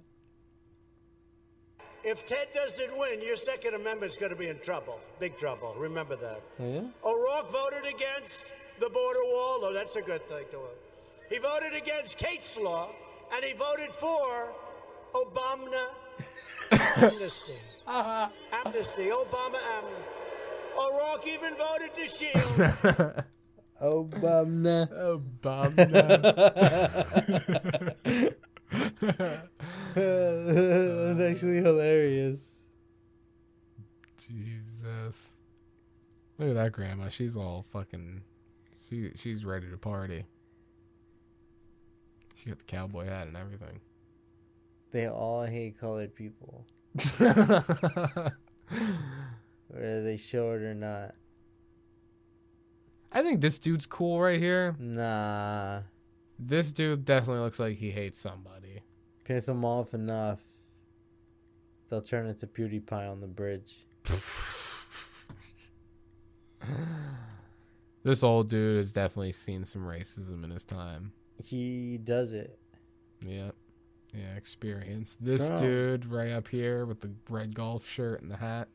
If 2.04 2.26
Ted 2.26 2.48
doesn't 2.54 2.98
win, 2.98 3.22
your 3.22 3.36
Second 3.36 3.76
Amendment's 3.76 4.16
going 4.16 4.32
to 4.32 4.36
be 4.36 4.48
in 4.48 4.58
trouble. 4.60 5.00
Big 5.20 5.38
trouble. 5.38 5.76
Remember 5.78 6.16
that. 6.16 6.42
Oh, 6.60 6.74
yeah? 6.74 6.82
Oh, 7.04 7.14
O'Rourke 7.14 7.52
voted 7.52 7.86
against 7.94 8.46
the 8.80 8.90
border 8.90 9.20
wall. 9.24 9.60
Oh, 9.64 9.72
that's 9.74 9.96
a 9.96 10.02
good 10.02 10.28
thing 10.28 10.46
to 10.52 10.58
him. 10.58 10.76
He 11.30 11.38
voted 11.38 11.74
against 11.76 12.18
Kate's 12.18 12.58
law, 12.58 12.90
and 13.34 13.44
he 13.46 13.54
voted 13.54 13.94
for 13.94 14.52
Obama 15.14 15.84
amnesty. 16.98 17.54
Uh-huh. 17.88 18.30
amnesty. 18.64 19.06
Obama 19.08 19.58
amnesty. 19.74 20.12
Oh, 20.78 20.90
O'Rourke 20.94 21.28
even 21.28 21.56
voted 21.56 21.94
to 21.96 22.08
shield. 22.08 22.44
Obama. 23.82 24.88
Obama. 25.42 25.96
That's 29.00 29.48
actually 31.22 31.58
hilarious. 31.58 32.66
Jesus. 34.18 35.34
Look 36.38 36.50
at 36.50 36.56
that 36.56 36.72
grandma. 36.72 37.10
She's 37.10 37.38
all 37.38 37.64
fucking 37.72 38.24
she 38.90 39.12
she's 39.16 39.46
ready 39.46 39.70
to 39.70 39.78
party. 39.78 40.26
She 42.36 42.50
got 42.50 42.60
the 42.60 42.66
cowboy 42.66 43.06
hat 43.06 43.28
and 43.28 43.38
everything. 43.38 43.80
They 44.92 45.08
all 45.08 45.46
hate 45.46 45.80
colored 45.80 46.14
people, 46.14 46.66
whether 47.18 48.34
they 50.04 50.18
show 50.18 50.52
it 50.52 50.62
or 50.62 50.74
not. 50.74 51.16
I 53.12 53.22
think 53.24 53.40
this 53.42 53.60
dude's 53.60 53.86
cool 53.86 54.20
right 54.20 54.40
here. 54.40 54.76
Nah. 54.80 55.82
This 56.40 56.74
dude 56.74 57.06
definitely 57.06 57.44
looks 57.44 57.60
like 57.60 57.76
he 57.76 57.92
hates 57.92 58.20
somebody. 58.20 58.61
Piss 59.24 59.46
them 59.46 59.64
off 59.64 59.94
enough. 59.94 60.42
They'll 61.90 62.02
turn 62.02 62.28
into 62.28 62.48
PewDiePie 62.48 63.12
on 63.12 63.20
the 63.20 63.28
bridge. 63.28 63.76
This 68.04 68.24
old 68.24 68.50
dude 68.50 68.78
has 68.78 68.92
definitely 68.92 69.32
seen 69.32 69.64
some 69.64 69.86
racism 69.86 70.44
in 70.44 70.50
his 70.50 70.64
time. 70.64 71.12
He 71.44 72.00
does 72.04 72.34
it. 72.34 72.58
Yeah. 73.24 73.52
Yeah, 74.14 74.36
experience. 74.36 75.18
This 75.22 75.48
Trump. 75.48 75.62
dude 75.62 76.06
right 76.08 76.32
up 76.32 76.48
here 76.48 76.86
with 76.86 77.00
the 77.00 77.14
red 77.30 77.54
golf 77.54 77.88
shirt 77.88 78.22
and 78.22 78.32
the 78.32 78.38
hat. 78.38 78.70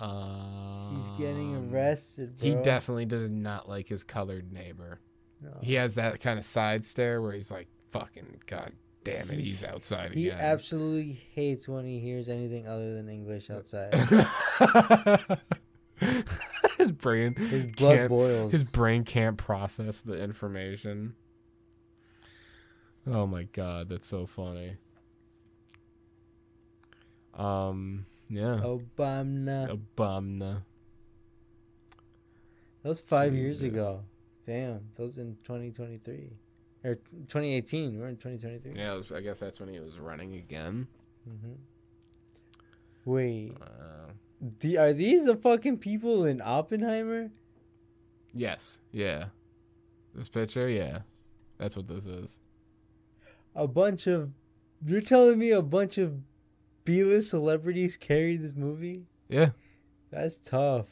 Um, 0.00 0.96
He's 0.96 1.10
getting 1.18 1.72
arrested, 1.72 2.34
bro. 2.38 2.48
He 2.48 2.62
definitely 2.64 3.04
does 3.04 3.30
not 3.30 3.68
like 3.68 3.86
his 3.86 4.02
colored 4.02 4.52
neighbor. 4.52 4.98
No. 5.40 5.52
He 5.62 5.74
has 5.74 5.94
that 5.94 6.20
kind 6.20 6.38
of 6.38 6.44
side 6.44 6.84
stare 6.84 7.22
where 7.22 7.32
he's 7.32 7.50
like, 7.52 7.68
fucking, 7.92 8.40
god 8.46 8.72
damn 9.04 9.30
it, 9.30 9.38
he's 9.38 9.62
outside 9.62 10.12
again. 10.12 10.22
He 10.22 10.30
absolutely 10.30 11.12
hates 11.34 11.68
when 11.68 11.84
he 11.84 12.00
hears 12.00 12.28
anything 12.28 12.66
other 12.66 12.94
than 12.94 13.08
English 13.08 13.50
outside. 13.50 13.94
his 16.78 16.90
brain 16.90 17.34
His 17.34 17.66
blood 17.66 18.08
boils. 18.08 18.52
His 18.52 18.70
brain 18.70 19.04
can't 19.04 19.36
process 19.36 20.00
the 20.00 20.22
information. 20.22 21.14
Oh 23.06 23.26
my 23.26 23.44
god, 23.44 23.90
that's 23.90 24.06
so 24.06 24.26
funny. 24.26 24.76
Um, 27.34 28.06
yeah. 28.28 28.60
Obama. 28.62 29.78
Obama. 29.78 30.62
That 32.82 32.88
was 32.88 33.00
five 33.00 33.32
Jeez, 33.32 33.36
years 33.36 33.62
ago. 33.62 34.04
Damn, 34.46 34.88
that 34.94 35.02
was 35.02 35.18
in 35.18 35.36
2023 35.44 36.30
or 36.84 36.94
2018. 36.96 37.98
We're 37.98 38.08
in 38.08 38.16
2023. 38.16 38.72
Yeah, 38.80 38.92
was, 38.94 39.10
I 39.10 39.20
guess 39.20 39.40
that's 39.40 39.58
when 39.60 39.68
he 39.70 39.80
was 39.80 39.98
running 39.98 40.34
again. 40.34 40.86
hmm 41.26 41.52
Wait, 43.04 43.52
Uh, 43.60 44.12
the, 44.60 44.78
are 44.78 44.92
these 44.92 45.26
the 45.26 45.36
fucking 45.36 45.78
people 45.78 46.24
in 46.24 46.40
Oppenheimer? 46.42 47.30
yes. 48.32 48.80
Yeah. 48.92 49.26
This 50.14 50.28
picture, 50.28 50.68
yeah. 50.68 51.00
That's 51.58 51.76
what 51.76 51.86
this 51.88 52.06
is. 52.06 52.40
A 53.54 53.66
bunch 53.68 54.06
of. 54.06 54.32
You're 54.86 55.00
telling 55.00 55.38
me 55.38 55.50
a 55.50 55.62
bunch 55.62 55.98
of 55.98 56.20
B-list 56.84 57.30
celebrities 57.30 57.96
carried 57.96 58.42
this 58.42 58.54
movie? 58.54 59.06
Yeah. 59.28 59.50
That's 60.10 60.38
tough. 60.38 60.88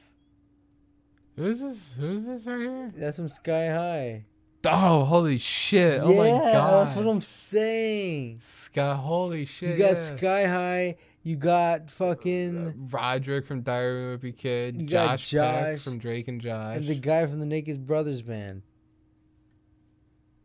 Who 1.36 1.44
is 1.46 1.60
this? 1.62 1.94
Who 1.98 2.08
is 2.08 2.26
this 2.26 2.46
right 2.46 2.60
here? 2.60 2.90
That's 2.96 3.16
some 3.16 3.28
Sky 3.28 3.68
High. 3.68 4.24
Oh, 4.64 5.04
holy 5.04 5.38
shit. 5.38 6.00
Oh 6.02 6.16
my 6.16 6.28
god. 6.30 6.86
that's 6.86 6.96
what 6.96 7.06
I'm 7.06 7.20
saying. 7.20 8.38
Sky, 8.40 8.94
holy 8.94 9.44
shit. 9.44 9.70
You 9.70 9.78
got 9.78 9.94
yeah. 9.94 9.98
Sky 9.98 10.44
High. 10.46 10.96
You 11.24 11.36
got 11.36 11.90
fucking 11.90 12.58
uh, 12.58 12.72
Roderick 12.90 13.46
from 13.46 13.62
Diary 13.62 14.14
of 14.14 14.24
a 14.24 14.26
Wimpy 14.26 14.36
Kid. 14.36 14.80
You 14.80 14.88
got 14.88 15.18
Josh, 15.18 15.32
Peck 15.32 15.78
from 15.78 15.98
Drake 15.98 16.28
and 16.28 16.40
Josh. 16.40 16.78
and 16.78 16.86
the 16.86 16.96
guy 16.96 17.26
from 17.26 17.38
the 17.40 17.46
Naked 17.46 17.86
Brothers 17.86 18.22
band. 18.22 18.62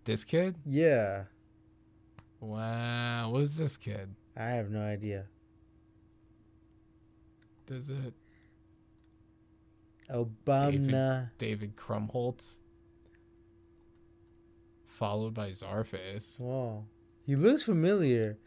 this 0.04 0.24
kid? 0.24 0.56
Yeah, 0.66 1.26
Wow. 2.40 3.32
What 3.32 3.42
is 3.42 3.58
this 3.58 3.78
kid? 3.78 4.14
I 4.36 4.50
have 4.50 4.70
no 4.70 4.82
idea. 4.82 5.26
Does 7.66 7.90
it 7.90 8.14
Obama. 10.10 11.32
David 11.38 11.76
Krumholtz? 11.76 12.60
Followed 14.98 15.36
by 15.36 15.50
Zarface. 15.50 16.40
Wow, 16.40 16.86
he 17.26 17.36
looks 17.36 17.62
familiar. 17.64 18.40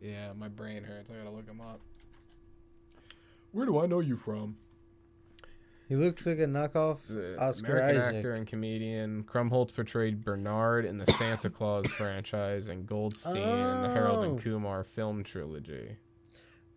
Yeah, 0.00 0.32
my 0.36 0.48
brain 0.48 0.82
hurts. 0.82 1.10
I 1.10 1.14
gotta 1.14 1.30
look 1.30 1.46
him 1.48 1.60
up. 1.60 1.80
Where 3.52 3.64
do 3.64 3.78
I 3.78 3.86
know 3.86 4.00
you 4.00 4.16
from? 4.16 4.56
He 5.88 5.94
looks 5.94 6.26
like 6.26 6.38
a 6.40 6.46
knockoff 6.46 7.06
The 7.06 7.40
Oscar 7.40 7.72
American 7.78 7.96
Isaac. 8.00 8.16
actor 8.16 8.32
and 8.34 8.46
comedian. 8.48 9.22
Krumholtz 9.24 9.72
portrayed 9.74 10.22
Bernard 10.24 10.84
in 10.84 10.98
the 10.98 11.06
Santa 11.06 11.48
Clause 11.50 11.86
franchise 11.96 12.66
and 12.68 12.84
Goldstein 12.86 13.36
in 13.36 13.82
the 13.82 13.90
Harold 13.90 14.24
and 14.24 14.38
Oh. 14.38 14.42
Kumar 14.42 14.82
film 14.84 15.22
trilogy. 15.22 15.96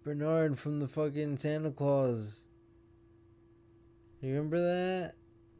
Bernard 0.03 0.57
from 0.59 0.79
the 0.79 0.87
fucking 0.87 1.37
Santa 1.37 1.71
Clause. 1.71 2.45
You 4.21 4.29
remember 4.35 4.59
that? 4.59 5.15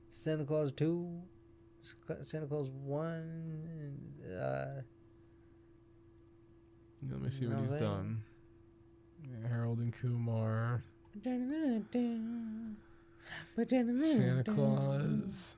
Santa 0.08 0.46
Clause 0.46 0.72
2? 0.72 1.22
Santa 1.82 2.48
Clause 2.48 2.70
1? 2.70 3.98
Uh, 4.32 4.82
Let 7.10 7.22
me 7.22 7.30
see 7.30 7.48
what 7.48 7.60
he's 7.60 7.74
way. 7.74 7.80
done. 7.80 8.24
Yeah, 9.24 9.48
Harold 9.50 9.80
and 9.80 9.94
Kumar, 9.94 10.84
Santa 11.24 11.84
Clause. 14.44 15.58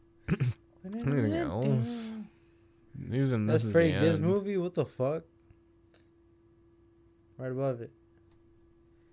Anything 0.86 1.34
else? 1.34 2.12
He 3.12 3.20
was 3.20 3.34
in 3.34 3.48
this. 3.48 3.64
Is 3.64 3.72
Freddie 3.72 3.94
the 3.94 4.00
Gibbs 4.02 4.20
movie? 4.20 4.58
What 4.58 4.74
the 4.74 4.86
fuck? 4.86 5.24
Right 7.38 7.52
above 7.52 7.82
it. 7.82 7.92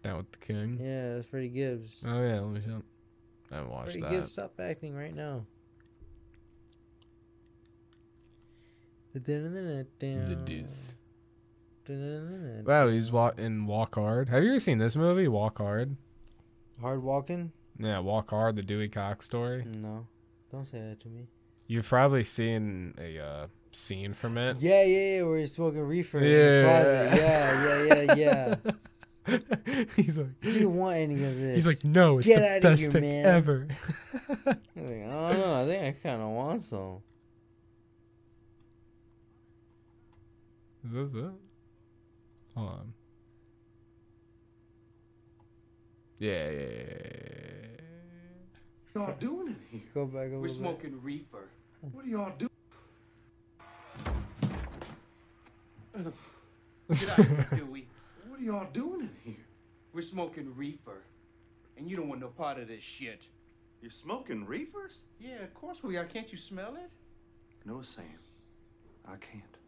That 0.03 0.17
with 0.17 0.31
the 0.33 0.39
King. 0.39 0.79
Yeah, 0.81 1.15
that's 1.15 1.27
Freddie 1.27 1.49
Gibbs. 1.49 2.03
Oh 2.07 2.23
yeah, 2.23 2.41
let 2.41 2.55
me 2.55 2.61
show. 2.67 2.83
I 3.53 3.57
haven't 3.57 3.71
watched 3.71 3.85
Freddie 3.87 4.01
that. 4.03 4.11
Gibbs, 4.11 4.33
stop 4.33 4.53
acting 4.61 4.95
right 4.95 5.15
now. 5.15 5.45
The 9.13 10.43
Deuce. 10.45 10.97
Wow, 12.65 12.89
he's 12.89 13.11
wa- 13.11 13.33
in 13.37 13.67
Walk 13.67 13.97
Hard. 13.97 14.29
Have 14.29 14.45
you 14.45 14.51
ever 14.51 14.61
seen 14.61 14.79
this 14.79 14.95
movie, 14.95 15.27
Walk 15.27 15.59
Hard? 15.59 15.97
Hard 16.81 17.03
Walking? 17.03 17.53
Yeah, 17.79 17.99
Walk 17.99 18.31
Hard, 18.31 18.57
the 18.57 18.63
Dewey 18.63 18.89
Cox 18.89 19.25
story. 19.27 19.65
No. 19.81 20.07
Don't 20.53 20.65
say 20.65 20.79
that 20.81 21.01
to 21.01 21.09
me. 21.09 21.27
You've 21.67 21.89
probably 21.89 22.23
seen 22.25 22.95
a 22.99 23.19
uh, 23.19 23.47
scene 23.73 24.13
from 24.13 24.37
it. 24.39 24.59
Yeah, 24.61 24.83
yeah, 24.85 25.17
yeah. 25.17 25.23
Where 25.23 25.39
he's 25.39 25.53
smoking 25.53 25.81
reefer 25.81 26.19
in 26.19 26.25
Yeah. 26.25 26.61
the 26.61 26.65
closet. 26.67 27.17
Yeah, 27.17 27.87
yeah, 27.87 28.15
yeah, 28.15 28.55
yeah. 29.27 29.87
he's 29.97 30.19
like, 30.19 30.29
You 30.43 30.61
don't 30.61 30.75
want 30.77 30.97
any 30.97 31.15
of 31.15 31.37
this. 31.37 31.57
he's 31.57 31.67
like, 31.67 31.85
no, 31.85 32.19
it's 32.19 32.27
Get 32.27 32.63
the 32.63 32.69
best 32.69 32.83
here, 32.83 32.91
thing 32.91 33.03
man." 33.03 33.27
ever. 33.27 33.69
Like, 34.47 34.59
I 34.77 35.33
don't 35.33 35.39
know. 35.41 35.63
I 35.63 35.67
think 35.67 35.83
I 36.05 36.09
kind 36.09 36.23
of 36.23 36.29
want 36.31 36.63
some. 36.63 37.03
Is 40.85 40.93
this 40.93 41.15
it? 41.15 41.31
Hold 42.57 42.69
on. 42.69 42.93
Yeah, 46.19 46.51
yeah, 46.51 46.51
yeah, 46.51 46.61
yeah. 46.61 47.81
What 48.93 49.07
y'all 49.09 49.17
doing 49.19 49.47
in 49.49 49.57
here? 49.71 49.89
Go 49.95 50.07
back 50.07 50.29
a 50.29 50.33
We're 50.33 50.41
little 50.41 50.57
smoking 50.57 51.01
reefer. 51.03 51.49
What 51.93 52.05
are 52.05 52.09
y'all 52.09 52.33
doing? 52.39 52.51
Get 55.95 57.09
out 57.09 57.19
of 57.19 57.27
here, 57.27 57.47
Dewey. 57.57 57.87
What 58.29 58.41
are 58.41 58.43
y'all 58.43 58.69
doing 58.73 59.03
in 59.03 59.11
here? 59.25 59.47
We're 59.93 60.03
smoking 60.03 60.55
reefer. 60.55 61.03
And 61.77 61.89
you 61.89 61.95
don't 61.95 62.09
want 62.09 62.21
no 62.21 62.29
part 62.29 62.59
of 62.59 62.69
this 62.69 62.83
shit. 62.83 63.23
You're 63.81 63.91
smoking 63.91 64.45
reefers? 64.45 64.99
Yeah, 65.19 65.43
of 65.43 65.55
course 65.55 65.83
we 65.83 65.97
are. 65.97 66.05
Can't 66.05 66.31
you 66.31 66.37
smell 66.37 66.75
it? 66.75 66.91
No, 67.65 67.81
Sam. 67.81 68.05
I 69.07 69.17
can't. 69.17 69.60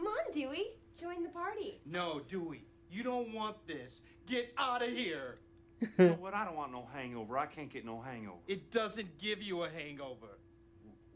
Come 0.00 0.08
on, 0.08 0.32
Dewey. 0.32 0.64
Join 0.98 1.22
the 1.22 1.28
party. 1.28 1.78
No, 1.84 2.22
Dewey. 2.26 2.64
You 2.90 3.02
don't 3.02 3.34
want 3.34 3.56
this. 3.66 4.00
Get 4.26 4.50
out 4.56 4.82
of 4.82 4.88
here. 4.88 5.36
you 5.80 5.88
know 5.98 6.12
what? 6.14 6.32
I 6.32 6.46
don't 6.46 6.56
want 6.56 6.72
no 6.72 6.88
hangover. 6.94 7.36
I 7.36 7.44
can't 7.44 7.70
get 7.70 7.84
no 7.84 8.00
hangover. 8.00 8.38
It 8.48 8.70
doesn't 8.70 9.18
give 9.18 9.42
you 9.42 9.64
a 9.64 9.68
hangover. 9.68 10.38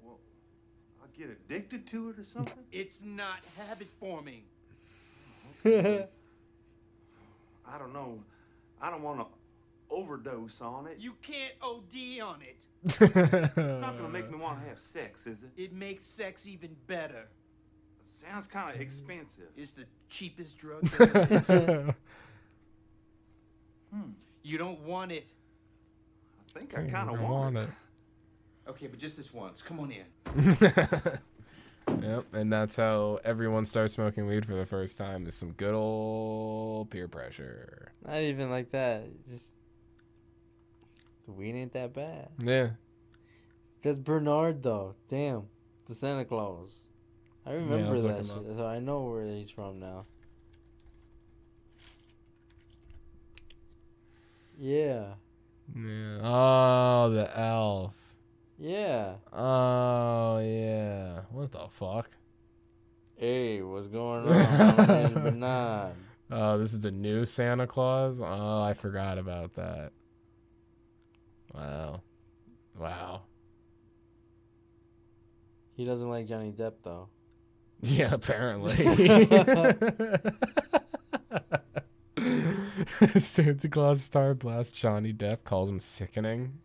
Well, 0.02 0.18
I 1.02 1.06
get 1.18 1.30
addicted 1.30 1.86
to 1.88 2.10
it 2.10 2.18
or 2.18 2.24
something? 2.24 2.62
It's 2.72 3.00
not 3.02 3.38
habit 3.56 3.86
forming. 3.98 4.42
I 5.64 6.06
don't 7.78 7.94
know. 7.94 8.18
I 8.82 8.90
don't 8.90 9.02
want 9.02 9.20
to 9.20 9.26
overdose 9.88 10.60
on 10.60 10.88
it. 10.88 10.98
You 10.98 11.14
can't 11.22 11.54
OD 11.62 12.20
on 12.22 12.42
it. 12.42 12.58
It's 12.84 13.00
not 13.00 13.96
gonna 13.96 14.10
make 14.10 14.30
me 14.30 14.36
want 14.36 14.62
to 14.62 14.68
have 14.68 14.78
sex, 14.78 15.26
is 15.26 15.38
it? 15.42 15.50
It 15.56 15.72
makes 15.72 16.04
sex 16.04 16.46
even 16.46 16.76
better. 16.86 17.28
Sounds 18.30 18.46
kind 18.46 18.70
of 18.70 18.80
expensive. 18.80 19.48
It's 19.56 19.72
the 19.72 19.84
cheapest 20.08 20.58
drug. 20.58 20.88
Hmm. 23.92 24.10
You 24.42 24.58
don't 24.58 24.80
want 24.80 25.12
it. 25.12 25.24
I 26.56 26.58
think 26.58 26.76
I 26.76 26.82
kind 26.90 27.08
of 27.10 27.20
want, 27.20 27.56
it. 27.56 27.68
Okay, 28.66 28.88
but 28.88 28.98
just 28.98 29.16
this 29.16 29.32
once. 29.32 29.62
Come 29.62 29.78
on 29.78 29.92
in. 29.92 30.02
Yep, 32.00 32.26
and 32.32 32.52
that's 32.52 32.76
how 32.76 33.20
everyone 33.24 33.64
starts 33.66 33.94
smoking 33.94 34.26
weed 34.26 34.46
for 34.46 34.54
the 34.54 34.66
first 34.66 34.96
time 34.98 35.26
is 35.26 35.34
some 35.34 35.52
good 35.52 35.74
old 35.74 36.90
peer 36.90 37.08
pressure. 37.08 37.92
Not 38.06 38.16
even 38.16 38.50
like 38.50 38.70
that. 38.70 39.04
It's 39.20 39.30
Just 39.30 39.54
the 41.26 41.32
weed 41.32 41.54
ain't 41.54 41.72
that 41.72 41.92
bad. 41.92 42.28
Yeah. 42.38 42.70
That's 43.82 43.98
Bernard 43.98 44.62
though. 44.62 44.94
Damn, 45.08 45.48
the 45.86 45.94
Santa 45.94 46.24
Claus. 46.24 46.90
I 47.46 47.52
remember 47.54 47.96
let's 47.98 48.28
that 48.28 48.34
shit, 48.34 48.56
so 48.56 48.66
I 48.66 48.78
know 48.80 49.02
where 49.02 49.24
he's 49.24 49.50
from 49.50 49.78
now. 49.78 50.06
Yeah, 54.56 55.14
Yeah. 55.74 56.18
Oh, 56.22 57.10
the 57.10 57.38
elf. 57.38 58.16
yeah. 58.58 59.14
Oh, 59.32 60.38
yeah. 60.38 61.22
What 61.30 61.50
the 61.50 61.66
fuck? 61.68 62.08
Hey, 63.16 63.62
what's 63.62 63.88
going 63.88 64.28
on? 64.28 65.12
Bernard. 65.14 65.94
Oh, 66.30 66.58
this 66.58 66.72
is 66.72 66.80
the 66.80 66.90
new 66.92 67.26
Santa 67.26 67.66
Claus? 67.66 68.20
Oh, 68.20 68.62
I 68.62 68.74
forgot 68.74 69.18
about 69.18 69.54
that. 69.54 69.90
Wow. 71.52 72.00
Wow. 72.78 73.22
He 75.76 75.84
doesn't 75.84 76.08
like 76.08 76.26
Johnny 76.26 76.52
Depp 76.52 76.74
though. 76.82 77.08
Yeah, 77.86 78.14
apparently. 78.14 78.72
Santa 83.18 83.68
Clause 83.68 84.02
star 84.02 84.34
blast 84.34 84.74
Johnny 84.76 85.12
Depp 85.12 85.44
calls 85.44 85.68
him 85.68 85.78
sickening. 85.80 86.58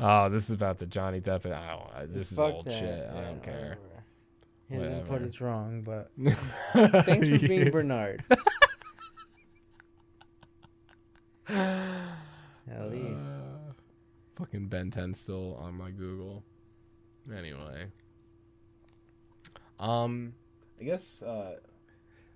Oh, 0.00 0.28
this 0.28 0.44
is 0.44 0.50
about 0.50 0.78
the 0.78 0.86
Johnny 0.86 1.20
Depp. 1.20 1.46
I 1.46 1.70
don't. 1.72 1.96
I- 1.96 2.06
This 2.06 2.32
is 2.32 2.38
Fuck 2.38 2.54
old 2.54 2.66
that. 2.66 2.72
shit. 2.72 3.04
I 3.14 3.20
don't 3.22 3.42
care. 3.42 3.78
whatever. 4.68 4.68
His 4.68 4.82
input 5.00 5.22
is 5.22 5.40
wrong, 5.40 5.82
but 5.82 6.08
thanks 7.06 7.28
for 7.30 7.38
being 7.48 7.70
Bernard. 7.70 8.22
At 11.48 12.90
least. 12.90 13.18
Uh, 13.18 13.72
fucking 14.36 14.68
Ben 14.68 14.90
10 14.90 15.14
still 15.14 15.56
on 15.56 15.74
my 15.74 15.90
Google. 15.90 16.44
Anyway. 17.34 17.86
Um, 19.78 20.34
I 20.80 20.84
guess 20.84 21.22
uh, 21.22 21.56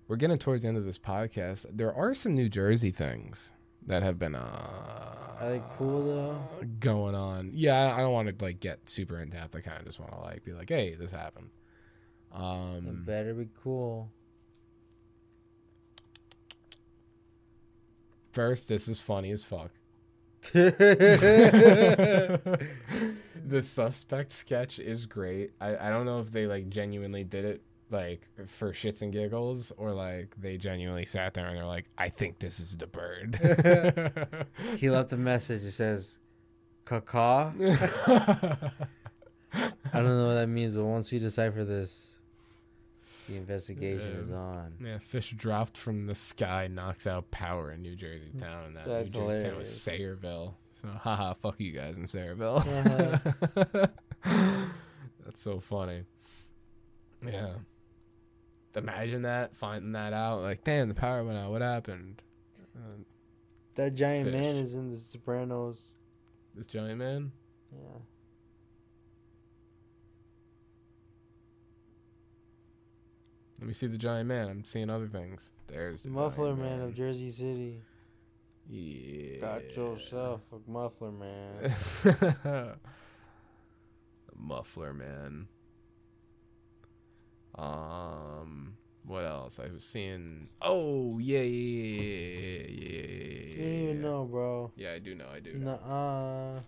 we're 0.07 0.15
getting 0.17 0.37
towards 0.37 0.63
the 0.63 0.69
end 0.69 0.77
of 0.77 0.85
this 0.85 0.99
podcast. 0.99 1.65
There 1.71 1.93
are 1.93 2.13
some 2.13 2.35
New 2.35 2.49
Jersey 2.49 2.91
things 2.91 3.53
that 3.85 4.01
have 4.03 4.17
been 4.17 4.35
uh, 4.35 5.35
Are 5.41 5.49
they 5.49 5.61
cool 5.77 6.05
though? 6.05 6.65
going 6.79 7.15
on. 7.15 7.51
Yeah, 7.53 7.93
I 7.95 7.99
don't 7.99 8.13
want 8.13 8.37
to 8.37 8.45
like 8.45 8.59
get 8.59 8.89
super 8.89 9.19
in 9.19 9.29
depth. 9.29 9.55
I 9.55 9.61
kind 9.61 9.77
of 9.79 9.85
just 9.85 9.99
want 9.99 10.11
to 10.13 10.19
like 10.19 10.43
be 10.45 10.53
like, 10.53 10.69
hey, 10.69 10.95
this 10.95 11.11
happened. 11.11 11.49
It 12.33 12.37
Um, 12.39 13.03
better 13.05 13.33
be 13.33 13.47
cool. 13.61 14.09
first, 18.31 18.67
this 18.67 18.87
is 18.87 18.99
funny 18.99 19.29
as 19.31 19.43
fuck. 19.43 19.69
The 23.45 23.61
suspect 23.61 24.31
sketch 24.31 24.79
is 24.79 25.05
great. 25.05 25.51
I, 25.61 25.87
I 25.87 25.89
don't 25.89 26.05
know 26.05 26.19
if 26.19 26.31
they 26.31 26.45
like 26.47 26.69
genuinely 26.69 27.23
did 27.23 27.45
it 27.45 27.61
like 27.89 28.27
for 28.47 28.71
shits 28.71 29.01
and 29.01 29.13
giggles 29.13 29.71
or 29.77 29.91
like 29.91 30.35
they 30.37 30.57
genuinely 30.57 31.05
sat 31.05 31.33
there 31.33 31.45
and 31.45 31.57
they're 31.57 31.65
like, 31.65 31.85
I 31.97 32.09
think 32.09 32.39
this 32.39 32.59
is 32.59 32.75
the 32.75 32.87
bird. 32.87 33.39
he 34.77 34.89
left 34.89 35.13
a 35.13 35.17
message. 35.17 35.63
It 35.63 35.71
says, 35.71 36.19
"Caca." 36.85 37.53
I 39.53 39.71
don't 39.93 40.17
know 40.17 40.27
what 40.27 40.33
that 40.33 40.47
means, 40.47 40.75
but 40.75 40.83
once 40.83 41.11
we 41.11 41.19
decipher 41.19 41.63
this, 41.63 42.19
the 43.29 43.35
investigation 43.37 44.11
is 44.13 44.31
on. 44.31 44.73
yeah, 44.83 44.97
fish 44.97 45.31
dropped 45.31 45.77
from 45.77 46.07
the 46.07 46.15
sky 46.15 46.67
knocks 46.67 47.07
out 47.07 47.29
power 47.31 47.71
in 47.71 47.81
New 47.81 47.95
Jersey 47.95 48.31
town, 48.37 48.65
and 48.67 48.75
that 48.77 48.85
That's 48.87 49.13
New 49.13 49.27
Jersey 49.27 49.47
town 49.49 49.57
was. 49.57 49.67
Sayreville. 49.69 50.53
So, 50.71 50.87
haha, 50.89 51.33
fuck 51.33 51.59
you 51.59 51.71
guys 51.71 51.97
in 51.97 52.05
Sayreville. 52.05 52.63
That's 54.23 55.41
so 55.41 55.59
funny. 55.59 56.03
Yeah. 57.25 57.53
Imagine 58.75 59.21
that, 59.21 59.55
finding 59.55 59.91
that 59.93 60.13
out. 60.13 60.41
Like, 60.41 60.63
damn, 60.63 60.89
the 60.89 60.95
power 60.95 61.23
went 61.23 61.37
out. 61.37 61.51
What 61.51 61.61
happened? 61.61 62.21
Uh, 62.75 63.03
That 63.75 63.93
giant 63.95 64.25
Fish. 64.31 64.33
man 64.33 64.55
is 64.55 64.75
in 64.75 64.89
The 64.89 64.97
Sopranos. 64.97 65.95
this 66.55 66.67
giant 66.67 66.97
man? 66.97 67.31
Yeah. 67.71 67.97
Let 73.63 73.67
me 73.67 73.73
see 73.73 73.87
the 73.87 73.97
giant 73.97 74.27
man. 74.27 74.49
I'm 74.49 74.65
seeing 74.65 74.89
other 74.89 75.07
things. 75.07 75.53
There's 75.67 76.01
the 76.01 76.09
Muffler 76.09 76.53
Man 76.53 76.81
of 76.81 76.93
Jersey 76.93 77.29
City. 77.29 77.79
Yeah. 78.69 79.39
Got 79.39 79.73
yourself 79.73 80.51
a 80.51 80.69
muffler 80.69 81.13
man. 81.13 82.75
Muffler 84.37 84.91
man. 84.91 85.47
Um, 87.55 88.73
what 89.05 89.23
else? 89.23 89.61
I 89.61 89.71
was 89.71 89.85
seeing. 89.85 90.49
Oh 90.61 91.17
yeah, 91.19 91.39
yeah, 91.39 92.03
yeah, 92.03 92.65
yeah, 92.67 92.67
yeah. 92.67 92.99
You 92.99 93.55
didn't 93.55 93.81
even 93.81 94.01
know, 94.01 94.25
bro. 94.25 94.73
Yeah, 94.75 94.91
I 94.91 94.99
do 94.99 95.15
know. 95.15 95.27
I 95.33 95.39
do. 95.39 95.53
Know. 95.53 95.71
Nuh-uh. 95.71 96.59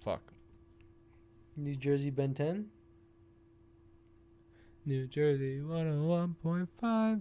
Fuck. 0.00 0.32
New 1.58 1.74
Jersey 1.74 2.08
Ben 2.08 2.32
10? 2.32 2.70
New 4.86 5.06
Jersey 5.08 5.60
101.5. 5.60 7.20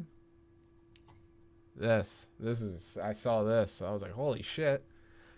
This, 1.76 2.30
this 2.40 2.62
is, 2.62 2.98
I 3.04 3.14
saw 3.14 3.44
this. 3.44 3.82
I 3.82 3.92
was 3.92 4.02
like, 4.02 4.12
holy 4.12 4.42
shit. 4.44 4.86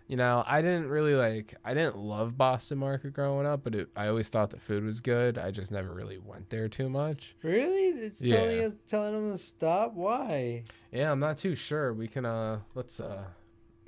You 0.08 0.18
know, 0.18 0.44
I 0.48 0.62
didn't 0.62 0.90
really 0.90 1.16
like, 1.16 1.56
I 1.66 1.74
didn't 1.74 1.98
love 1.98 2.38
Boston 2.38 2.78
Market 2.78 3.12
growing 3.14 3.46
up, 3.46 3.64
but 3.64 3.76
it, 3.76 3.90
I 3.96 4.08
always 4.08 4.30
thought 4.30 4.52
the 4.52 4.60
food 4.60 4.84
was 4.84 5.02
good. 5.02 5.38
I 5.38 5.52
just 5.52 5.72
never 5.72 5.94
really 5.94 6.18
went 6.18 6.50
there 6.50 6.70
too 6.70 6.90
much. 6.90 7.36
Really? 7.42 7.88
It's 7.88 8.20
telling 8.20 8.58
Yeah. 8.60 8.66
us, 8.68 8.76
telling 8.88 9.14
them 9.14 9.32
to 9.32 9.38
stop? 9.38 9.94
Why? 9.96 10.64
Yeah, 10.92 11.12
I'm 11.12 11.20
not 11.20 11.38
too 11.38 11.56
sure. 11.56 11.94
We 11.94 12.08
can, 12.08 12.26
uh, 12.26 12.60
let's, 12.76 13.00
uh, 13.02 13.26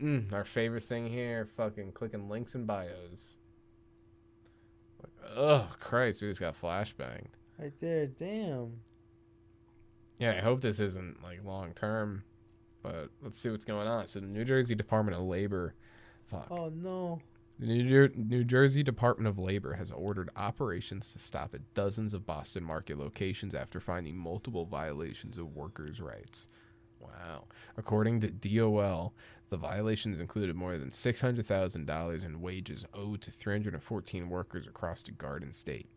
mm, 0.02 0.34
our 0.34 0.44
favorite 0.44 0.84
thing 0.84 1.08
here, 1.08 1.46
fucking 1.46 1.92
clicking 1.94 2.28
links 2.28 2.54
and 2.56 2.66
bios. 2.68 3.38
Like, 5.02 5.12
oh, 5.38 5.70
Christ, 5.80 6.22
we 6.22 6.28
just 6.30 6.42
got 6.42 6.56
flashbanged. 6.60 7.28
Right 7.60 7.74
there. 7.80 8.08
Damn. 8.08 8.80
Yeah, 10.18 10.32
I 10.38 10.42
hope 10.42 10.62
this 10.62 10.80
isn't 10.80 11.24
like 11.24 11.44
long 11.44 11.74
term, 11.74 12.24
but 12.82 13.10
let's 13.22 13.40
see 13.40 13.50
what's 13.50 13.66
going 13.66 13.88
on. 13.88 14.08
So 14.08 14.20
the 14.20 14.28
New 14.28 14.44
Jersey 14.46 14.76
Department 14.76 15.18
of 15.18 15.24
Labor, 15.24 15.74
fuck, 16.26 16.48
Oh, 16.52 16.70
no. 16.70 17.22
the 17.58 17.68
New, 17.68 17.88
Jer- 17.88 18.12
New 18.16 18.44
Jersey 18.44 18.84
Department 18.84 19.28
of 19.28 19.40
Labor 19.40 19.74
has 19.74 19.92
ordered 19.92 20.30
operations 20.36 21.12
to 21.14 21.20
stop 21.20 21.54
at 21.54 21.74
dozens 21.74 22.14
of 22.14 22.26
Boston 22.26 22.64
Market 22.64 22.98
locations 23.00 23.56
after 23.56 23.80
finding 23.80 24.18
multiple 24.18 24.66
violations 24.66 25.38
of 25.38 25.56
workers' 25.56 26.02
rights. 26.02 26.48
Wow. 27.00 27.46
According 27.78 28.20
to 28.22 28.30
DOL, 28.32 29.14
the 29.50 29.58
violations 29.58 30.20
included 30.20 30.54
more 30.56 30.78
than 30.78 30.90
$600,000 30.90 32.26
in 32.26 32.42
wages 32.42 32.86
owed 32.94 33.22
to 33.22 33.32
314 33.32 34.30
workers 34.30 34.68
across 34.68 35.02
the 35.02 35.12
Garden 35.12 35.54
State. 35.54 35.88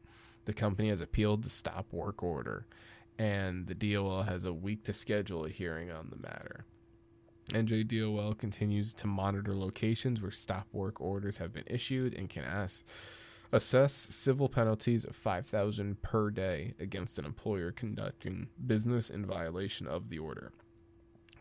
The 0.44 0.52
company 0.52 0.88
has 0.88 1.00
appealed 1.00 1.44
the 1.44 1.50
stop 1.50 1.92
work 1.92 2.22
order, 2.22 2.66
and 3.18 3.66
the 3.66 3.74
DOL 3.74 4.22
has 4.22 4.44
a 4.44 4.52
week 4.52 4.82
to 4.84 4.92
schedule 4.92 5.44
a 5.44 5.50
hearing 5.50 5.90
on 5.90 6.10
the 6.10 6.18
matter. 6.18 6.64
NJDOL 7.50 8.38
continues 8.38 8.94
to 8.94 9.06
monitor 9.06 9.54
locations 9.54 10.20
where 10.22 10.30
stop 10.30 10.66
work 10.72 11.00
orders 11.00 11.36
have 11.36 11.52
been 11.52 11.64
issued 11.66 12.14
and 12.14 12.28
can 12.28 12.44
ask, 12.44 12.84
assess 13.52 13.92
civil 13.92 14.48
penalties 14.48 15.04
of 15.04 15.14
5000 15.14 16.00
per 16.02 16.30
day 16.30 16.74
against 16.80 17.18
an 17.18 17.24
employer 17.24 17.70
conducting 17.70 18.48
business 18.66 19.10
in 19.10 19.26
violation 19.26 19.86
of 19.86 20.08
the 20.08 20.18
order. 20.18 20.52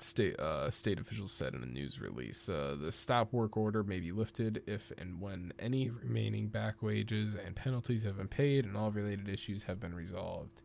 State 0.04 0.40
uh, 0.40 0.70
state 0.72 1.00
officials 1.00 1.32
said 1.32 1.54
in 1.54 1.62
a 1.62 1.66
news 1.68 2.02
release, 2.02 2.50
uh, 2.50 2.76
the 2.80 2.92
stop 2.92 3.32
work 3.32 3.56
order 3.56 3.84
may 3.84 4.00
be 4.00 4.12
lifted 4.12 4.64
if 4.66 4.92
and 4.98 5.22
when 5.22 5.54
any 5.60 5.92
remaining 5.92 6.48
back 6.48 6.82
wages 6.82 7.36
and 7.36 7.56
penalties 7.56 8.04
have 8.04 8.18
been 8.18 8.28
paid 8.28 8.66
and 8.66 8.76
all 8.76 8.92
related 8.92 9.30
issues 9.30 9.64
have 9.64 9.80
been 9.80 9.94
resolved. 9.94 10.64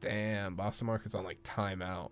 Damn, 0.00 0.54
Boston 0.54 0.86
Market's 0.86 1.14
on 1.14 1.24
like 1.24 1.42
timeout. 1.42 2.10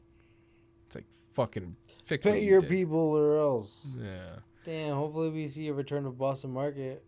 It's 0.87 0.95
like 0.97 1.05
fucking 1.35 1.77
fix 2.05 2.25
Pay 2.25 2.43
your 2.45 2.63
did. 2.63 2.71
people 2.71 2.99
or 2.99 3.39
else. 3.39 3.95
Yeah. 4.01 4.37
Damn, 4.65 4.95
hopefully 4.97 5.29
we 5.31 5.49
see 5.49 5.69
a 5.69 5.75
return 5.75 6.07
of 6.07 6.17
Boston 6.17 6.53
Market. 6.55 7.05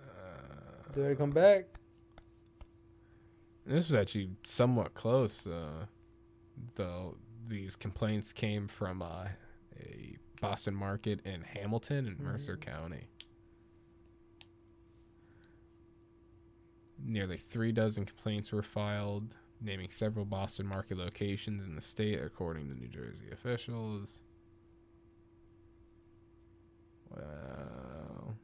Uh, 0.00 0.92
They 0.94 1.08
to 1.08 1.16
come 1.16 1.30
back? 1.32 1.64
This 3.66 3.88
was 3.88 3.94
actually 3.94 4.30
somewhat 4.44 4.94
close. 4.94 5.46
Uh, 5.46 5.86
though 6.76 7.16
these 7.52 7.76
complaints 7.76 8.32
came 8.32 8.66
from 8.66 9.02
uh, 9.02 9.28
a 9.78 10.16
Boston 10.40 10.74
market 10.74 11.20
in 11.24 11.42
Hamilton 11.42 12.06
and 12.06 12.18
Mercer 12.18 12.56
County. 12.56 13.08
Nearly 17.04 17.36
three 17.36 17.72
dozen 17.72 18.06
complaints 18.06 18.52
were 18.52 18.62
filed, 18.62 19.36
naming 19.60 19.90
several 19.90 20.24
Boston 20.24 20.66
market 20.66 20.98
locations 20.98 21.64
in 21.64 21.74
the 21.74 21.80
state, 21.80 22.20
according 22.20 22.68
to 22.68 22.74
New 22.74 22.88
Jersey 22.88 23.26
officials. 23.32 24.22
Wow. 27.10 28.34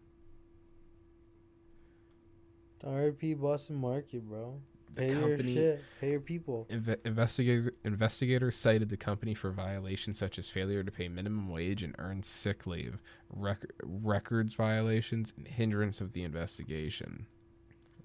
RP 2.84 3.40
Boston 3.40 3.76
Market, 3.76 4.28
bro. 4.28 4.60
The 4.94 5.02
Pay 5.02 5.10
your 5.12 5.20
company- 5.20 5.54
shit. 5.54 5.82
Pay 6.00 6.10
your 6.12 6.20
people. 6.20 6.66
Inve- 6.70 7.04
investigators 7.06 7.68
investigators 7.84 8.56
cited 8.56 8.88
the 8.88 8.96
company 8.96 9.34
for 9.34 9.50
violations 9.50 10.18
such 10.18 10.38
as 10.38 10.48
failure 10.50 10.82
to 10.82 10.90
pay 10.90 11.08
minimum 11.08 11.48
wage 11.50 11.82
and 11.82 11.94
earn 11.98 12.22
sick 12.22 12.66
leave, 12.66 12.98
rec- 13.30 13.70
records 13.82 14.54
violations, 14.54 15.32
and 15.36 15.46
hindrance 15.46 16.00
of 16.00 16.12
the 16.14 16.22
investigation. 16.22 17.26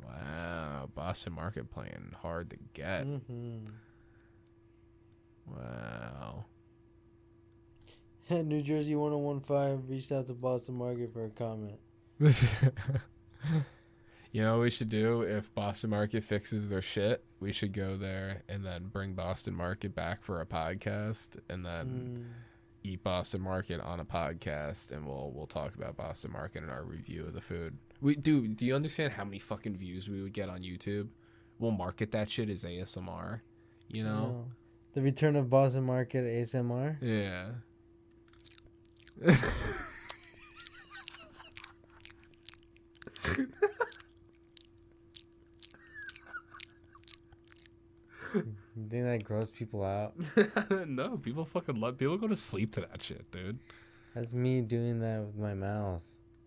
Wow, 0.05 0.89
Boston 0.93 1.33
Market 1.33 1.69
playing 1.71 2.13
hard 2.21 2.49
to 2.51 2.57
get. 2.73 3.03
hmm 3.05 3.59
Wow. 5.47 6.45
New 8.29 8.61
Jersey 8.61 8.95
1015 8.95 9.87
reached 9.89 10.11
out 10.11 10.27
to 10.27 10.33
Boston 10.33 10.75
Market 10.75 11.11
for 11.13 11.25
a 11.25 11.29
comment. 11.29 11.79
you 14.33 14.41
know 14.41 14.57
what 14.57 14.63
we 14.63 14.69
should 14.71 14.89
do 14.89 15.21
if 15.21 15.53
Boston 15.55 15.91
Market 15.91 16.23
fixes 16.25 16.67
their 16.67 16.81
shit? 16.81 17.23
We 17.39 17.53
should 17.53 17.71
go 17.71 17.95
there 17.95 18.41
and 18.49 18.65
then 18.65 18.87
bring 18.91 19.13
Boston 19.13 19.55
Market 19.55 19.95
back 19.95 20.21
for 20.23 20.41
a 20.41 20.45
podcast 20.45 21.39
and 21.49 21.65
then 21.65 21.87
Mm. 21.87 22.25
eat 22.83 23.03
Boston 23.03 23.39
Market 23.41 23.79
on 23.79 24.01
a 24.01 24.05
podcast, 24.05 24.91
and 24.91 25.07
we'll 25.07 25.31
we'll 25.33 25.47
talk 25.47 25.75
about 25.75 25.95
Boston 25.95 26.31
Market 26.33 26.63
and 26.63 26.71
our 26.71 26.83
review 26.83 27.23
of 27.25 27.33
the 27.33 27.41
food. 27.41 27.77
We 28.01 28.15
do. 28.17 28.45
Do 28.47 28.65
you 28.65 28.75
understand 28.75 29.13
how 29.13 29.23
many 29.23 29.39
fucking 29.39 29.77
views 29.77 30.09
we 30.09 30.21
would 30.21 30.33
get 30.33 30.49
on 30.49 30.61
YouTube? 30.61 31.07
We'll 31.59 31.71
market 31.71 32.11
that 32.11 32.29
shit 32.29 32.49
as 32.49 32.65
ASMR. 32.65 33.39
You 33.87 34.03
know? 34.03 34.45
Oh. 34.47 34.51
The 34.93 35.01
return 35.01 35.35
of 35.37 35.49
Boston 35.49 35.83
Market 35.83 36.25
ASMR. 36.25 36.97
Yeah. 37.01 37.51
You 48.75 48.87
think 48.89 49.03
that 49.05 49.23
gross 49.23 49.49
people 49.51 49.83
out? 49.83 50.13
no, 50.87 51.17
people 51.17 51.45
fucking 51.45 51.79
love. 51.79 51.97
People 51.97 52.17
go 52.17 52.27
to 52.27 52.35
sleep 52.35 52.71
to 52.73 52.81
that 52.81 53.01
shit, 53.01 53.29
dude. 53.31 53.59
That's 54.15 54.33
me 54.33 54.61
doing 54.61 54.99
that 55.01 55.21
with 55.21 55.37
my 55.37 55.53
mouth. 55.53 56.03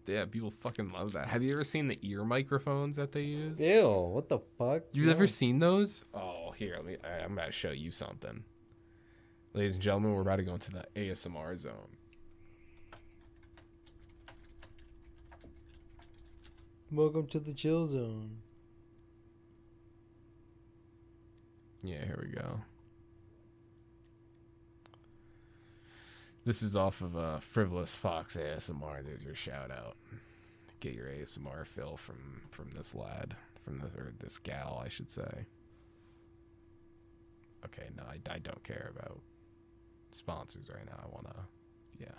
Yeah, 0.07 0.25
people 0.25 0.51
fucking 0.51 0.91
love 0.91 1.13
that. 1.15 1.27
Have 1.29 1.43
you 1.43 1.53
ever 1.53 1.65
seen 1.65 1.87
the 1.89 1.99
ear 2.03 2.25
microphones 2.25 2.97
that 2.97 3.13
they 3.13 3.23
use? 3.23 3.61
Ew, 3.61 3.89
what 4.13 4.29
the 4.29 4.39
fuck? 4.59 4.83
You've 4.93 5.07
No. 5.07 5.13
never 5.13 5.27
seen 5.27 5.59
those? 5.59 6.05
Oh, 6.15 6.53
here, 6.57 6.75
let 6.77 6.85
me. 6.85 6.97
I, 7.05 7.25
I'm 7.25 7.33
about 7.33 7.47
to 7.47 7.53
show 7.53 7.71
you 7.73 7.91
something. 7.91 8.45
Ladies 9.53 9.75
and 9.75 9.83
gentlemen, 9.83 10.13
we're 10.15 10.21
about 10.23 10.37
to 10.37 10.43
go 10.45 10.53
into 10.53 10.71
the 10.71 10.85
ASMR 10.95 11.57
zone. 11.57 11.97
Welcome 16.93 17.27
to 17.29 17.41
the 17.41 17.53
chill 17.53 17.87
zone. 17.87 18.39
Yeah, 21.83 22.05
here 22.05 22.19
we 22.21 22.29
go. 22.29 22.61
This 26.45 26.63
is 26.63 26.77
off 26.77 27.01
of 27.01 27.17
uh, 27.17 27.39
Frivolous 27.39 27.97
Fox 27.97 28.37
ASMR. 28.37 29.05
There's 29.05 29.25
your 29.25 29.35
shout 29.35 29.71
out. 29.71 29.97
Get 30.79 30.95
your 30.95 31.07
ASMR 31.07 31.67
fill 31.67 31.97
from 31.97 32.43
from 32.51 32.71
this 32.71 32.95
lad, 32.95 33.35
from 33.65 33.81
this 33.81 33.95
or 33.95 34.13
this 34.21 34.39
gal, 34.39 34.81
I 34.85 34.89
should 34.89 35.11
say. 35.11 35.47
Okay, 37.65 37.89
no, 37.97 38.05
I, 38.05 38.19
I 38.33 38.39
don't 38.39 38.63
care 38.63 38.93
about 38.95 39.19
sponsors 40.13 40.71
right 40.73 40.87
now. 40.87 41.01
I 41.03 41.09
wanna, 41.11 41.47
yeah. 41.99 42.15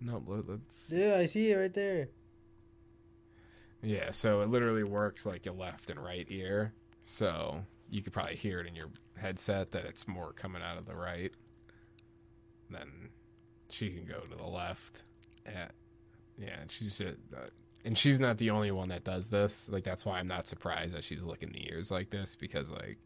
No, 0.00 0.22
let, 0.26 0.48
let's. 0.48 0.92
Yeah, 0.92 1.16
I 1.18 1.26
see 1.26 1.52
it 1.52 1.56
right 1.56 1.72
there. 1.72 2.08
Yeah, 3.80 4.10
so 4.10 4.40
it 4.40 4.48
literally 4.48 4.82
works 4.82 5.24
like 5.24 5.46
your 5.46 5.54
left 5.54 5.90
and 5.90 6.02
right 6.02 6.26
ear. 6.30 6.72
So 7.02 7.64
you 7.94 8.02
could 8.02 8.12
probably 8.12 8.34
hear 8.34 8.58
it 8.58 8.66
in 8.66 8.74
your 8.74 8.88
headset 9.20 9.70
that 9.70 9.84
it's 9.84 10.08
more 10.08 10.32
coming 10.32 10.62
out 10.62 10.76
of 10.76 10.84
the 10.84 10.96
right. 10.96 11.30
Then 12.68 12.88
she 13.70 13.90
can 13.90 14.04
go 14.04 14.18
to 14.18 14.36
the 14.36 14.46
left. 14.48 15.04
Yeah, 15.46 15.68
yeah, 16.36 16.60
and 16.60 16.70
she's 16.70 16.98
just, 16.98 17.16
uh, 17.34 17.46
and 17.84 17.96
she's 17.96 18.20
not 18.20 18.38
the 18.38 18.50
only 18.50 18.72
one 18.72 18.88
that 18.88 19.04
does 19.04 19.30
this. 19.30 19.68
Like 19.68 19.84
that's 19.84 20.04
why 20.04 20.18
I'm 20.18 20.26
not 20.26 20.48
surprised 20.48 20.96
that 20.96 21.04
she's 21.04 21.24
licking 21.24 21.52
the 21.52 21.70
ears 21.70 21.92
like 21.92 22.10
this 22.10 22.34
because 22.34 22.68
like 22.68 22.98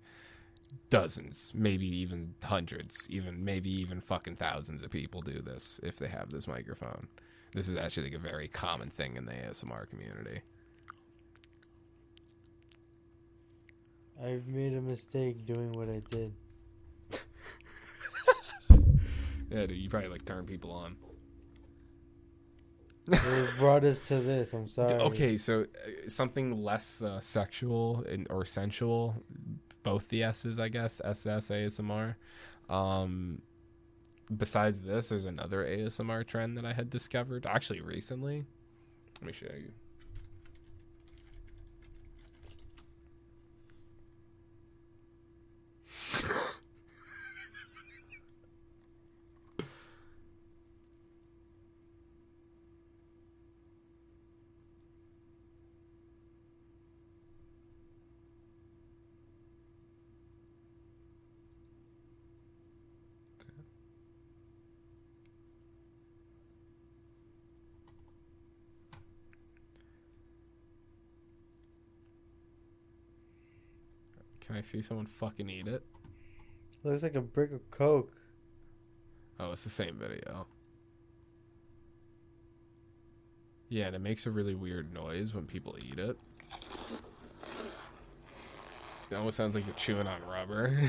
dozens, 0.89 1.53
maybe 1.55 1.87
even 1.87 2.35
hundreds, 2.43 3.09
even 3.11 3.45
maybe 3.45 3.71
even 3.71 4.01
fucking 4.01 4.37
thousands 4.37 4.83
of 4.83 4.91
people 4.91 5.21
do 5.21 5.43
this 5.43 5.81
if 5.83 5.99
they 5.99 6.09
have 6.09 6.31
this 6.31 6.49
microphone. 6.49 7.09
This 7.53 7.69
is 7.69 7.77
actually 7.77 8.05
like 8.05 8.15
a 8.15 8.19
very 8.19 8.49
common 8.49 8.89
thing 8.89 9.17
in 9.17 9.27
the 9.27 9.33
ASMR 9.33 9.89
community. 9.91 10.41
I've 14.23 14.47
made 14.47 14.75
a 14.75 14.81
mistake 14.81 15.47
doing 15.47 15.73
what 15.73 15.89
I 15.89 16.03
did. 16.11 16.33
Yeah, 19.51 19.67
dude, 19.67 19.79
you 19.79 19.89
probably 19.89 20.11
like 20.11 20.25
turn 20.25 20.45
people 20.45 20.71
on. 20.73 20.97
It 23.11 23.59
brought 23.59 23.85
us 23.85 24.07
to 24.09 24.21
this. 24.21 24.53
I'm 24.53 24.69
sorry. 24.69 24.93
Okay, 24.93 25.39
so 25.39 25.63
uh, 25.63 26.09
something 26.09 26.63
less 26.63 27.01
uh, 27.01 27.21
sexual 27.21 28.05
and, 28.07 28.27
or 28.29 28.45
sensual, 28.45 29.15
both 29.83 30.09
the 30.09 30.23
S's, 30.23 30.61
I 30.61 30.69
guess, 30.69 31.01
SS 31.03 31.51
ASMR. 31.51 32.17
Um, 32.69 33.41
besides 34.37 34.83
this, 34.83 35.09
there's 35.09 35.25
another 35.25 35.65
ASMR 35.65 36.27
trend 36.27 36.59
that 36.59 36.67
I 36.67 36.75
had 36.75 36.91
discovered 36.91 37.47
actually 37.47 37.81
recently. 37.81 38.45
Let 39.23 39.27
me 39.27 39.33
show 39.33 39.47
you. 39.47 39.73
Can 74.49 74.57
I 74.57 74.63
see 74.63 74.81
someone 74.81 75.05
fucking 75.05 75.49
eat 75.51 75.69
it? 75.69 75.83
Looks 76.83 77.03
like 77.03 77.15
a 77.15 77.21
brick 77.21 77.53
of 77.53 77.71
coke. 77.71 78.15
Oh, 79.39 79.53
it's 79.53 79.63
the 79.63 79.69
same 79.69 79.97
video. 79.99 80.47
Yeah, 83.69 83.89
and 83.89 83.97
it 83.97 83.99
makes 83.99 84.25
a 84.27 84.31
really 84.31 84.55
weird 84.55 84.95
noise 84.95 85.35
when 85.35 85.45
people 85.45 85.77
eat 85.87 85.99
it. 85.99 86.17
It 89.11 89.15
almost 89.15 89.37
sounds 89.37 89.55
like 89.55 89.67
you're 89.67 89.75
chewing 89.75 90.07
on 90.07 90.23
rubber. 90.27 90.71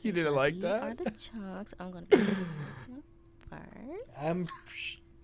you 0.00 0.12
didn't 0.12 0.34
like 0.34 0.54
Are 0.54 0.60
that? 0.60 0.96
the 0.96 1.10
chugs? 1.10 1.74
I'm 1.78 1.90
gonna 1.90 2.06
put 2.06 2.20
this 2.20 2.38
one 2.88 3.02
first. 3.50 4.00
I'm 4.18 4.46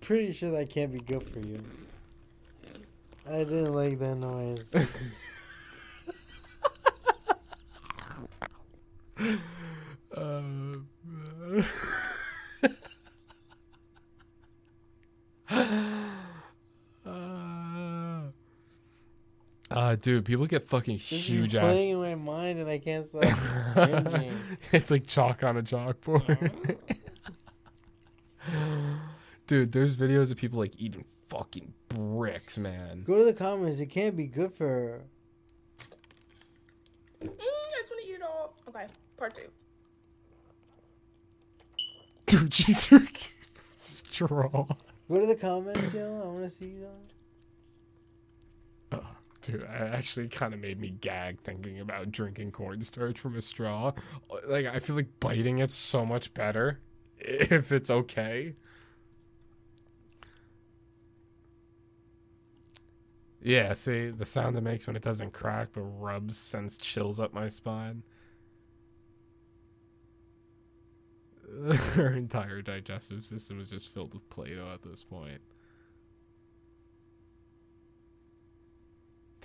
pretty 0.01 0.33
sure 0.33 0.51
that 0.51 0.69
can't 0.69 0.93
be 0.93 0.99
good 0.99 1.23
for 1.23 1.39
you. 1.39 1.63
I 3.27 3.39
didn't 3.39 3.73
like 3.73 3.97
that 3.97 4.17
noise. 4.17 5.23
dude, 20.01 20.25
people 20.25 20.45
get 20.45 20.63
fucking 20.63 20.95
This 20.95 21.11
is 21.11 21.29
huge 21.29 21.55
ass. 21.55 21.63
playing 21.63 21.89
in 21.91 21.99
my 21.99 22.15
mind 22.15 22.59
and 22.59 22.69
I 22.69 22.79
can't 22.79 23.05
stop 23.05 23.23
cringing. 23.23 24.33
it's 24.71 24.91
like 24.91 25.05
chalk 25.07 25.43
on 25.43 25.57
a 25.57 25.63
chalkboard. 25.63 26.77
Dude, 29.47 29.71
there's 29.71 29.95
videos 29.97 30.31
of 30.31 30.37
people 30.37 30.59
like 30.59 30.73
eating 30.77 31.05
fucking 31.27 31.73
bricks, 31.89 32.57
man. 32.57 33.03
Go 33.05 33.17
to 33.19 33.25
the 33.25 33.33
comments. 33.33 33.79
It 33.79 33.87
can't 33.87 34.15
be 34.15 34.27
good 34.27 34.51
for 34.53 34.67
her. 34.67 35.01
Mm, 37.23 37.29
I 37.29 37.79
just 37.79 37.91
want 37.91 38.03
to 38.03 38.09
eat 38.09 38.15
it 38.15 38.21
all. 38.23 38.53
Okay, 38.69 38.85
part 39.17 39.35
two. 39.35 39.41
Dude, 42.25 42.53
she's 42.53 42.87
drinking 42.87 43.33
straw. 43.75 44.65
Go 45.09 45.21
to 45.21 45.25
the 45.25 45.35
comments, 45.35 45.93
yo. 45.93 46.21
I 46.23 46.27
want 46.27 46.43
to 46.43 46.49
see 46.49 46.73
that. 46.79 47.16
It 49.49 49.63
uh, 49.63 49.67
actually 49.67 50.27
kind 50.29 50.53
of 50.53 50.59
made 50.59 50.79
me 50.79 50.89
gag 50.89 51.41
thinking 51.41 51.79
about 51.79 52.11
drinking 52.11 52.51
cornstarch 52.51 53.19
from 53.19 53.35
a 53.35 53.41
straw. 53.41 53.93
Like, 54.47 54.65
I 54.65 54.79
feel 54.79 54.95
like 54.95 55.19
biting 55.19 55.59
it's 55.59 55.73
so 55.73 56.05
much 56.05 56.33
better 56.33 56.79
if 57.19 57.71
it's 57.71 57.89
okay. 57.89 58.55
Yeah, 63.41 63.73
see, 63.73 64.09
the 64.09 64.25
sound 64.25 64.57
it 64.57 64.61
makes 64.61 64.87
when 64.87 64.95
it 64.95 65.01
doesn't 65.01 65.31
crack 65.33 65.69
but 65.73 65.81
rubs 65.81 66.37
sends 66.37 66.77
chills 66.77 67.19
up 67.19 67.33
my 67.33 67.49
spine. 67.49 68.03
Her 71.93 72.13
entire 72.13 72.61
digestive 72.61 73.25
system 73.25 73.59
is 73.59 73.69
just 73.69 73.93
filled 73.93 74.13
with 74.13 74.29
Play 74.29 74.55
Doh 74.55 74.69
at 74.73 74.83
this 74.83 75.03
point. 75.03 75.41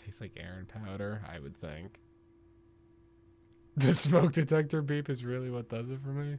Tastes 0.04 0.20
like 0.20 0.32
Aaron 0.36 0.66
powder, 0.66 1.22
I 1.32 1.38
would 1.38 1.56
think. 1.56 2.00
The 3.76 3.94
smoke 3.94 4.32
detector 4.32 4.82
beep 4.82 5.08
is 5.08 5.24
really 5.24 5.50
what 5.50 5.68
does 5.68 5.90
it 5.90 6.00
for 6.02 6.10
me. 6.10 6.38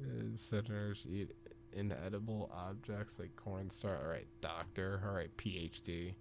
Uh, 0.00 0.24
Senators 0.34 1.06
eat 1.10 1.30
inedible 1.72 2.50
objects 2.54 3.18
like 3.18 3.34
cornstarch. 3.36 4.00
All 4.02 4.08
right, 4.08 4.26
doctor. 4.40 5.00
All 5.06 5.14
right, 5.14 5.34
PhD. 5.36 6.14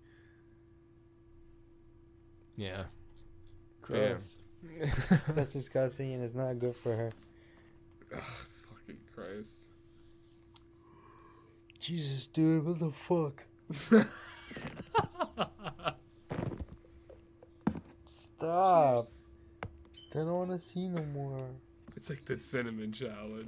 Yeah. 2.56 2.84
Gross. 3.82 4.40
That's 5.30 5.54
disgusting 5.54 6.14
and 6.14 6.24
it's 6.24 6.34
not 6.34 6.60
good 6.60 6.76
for 6.76 6.96
her. 6.96 7.12
Ugh, 8.14 8.22
fucking 8.22 8.98
Christ. 9.14 9.70
Jesus, 11.88 12.28
dude, 12.28 12.66
what 12.66 12.80
the 12.80 12.92
fuck? 12.92 13.46
Stop. 18.06 19.08
I 19.64 19.68
don't 20.14 20.28
want 20.28 20.52
to 20.52 20.60
see 20.60 20.90
no 20.90 21.02
more. 21.14 21.48
It's 21.96 22.10
like 22.10 22.26
the 22.26 22.36
cinnamon 22.36 22.92
challenge. 22.92 23.48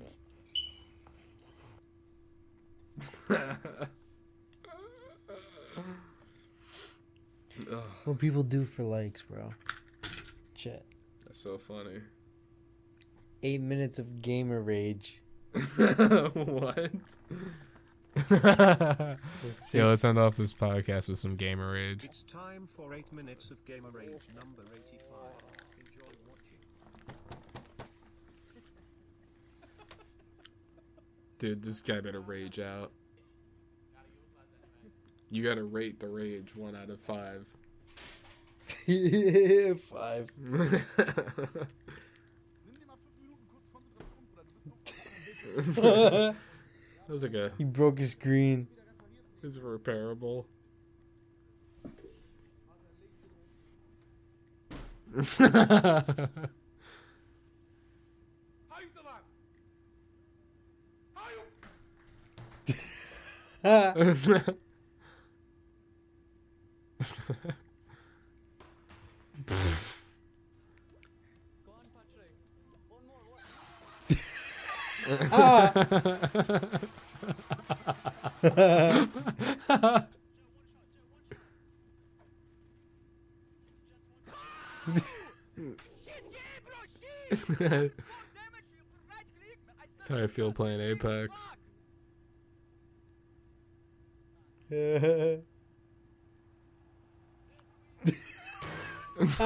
What 8.05 8.19
people 8.19 8.43
do 8.43 8.63
for 8.63 8.83
likes, 8.83 9.21
bro. 9.21 9.53
Shit. 10.55 10.85
that's 11.25 11.39
so 11.39 11.57
funny. 11.57 11.99
Eight 13.43 13.59
minutes 13.59 13.99
of 13.99 14.21
gamer 14.21 14.61
rage. 14.61 15.21
what? 15.75 16.89
Let's 18.29 19.73
yeah, 19.73 19.85
let's 19.85 20.03
end 20.03 20.17
off 20.17 20.35
this 20.35 20.53
podcast 20.53 21.09
with 21.09 21.19
some 21.19 21.35
gamer 21.35 21.71
rage. 21.73 22.03
It's 22.03 22.23
time 22.23 22.67
for 22.75 22.93
8 22.93 23.13
minutes 23.13 23.51
of 23.51 23.63
Gamer 23.65 23.91
Rage 23.91 24.09
number 24.35 24.63
85. 24.73 24.99
Enjoy 25.79 26.05
watching. 26.27 26.57
Dude, 31.37 31.61
this 31.61 31.79
guy 31.81 32.01
better 32.01 32.21
rage 32.21 32.59
out. 32.59 32.91
You 35.29 35.43
gotta 35.43 35.63
rate 35.63 35.99
the 35.99 36.09
rage 36.09 36.55
one 36.55 36.75
out 36.75 36.89
of 36.89 36.99
five. 36.99 37.47
Five. 39.77 40.31
that 47.09 47.13
was 47.13 47.23
like 47.23 47.33
a. 47.33 47.51
He 47.57 47.63
broke 47.63 47.97
his 47.97 48.13
green. 48.13 48.67
It's 49.41 49.57
it 49.57 49.63
repairable? 49.63 50.45
How 55.15 55.21
ah. 75.31 76.69
You 77.29 77.35
still 77.37 78.51
alive? 79.69 80.07
How 87.29 87.75
you? 87.81 87.91
That's 89.97 90.07
how 90.07 90.17
I 90.17 90.27
feel 90.27 90.51
playing 90.51 90.81
Apex. 90.81 91.51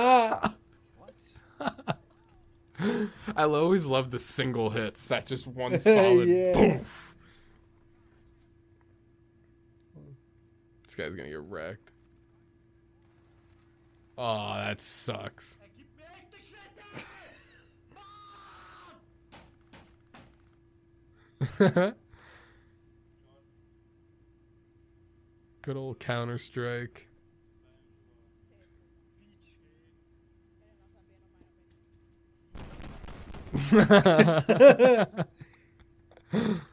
I 3.35 3.43
always 3.43 3.85
love 3.85 4.11
the 4.11 4.19
single 4.19 4.69
hits. 4.69 5.07
That 5.07 5.25
just 5.25 5.47
one 5.47 5.79
solid 5.79 6.29
Yeah. 6.29 6.53
boom. 6.53 6.85
This 10.95 11.07
guy's 11.07 11.15
gonna 11.15 11.29
get 11.29 11.41
wrecked. 11.41 11.91
Oh, 14.15 14.53
that 14.53 14.79
sucks. 14.79 15.59
Good 25.63 25.75
old 25.75 25.97
Counter 25.97 26.37
Strike. 26.37 27.09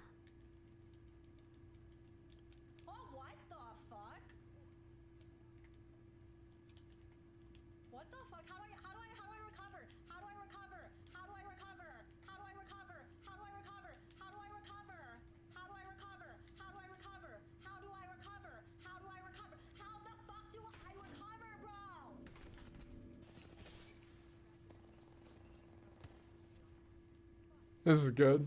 This 27.91 28.05
is 28.05 28.13
good. 28.13 28.47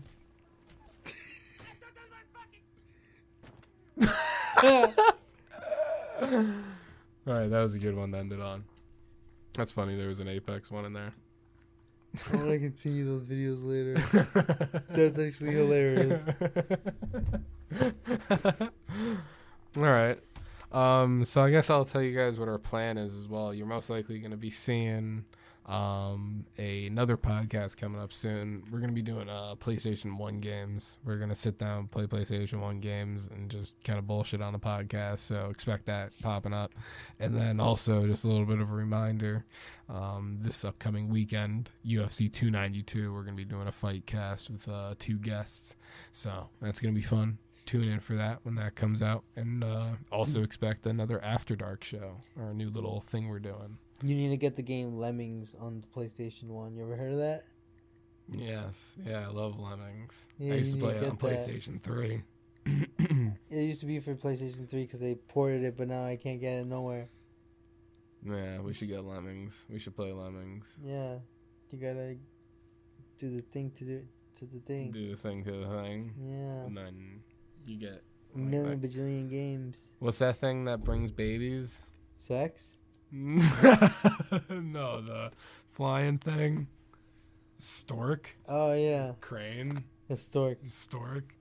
All 4.62 4.86
right, 7.26 7.50
that 7.50 7.60
was 7.60 7.74
a 7.74 7.78
good 7.78 7.94
one 7.94 8.10
to 8.12 8.16
end 8.16 8.32
it 8.32 8.40
on. 8.40 8.64
That's 9.52 9.70
funny. 9.70 9.96
There 9.96 10.08
was 10.08 10.20
an 10.20 10.28
Apex 10.28 10.70
one 10.70 10.86
in 10.86 10.94
there. 10.94 11.12
I 12.32 12.36
want 12.36 12.52
to 12.52 12.58
continue 12.58 13.04
those 13.04 13.24
videos 13.24 13.62
later. 13.62 13.96
That's 14.88 15.18
actually 15.18 15.52
hilarious. 15.52 16.26
All 19.76 19.82
right. 19.82 20.18
Um, 20.72 21.26
so 21.26 21.42
I 21.42 21.50
guess 21.50 21.68
I'll 21.68 21.84
tell 21.84 22.02
you 22.02 22.16
guys 22.16 22.40
what 22.40 22.48
our 22.48 22.56
plan 22.56 22.96
is 22.96 23.14
as 23.14 23.28
well. 23.28 23.52
You're 23.52 23.66
most 23.66 23.90
likely 23.90 24.20
going 24.20 24.30
to 24.30 24.38
be 24.38 24.50
seeing 24.50 25.26
um, 25.66 26.44
a, 26.58 26.86
another 26.86 27.16
podcast 27.16 27.80
coming 27.80 28.00
up 28.00 28.12
soon. 28.12 28.64
We're 28.70 28.80
going 28.80 28.90
to 28.90 28.94
be 28.94 29.02
doing 29.02 29.28
uh, 29.28 29.54
PlayStation 29.58 30.18
1 30.18 30.40
games. 30.40 30.98
We're 31.04 31.16
going 31.16 31.30
to 31.30 31.34
sit 31.34 31.58
down, 31.58 31.88
play 31.88 32.06
PlayStation 32.06 32.60
1 32.60 32.80
games, 32.80 33.28
and 33.28 33.50
just 33.50 33.74
kind 33.82 33.98
of 33.98 34.06
bullshit 34.06 34.42
on 34.42 34.52
the 34.52 34.58
podcast. 34.58 35.18
So 35.20 35.48
expect 35.50 35.86
that 35.86 36.12
popping 36.22 36.52
up. 36.52 36.74
And 37.18 37.34
then 37.34 37.60
also, 37.60 38.06
just 38.06 38.24
a 38.24 38.28
little 38.28 38.46
bit 38.46 38.60
of 38.60 38.70
a 38.70 38.74
reminder 38.74 39.46
um, 39.88 40.36
this 40.40 40.64
upcoming 40.64 41.08
weekend, 41.08 41.70
UFC 41.86 42.30
292, 42.30 43.12
we're 43.12 43.22
going 43.22 43.36
to 43.36 43.42
be 43.42 43.44
doing 43.44 43.66
a 43.66 43.72
fight 43.72 44.04
cast 44.04 44.50
with 44.50 44.68
uh, 44.68 44.94
two 44.98 45.16
guests. 45.16 45.76
So 46.12 46.50
that's 46.60 46.80
going 46.80 46.94
to 46.94 47.00
be 47.00 47.06
fun 47.06 47.38
tune 47.64 47.88
in 47.88 47.98
for 47.98 48.14
that 48.14 48.40
when 48.42 48.56
that 48.56 48.74
comes 48.74 49.00
out 49.00 49.24
and 49.36 49.64
uh, 49.64 49.86
also 50.12 50.42
expect 50.42 50.84
another 50.84 51.18
after 51.24 51.56
dark 51.56 51.82
show 51.82 52.18
or 52.38 52.50
a 52.50 52.54
new 52.54 52.68
little 52.68 53.00
thing 53.00 53.26
we're 53.26 53.38
doing 53.38 53.78
You 54.02 54.14
need 54.14 54.30
to 54.30 54.36
get 54.36 54.56
the 54.56 54.62
game 54.62 54.96
Lemmings 54.96 55.54
on 55.60 55.80
the 55.80 55.86
PlayStation 55.86 56.44
One. 56.48 56.74
You 56.76 56.82
ever 56.84 56.96
heard 56.96 57.12
of 57.12 57.18
that? 57.18 57.42
yes 58.38 58.96
yeah 59.04 59.18
i 59.20 59.26
love 59.30 59.60
lemmings 59.60 60.28
Yeah, 60.38 60.54
i 60.54 60.56
used 60.56 60.72
to 60.72 60.78
play 60.78 60.94
to 60.94 60.98
it 61.00 61.10
on 61.10 61.10
that. 61.10 61.18
playstation 61.18 61.78
3 61.82 62.22
It 63.50 63.62
used 63.66 63.80
to 63.80 63.86
be 63.86 63.98
for 64.00 64.14
PlayStation 64.14 64.66
Three 64.66 64.84
because 64.84 65.00
they 65.00 65.14
ported 65.14 65.62
it, 65.62 65.76
but 65.76 65.88
now 65.88 66.06
I 66.06 66.16
can't 66.16 66.40
get 66.40 66.54
it 66.60 66.66
nowhere. 66.66 67.10
yeah 68.24 68.60
we 68.62 68.72
should 68.72 68.88
get 68.88 69.04
lemmings 69.04 69.66
we 69.70 69.78
should 69.78 69.94
play 69.94 70.10
lemmings 70.10 70.78
Yeah, 70.82 71.18
you 71.70 71.78
gotta 71.78 72.16
do 73.18 73.28
the 73.36 73.42
thing 73.42 73.70
to 73.72 73.84
do 73.84 74.00
to 74.36 74.46
the 74.46 74.60
thing. 74.60 74.90
do 74.90 75.10
the 75.10 75.16
thing 75.18 75.44
to 75.44 75.52
the 75.52 75.66
thing 75.82 76.14
Yeah. 76.18 76.64
and 76.64 76.74
then 76.78 77.20
you 77.66 77.76
get 77.76 78.02
million 78.34 78.80
bajillion 78.80 79.28
games. 79.28 79.92
what's 79.98 80.20
that 80.20 80.38
thing 80.38 80.64
that 80.64 80.82
brings 80.82 81.10
babies 81.10 81.82
Sex. 82.16 82.78
no 84.50 85.00
the 85.00 85.30
flying 85.68 86.18
thing. 86.18 86.66
Stork? 87.58 88.36
Oh 88.48 88.74
yeah. 88.74 89.12
crane? 89.20 89.84
A 90.10 90.16
stork. 90.16 90.58
stork? 90.64 91.36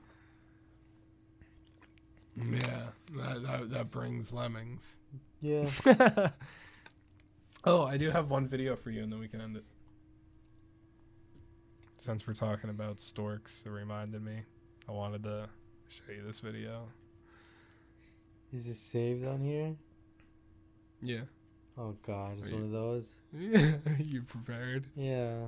Yeah 2.38 2.90
that, 3.16 3.44
that, 3.44 3.70
that 3.72 3.92
brings 3.92 4.32
lemmings. 4.32 5.00
Yeah. 5.40 5.68
oh 7.66 7.86
i 7.86 7.98
do 7.98 8.10
have 8.12 8.30
one 8.30 8.48
video 8.48 8.76
for 8.76 8.92
you 8.92 9.02
and 9.02 9.12
then 9.12 9.20
we 9.20 9.28
can 9.28 9.42
end 9.42 9.58
it. 9.58 9.64
Since 11.98 12.28
we're 12.28 12.36
talking 12.36 12.70
about 12.70 13.00
storks 13.00 13.64
it 13.66 13.72
reminded 13.72 14.22
me. 14.22 14.42
I 14.88 14.92
wanted 14.92 15.24
to 15.24 15.50
show 15.88 16.12
you 16.16 16.22
this 16.22 16.40
video. 16.40 16.90
Is 18.52 18.68
it 18.68 18.76
saved 18.76 19.26
on 19.26 19.42
here? 19.42 19.76
yeah 21.02 21.22
Oh 21.78 21.96
god, 22.04 22.38
it's 22.40 22.52
one 22.52 22.64
of 22.64 22.72
those. 22.72 23.20
you 24.00 24.22
prepared 24.22 24.86
Yeah. 24.96 25.48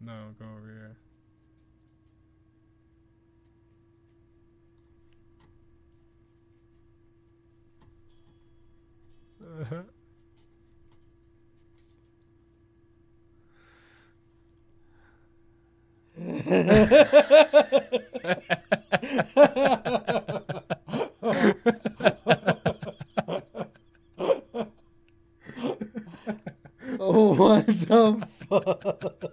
no 0.00 0.34
go 0.38 0.44
over 0.44 0.96
here 16.16 16.16
oh, 26.98 27.34
what 27.34 27.66
the 27.66 28.26
fuck? 28.48 29.32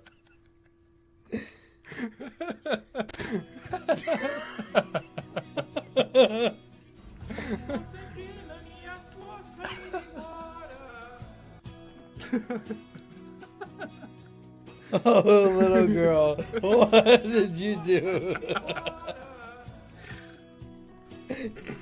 oh, 15.06 15.56
little 15.58 15.88
girl, 15.88 16.36
what 16.62 17.24
did 17.24 17.60
you 17.60 17.76
do? 17.78 18.36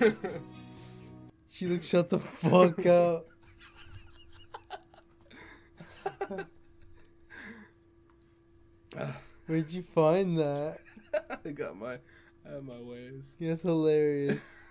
she 1.49 1.67
looked 1.67 1.85
shut 1.85 2.09
the 2.09 2.19
fuck 2.19 2.85
up. 2.85 3.27
Where'd 9.47 9.69
you 9.71 9.81
find 9.81 10.37
that? 10.37 10.77
I 11.45 11.51
got 11.51 11.77
my, 11.77 11.93
I 12.45 12.53
have 12.53 12.63
my 12.63 12.79
ways. 12.79 13.35
That's 13.39 13.63
hilarious. 13.63 14.67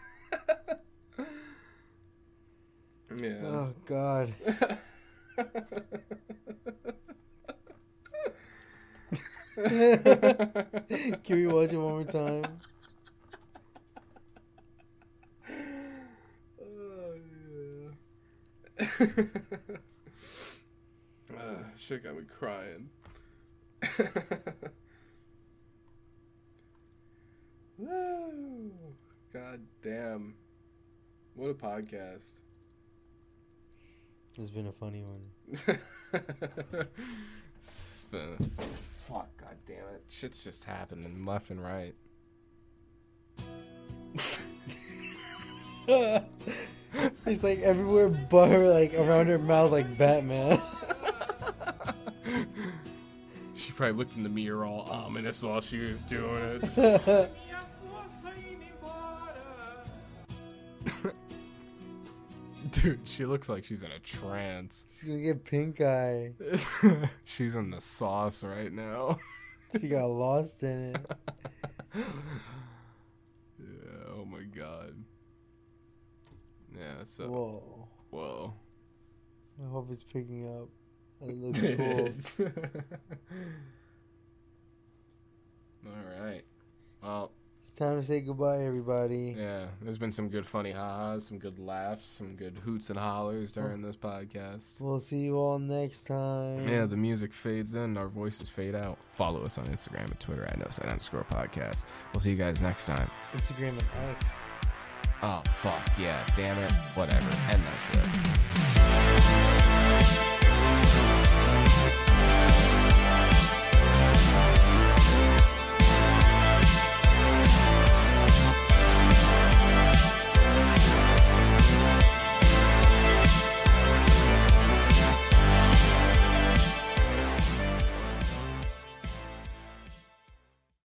Yeah. 3.17 3.35
Oh 3.45 3.75
God. 3.87 4.33
Can 11.25 11.37
we 11.37 11.47
watch 11.49 11.73
it 11.73 11.77
one 11.77 11.93
more 11.93 12.05
time? 12.05 12.45
Oh, 16.63 17.15
yeah. 18.79 18.87
Uh, 19.01 19.07
shit 21.77 22.03
got 22.05 22.17
me 22.17 22.23
crying. 22.29 22.91
Woo! 27.79 28.71
God 29.33 29.61
damn. 29.83 30.35
What 31.35 31.49
a 31.49 31.55
podcast. 31.55 32.41
It's 34.39 34.51
been 34.51 34.67
a 34.67 34.73
funny 34.73 35.03
one. 35.03 35.23
It's 35.49 35.63
been- 38.11 38.37
Fuck, 38.39 39.35
god 39.39 39.57
damn 39.67 39.87
it. 39.97 40.05
Shit's 40.09 40.45
just 40.45 40.65
happening 40.65 41.25
left 41.25 41.51
and 41.51 41.63
right. 41.63 41.95
He's 47.25 47.45
like 47.45 47.61
everywhere 47.61 48.09
but 48.09 48.49
her, 48.51 48.69
like 48.69 48.95
around 48.95 49.29
her 49.29 49.39
mouth, 49.39 49.71
like 49.71 49.97
Batman. 49.97 50.61
She 53.61 53.73
probably 53.73 53.93
looked 53.95 54.17
in 54.17 54.23
the 54.23 54.31
mirror 54.31 54.65
all 54.65 54.89
ominous 54.91 55.43
while 55.43 55.61
she 55.61 55.81
was 55.81 56.03
doing 56.03 56.61
it. 56.63 57.31
Dude, 62.71 63.01
she 63.07 63.27
looks 63.27 63.51
like 63.51 63.65
she's 63.65 63.83
in 63.83 63.91
a 63.91 63.99
trance. 63.99 64.87
She's 64.89 65.05
gonna 65.11 65.21
get 65.21 65.45
pink 65.45 65.83
eye. 65.83 66.33
she's 67.25 67.55
in 67.55 67.71
the 67.71 67.81
sauce 67.83 68.43
right 68.43 68.73
now. 68.73 69.19
She 69.79 69.89
got 69.89 70.07
lost 70.07 70.63
in 70.63 70.95
it. 70.95 70.97
Yeah, 71.95 72.05
oh 74.17 74.25
my 74.25 74.43
god. 74.43 74.95
Yeah, 76.81 77.05
so. 77.05 77.29
Whoa. 77.29 77.89
Whoa. 78.11 78.55
I 79.63 79.69
hope 79.71 79.89
it's 79.91 80.03
picking 80.03 80.49
up. 80.49 80.69
It 81.29 81.37
looks 81.43 81.63
It 81.63 81.77
cool. 81.77 82.07
is. 82.07 82.41
Alright. 85.87 86.45
Well, 87.03 87.33
It's 87.61 87.73
time 87.73 87.97
to 87.97 88.03
say 88.03 88.21
goodbye, 88.21 88.61
everybody. 88.65 89.35
yeah, 89.39 89.67
there's 89.81 89.99
been 89.99 90.13
some 90.13 90.29
good 90.29 90.45
funny 90.47 90.71
ha-has, 90.71 91.27
some 91.27 91.39
good 91.39 91.59
laughs, 91.59 92.05
some 92.07 92.35
good 92.37 92.59
hoots 92.65 92.91
and 92.91 92.99
hollers 92.99 93.53
during 93.53 93.81
this 93.83 93.97
podcast. 93.97 94.81
We'll 94.83 95.01
see 95.01 95.19
you 95.19 95.37
all 95.37 95.59
next 95.59 96.05
time. 96.05 96.67
Yeah, 96.69 96.87
the 96.87 96.97
music 96.97 97.33
fades 97.33 97.75
in, 97.75 97.97
our 97.97 98.09
voices 98.09 98.49
fade 98.51 98.75
out. 98.75 98.99
Follow 99.13 99.45
us 99.45 99.57
on 99.59 99.67
Instagram 99.67 100.07
and 100.07 100.21
Twitter 100.21 100.45
at 100.45 100.59
no 100.59 100.67
side 100.69 100.89
underscore 100.91 101.25
podcast. 101.25 101.87
We'll 102.13 102.21
see 102.21 102.31
you 102.33 102.37
guys 102.37 102.61
next 102.63 102.85
time. 102.87 103.11
Instagram 103.33 103.71
and 103.71 103.85
X. 104.17 104.39
Oh, 105.23 105.43
fuck, 105.45 105.83
yeah, 105.99 106.19
damn 106.35 106.57
it, 106.59 106.73
whatever. 106.95 107.29
End 107.51 107.63
that 107.63 107.79
shit. 107.93 108.50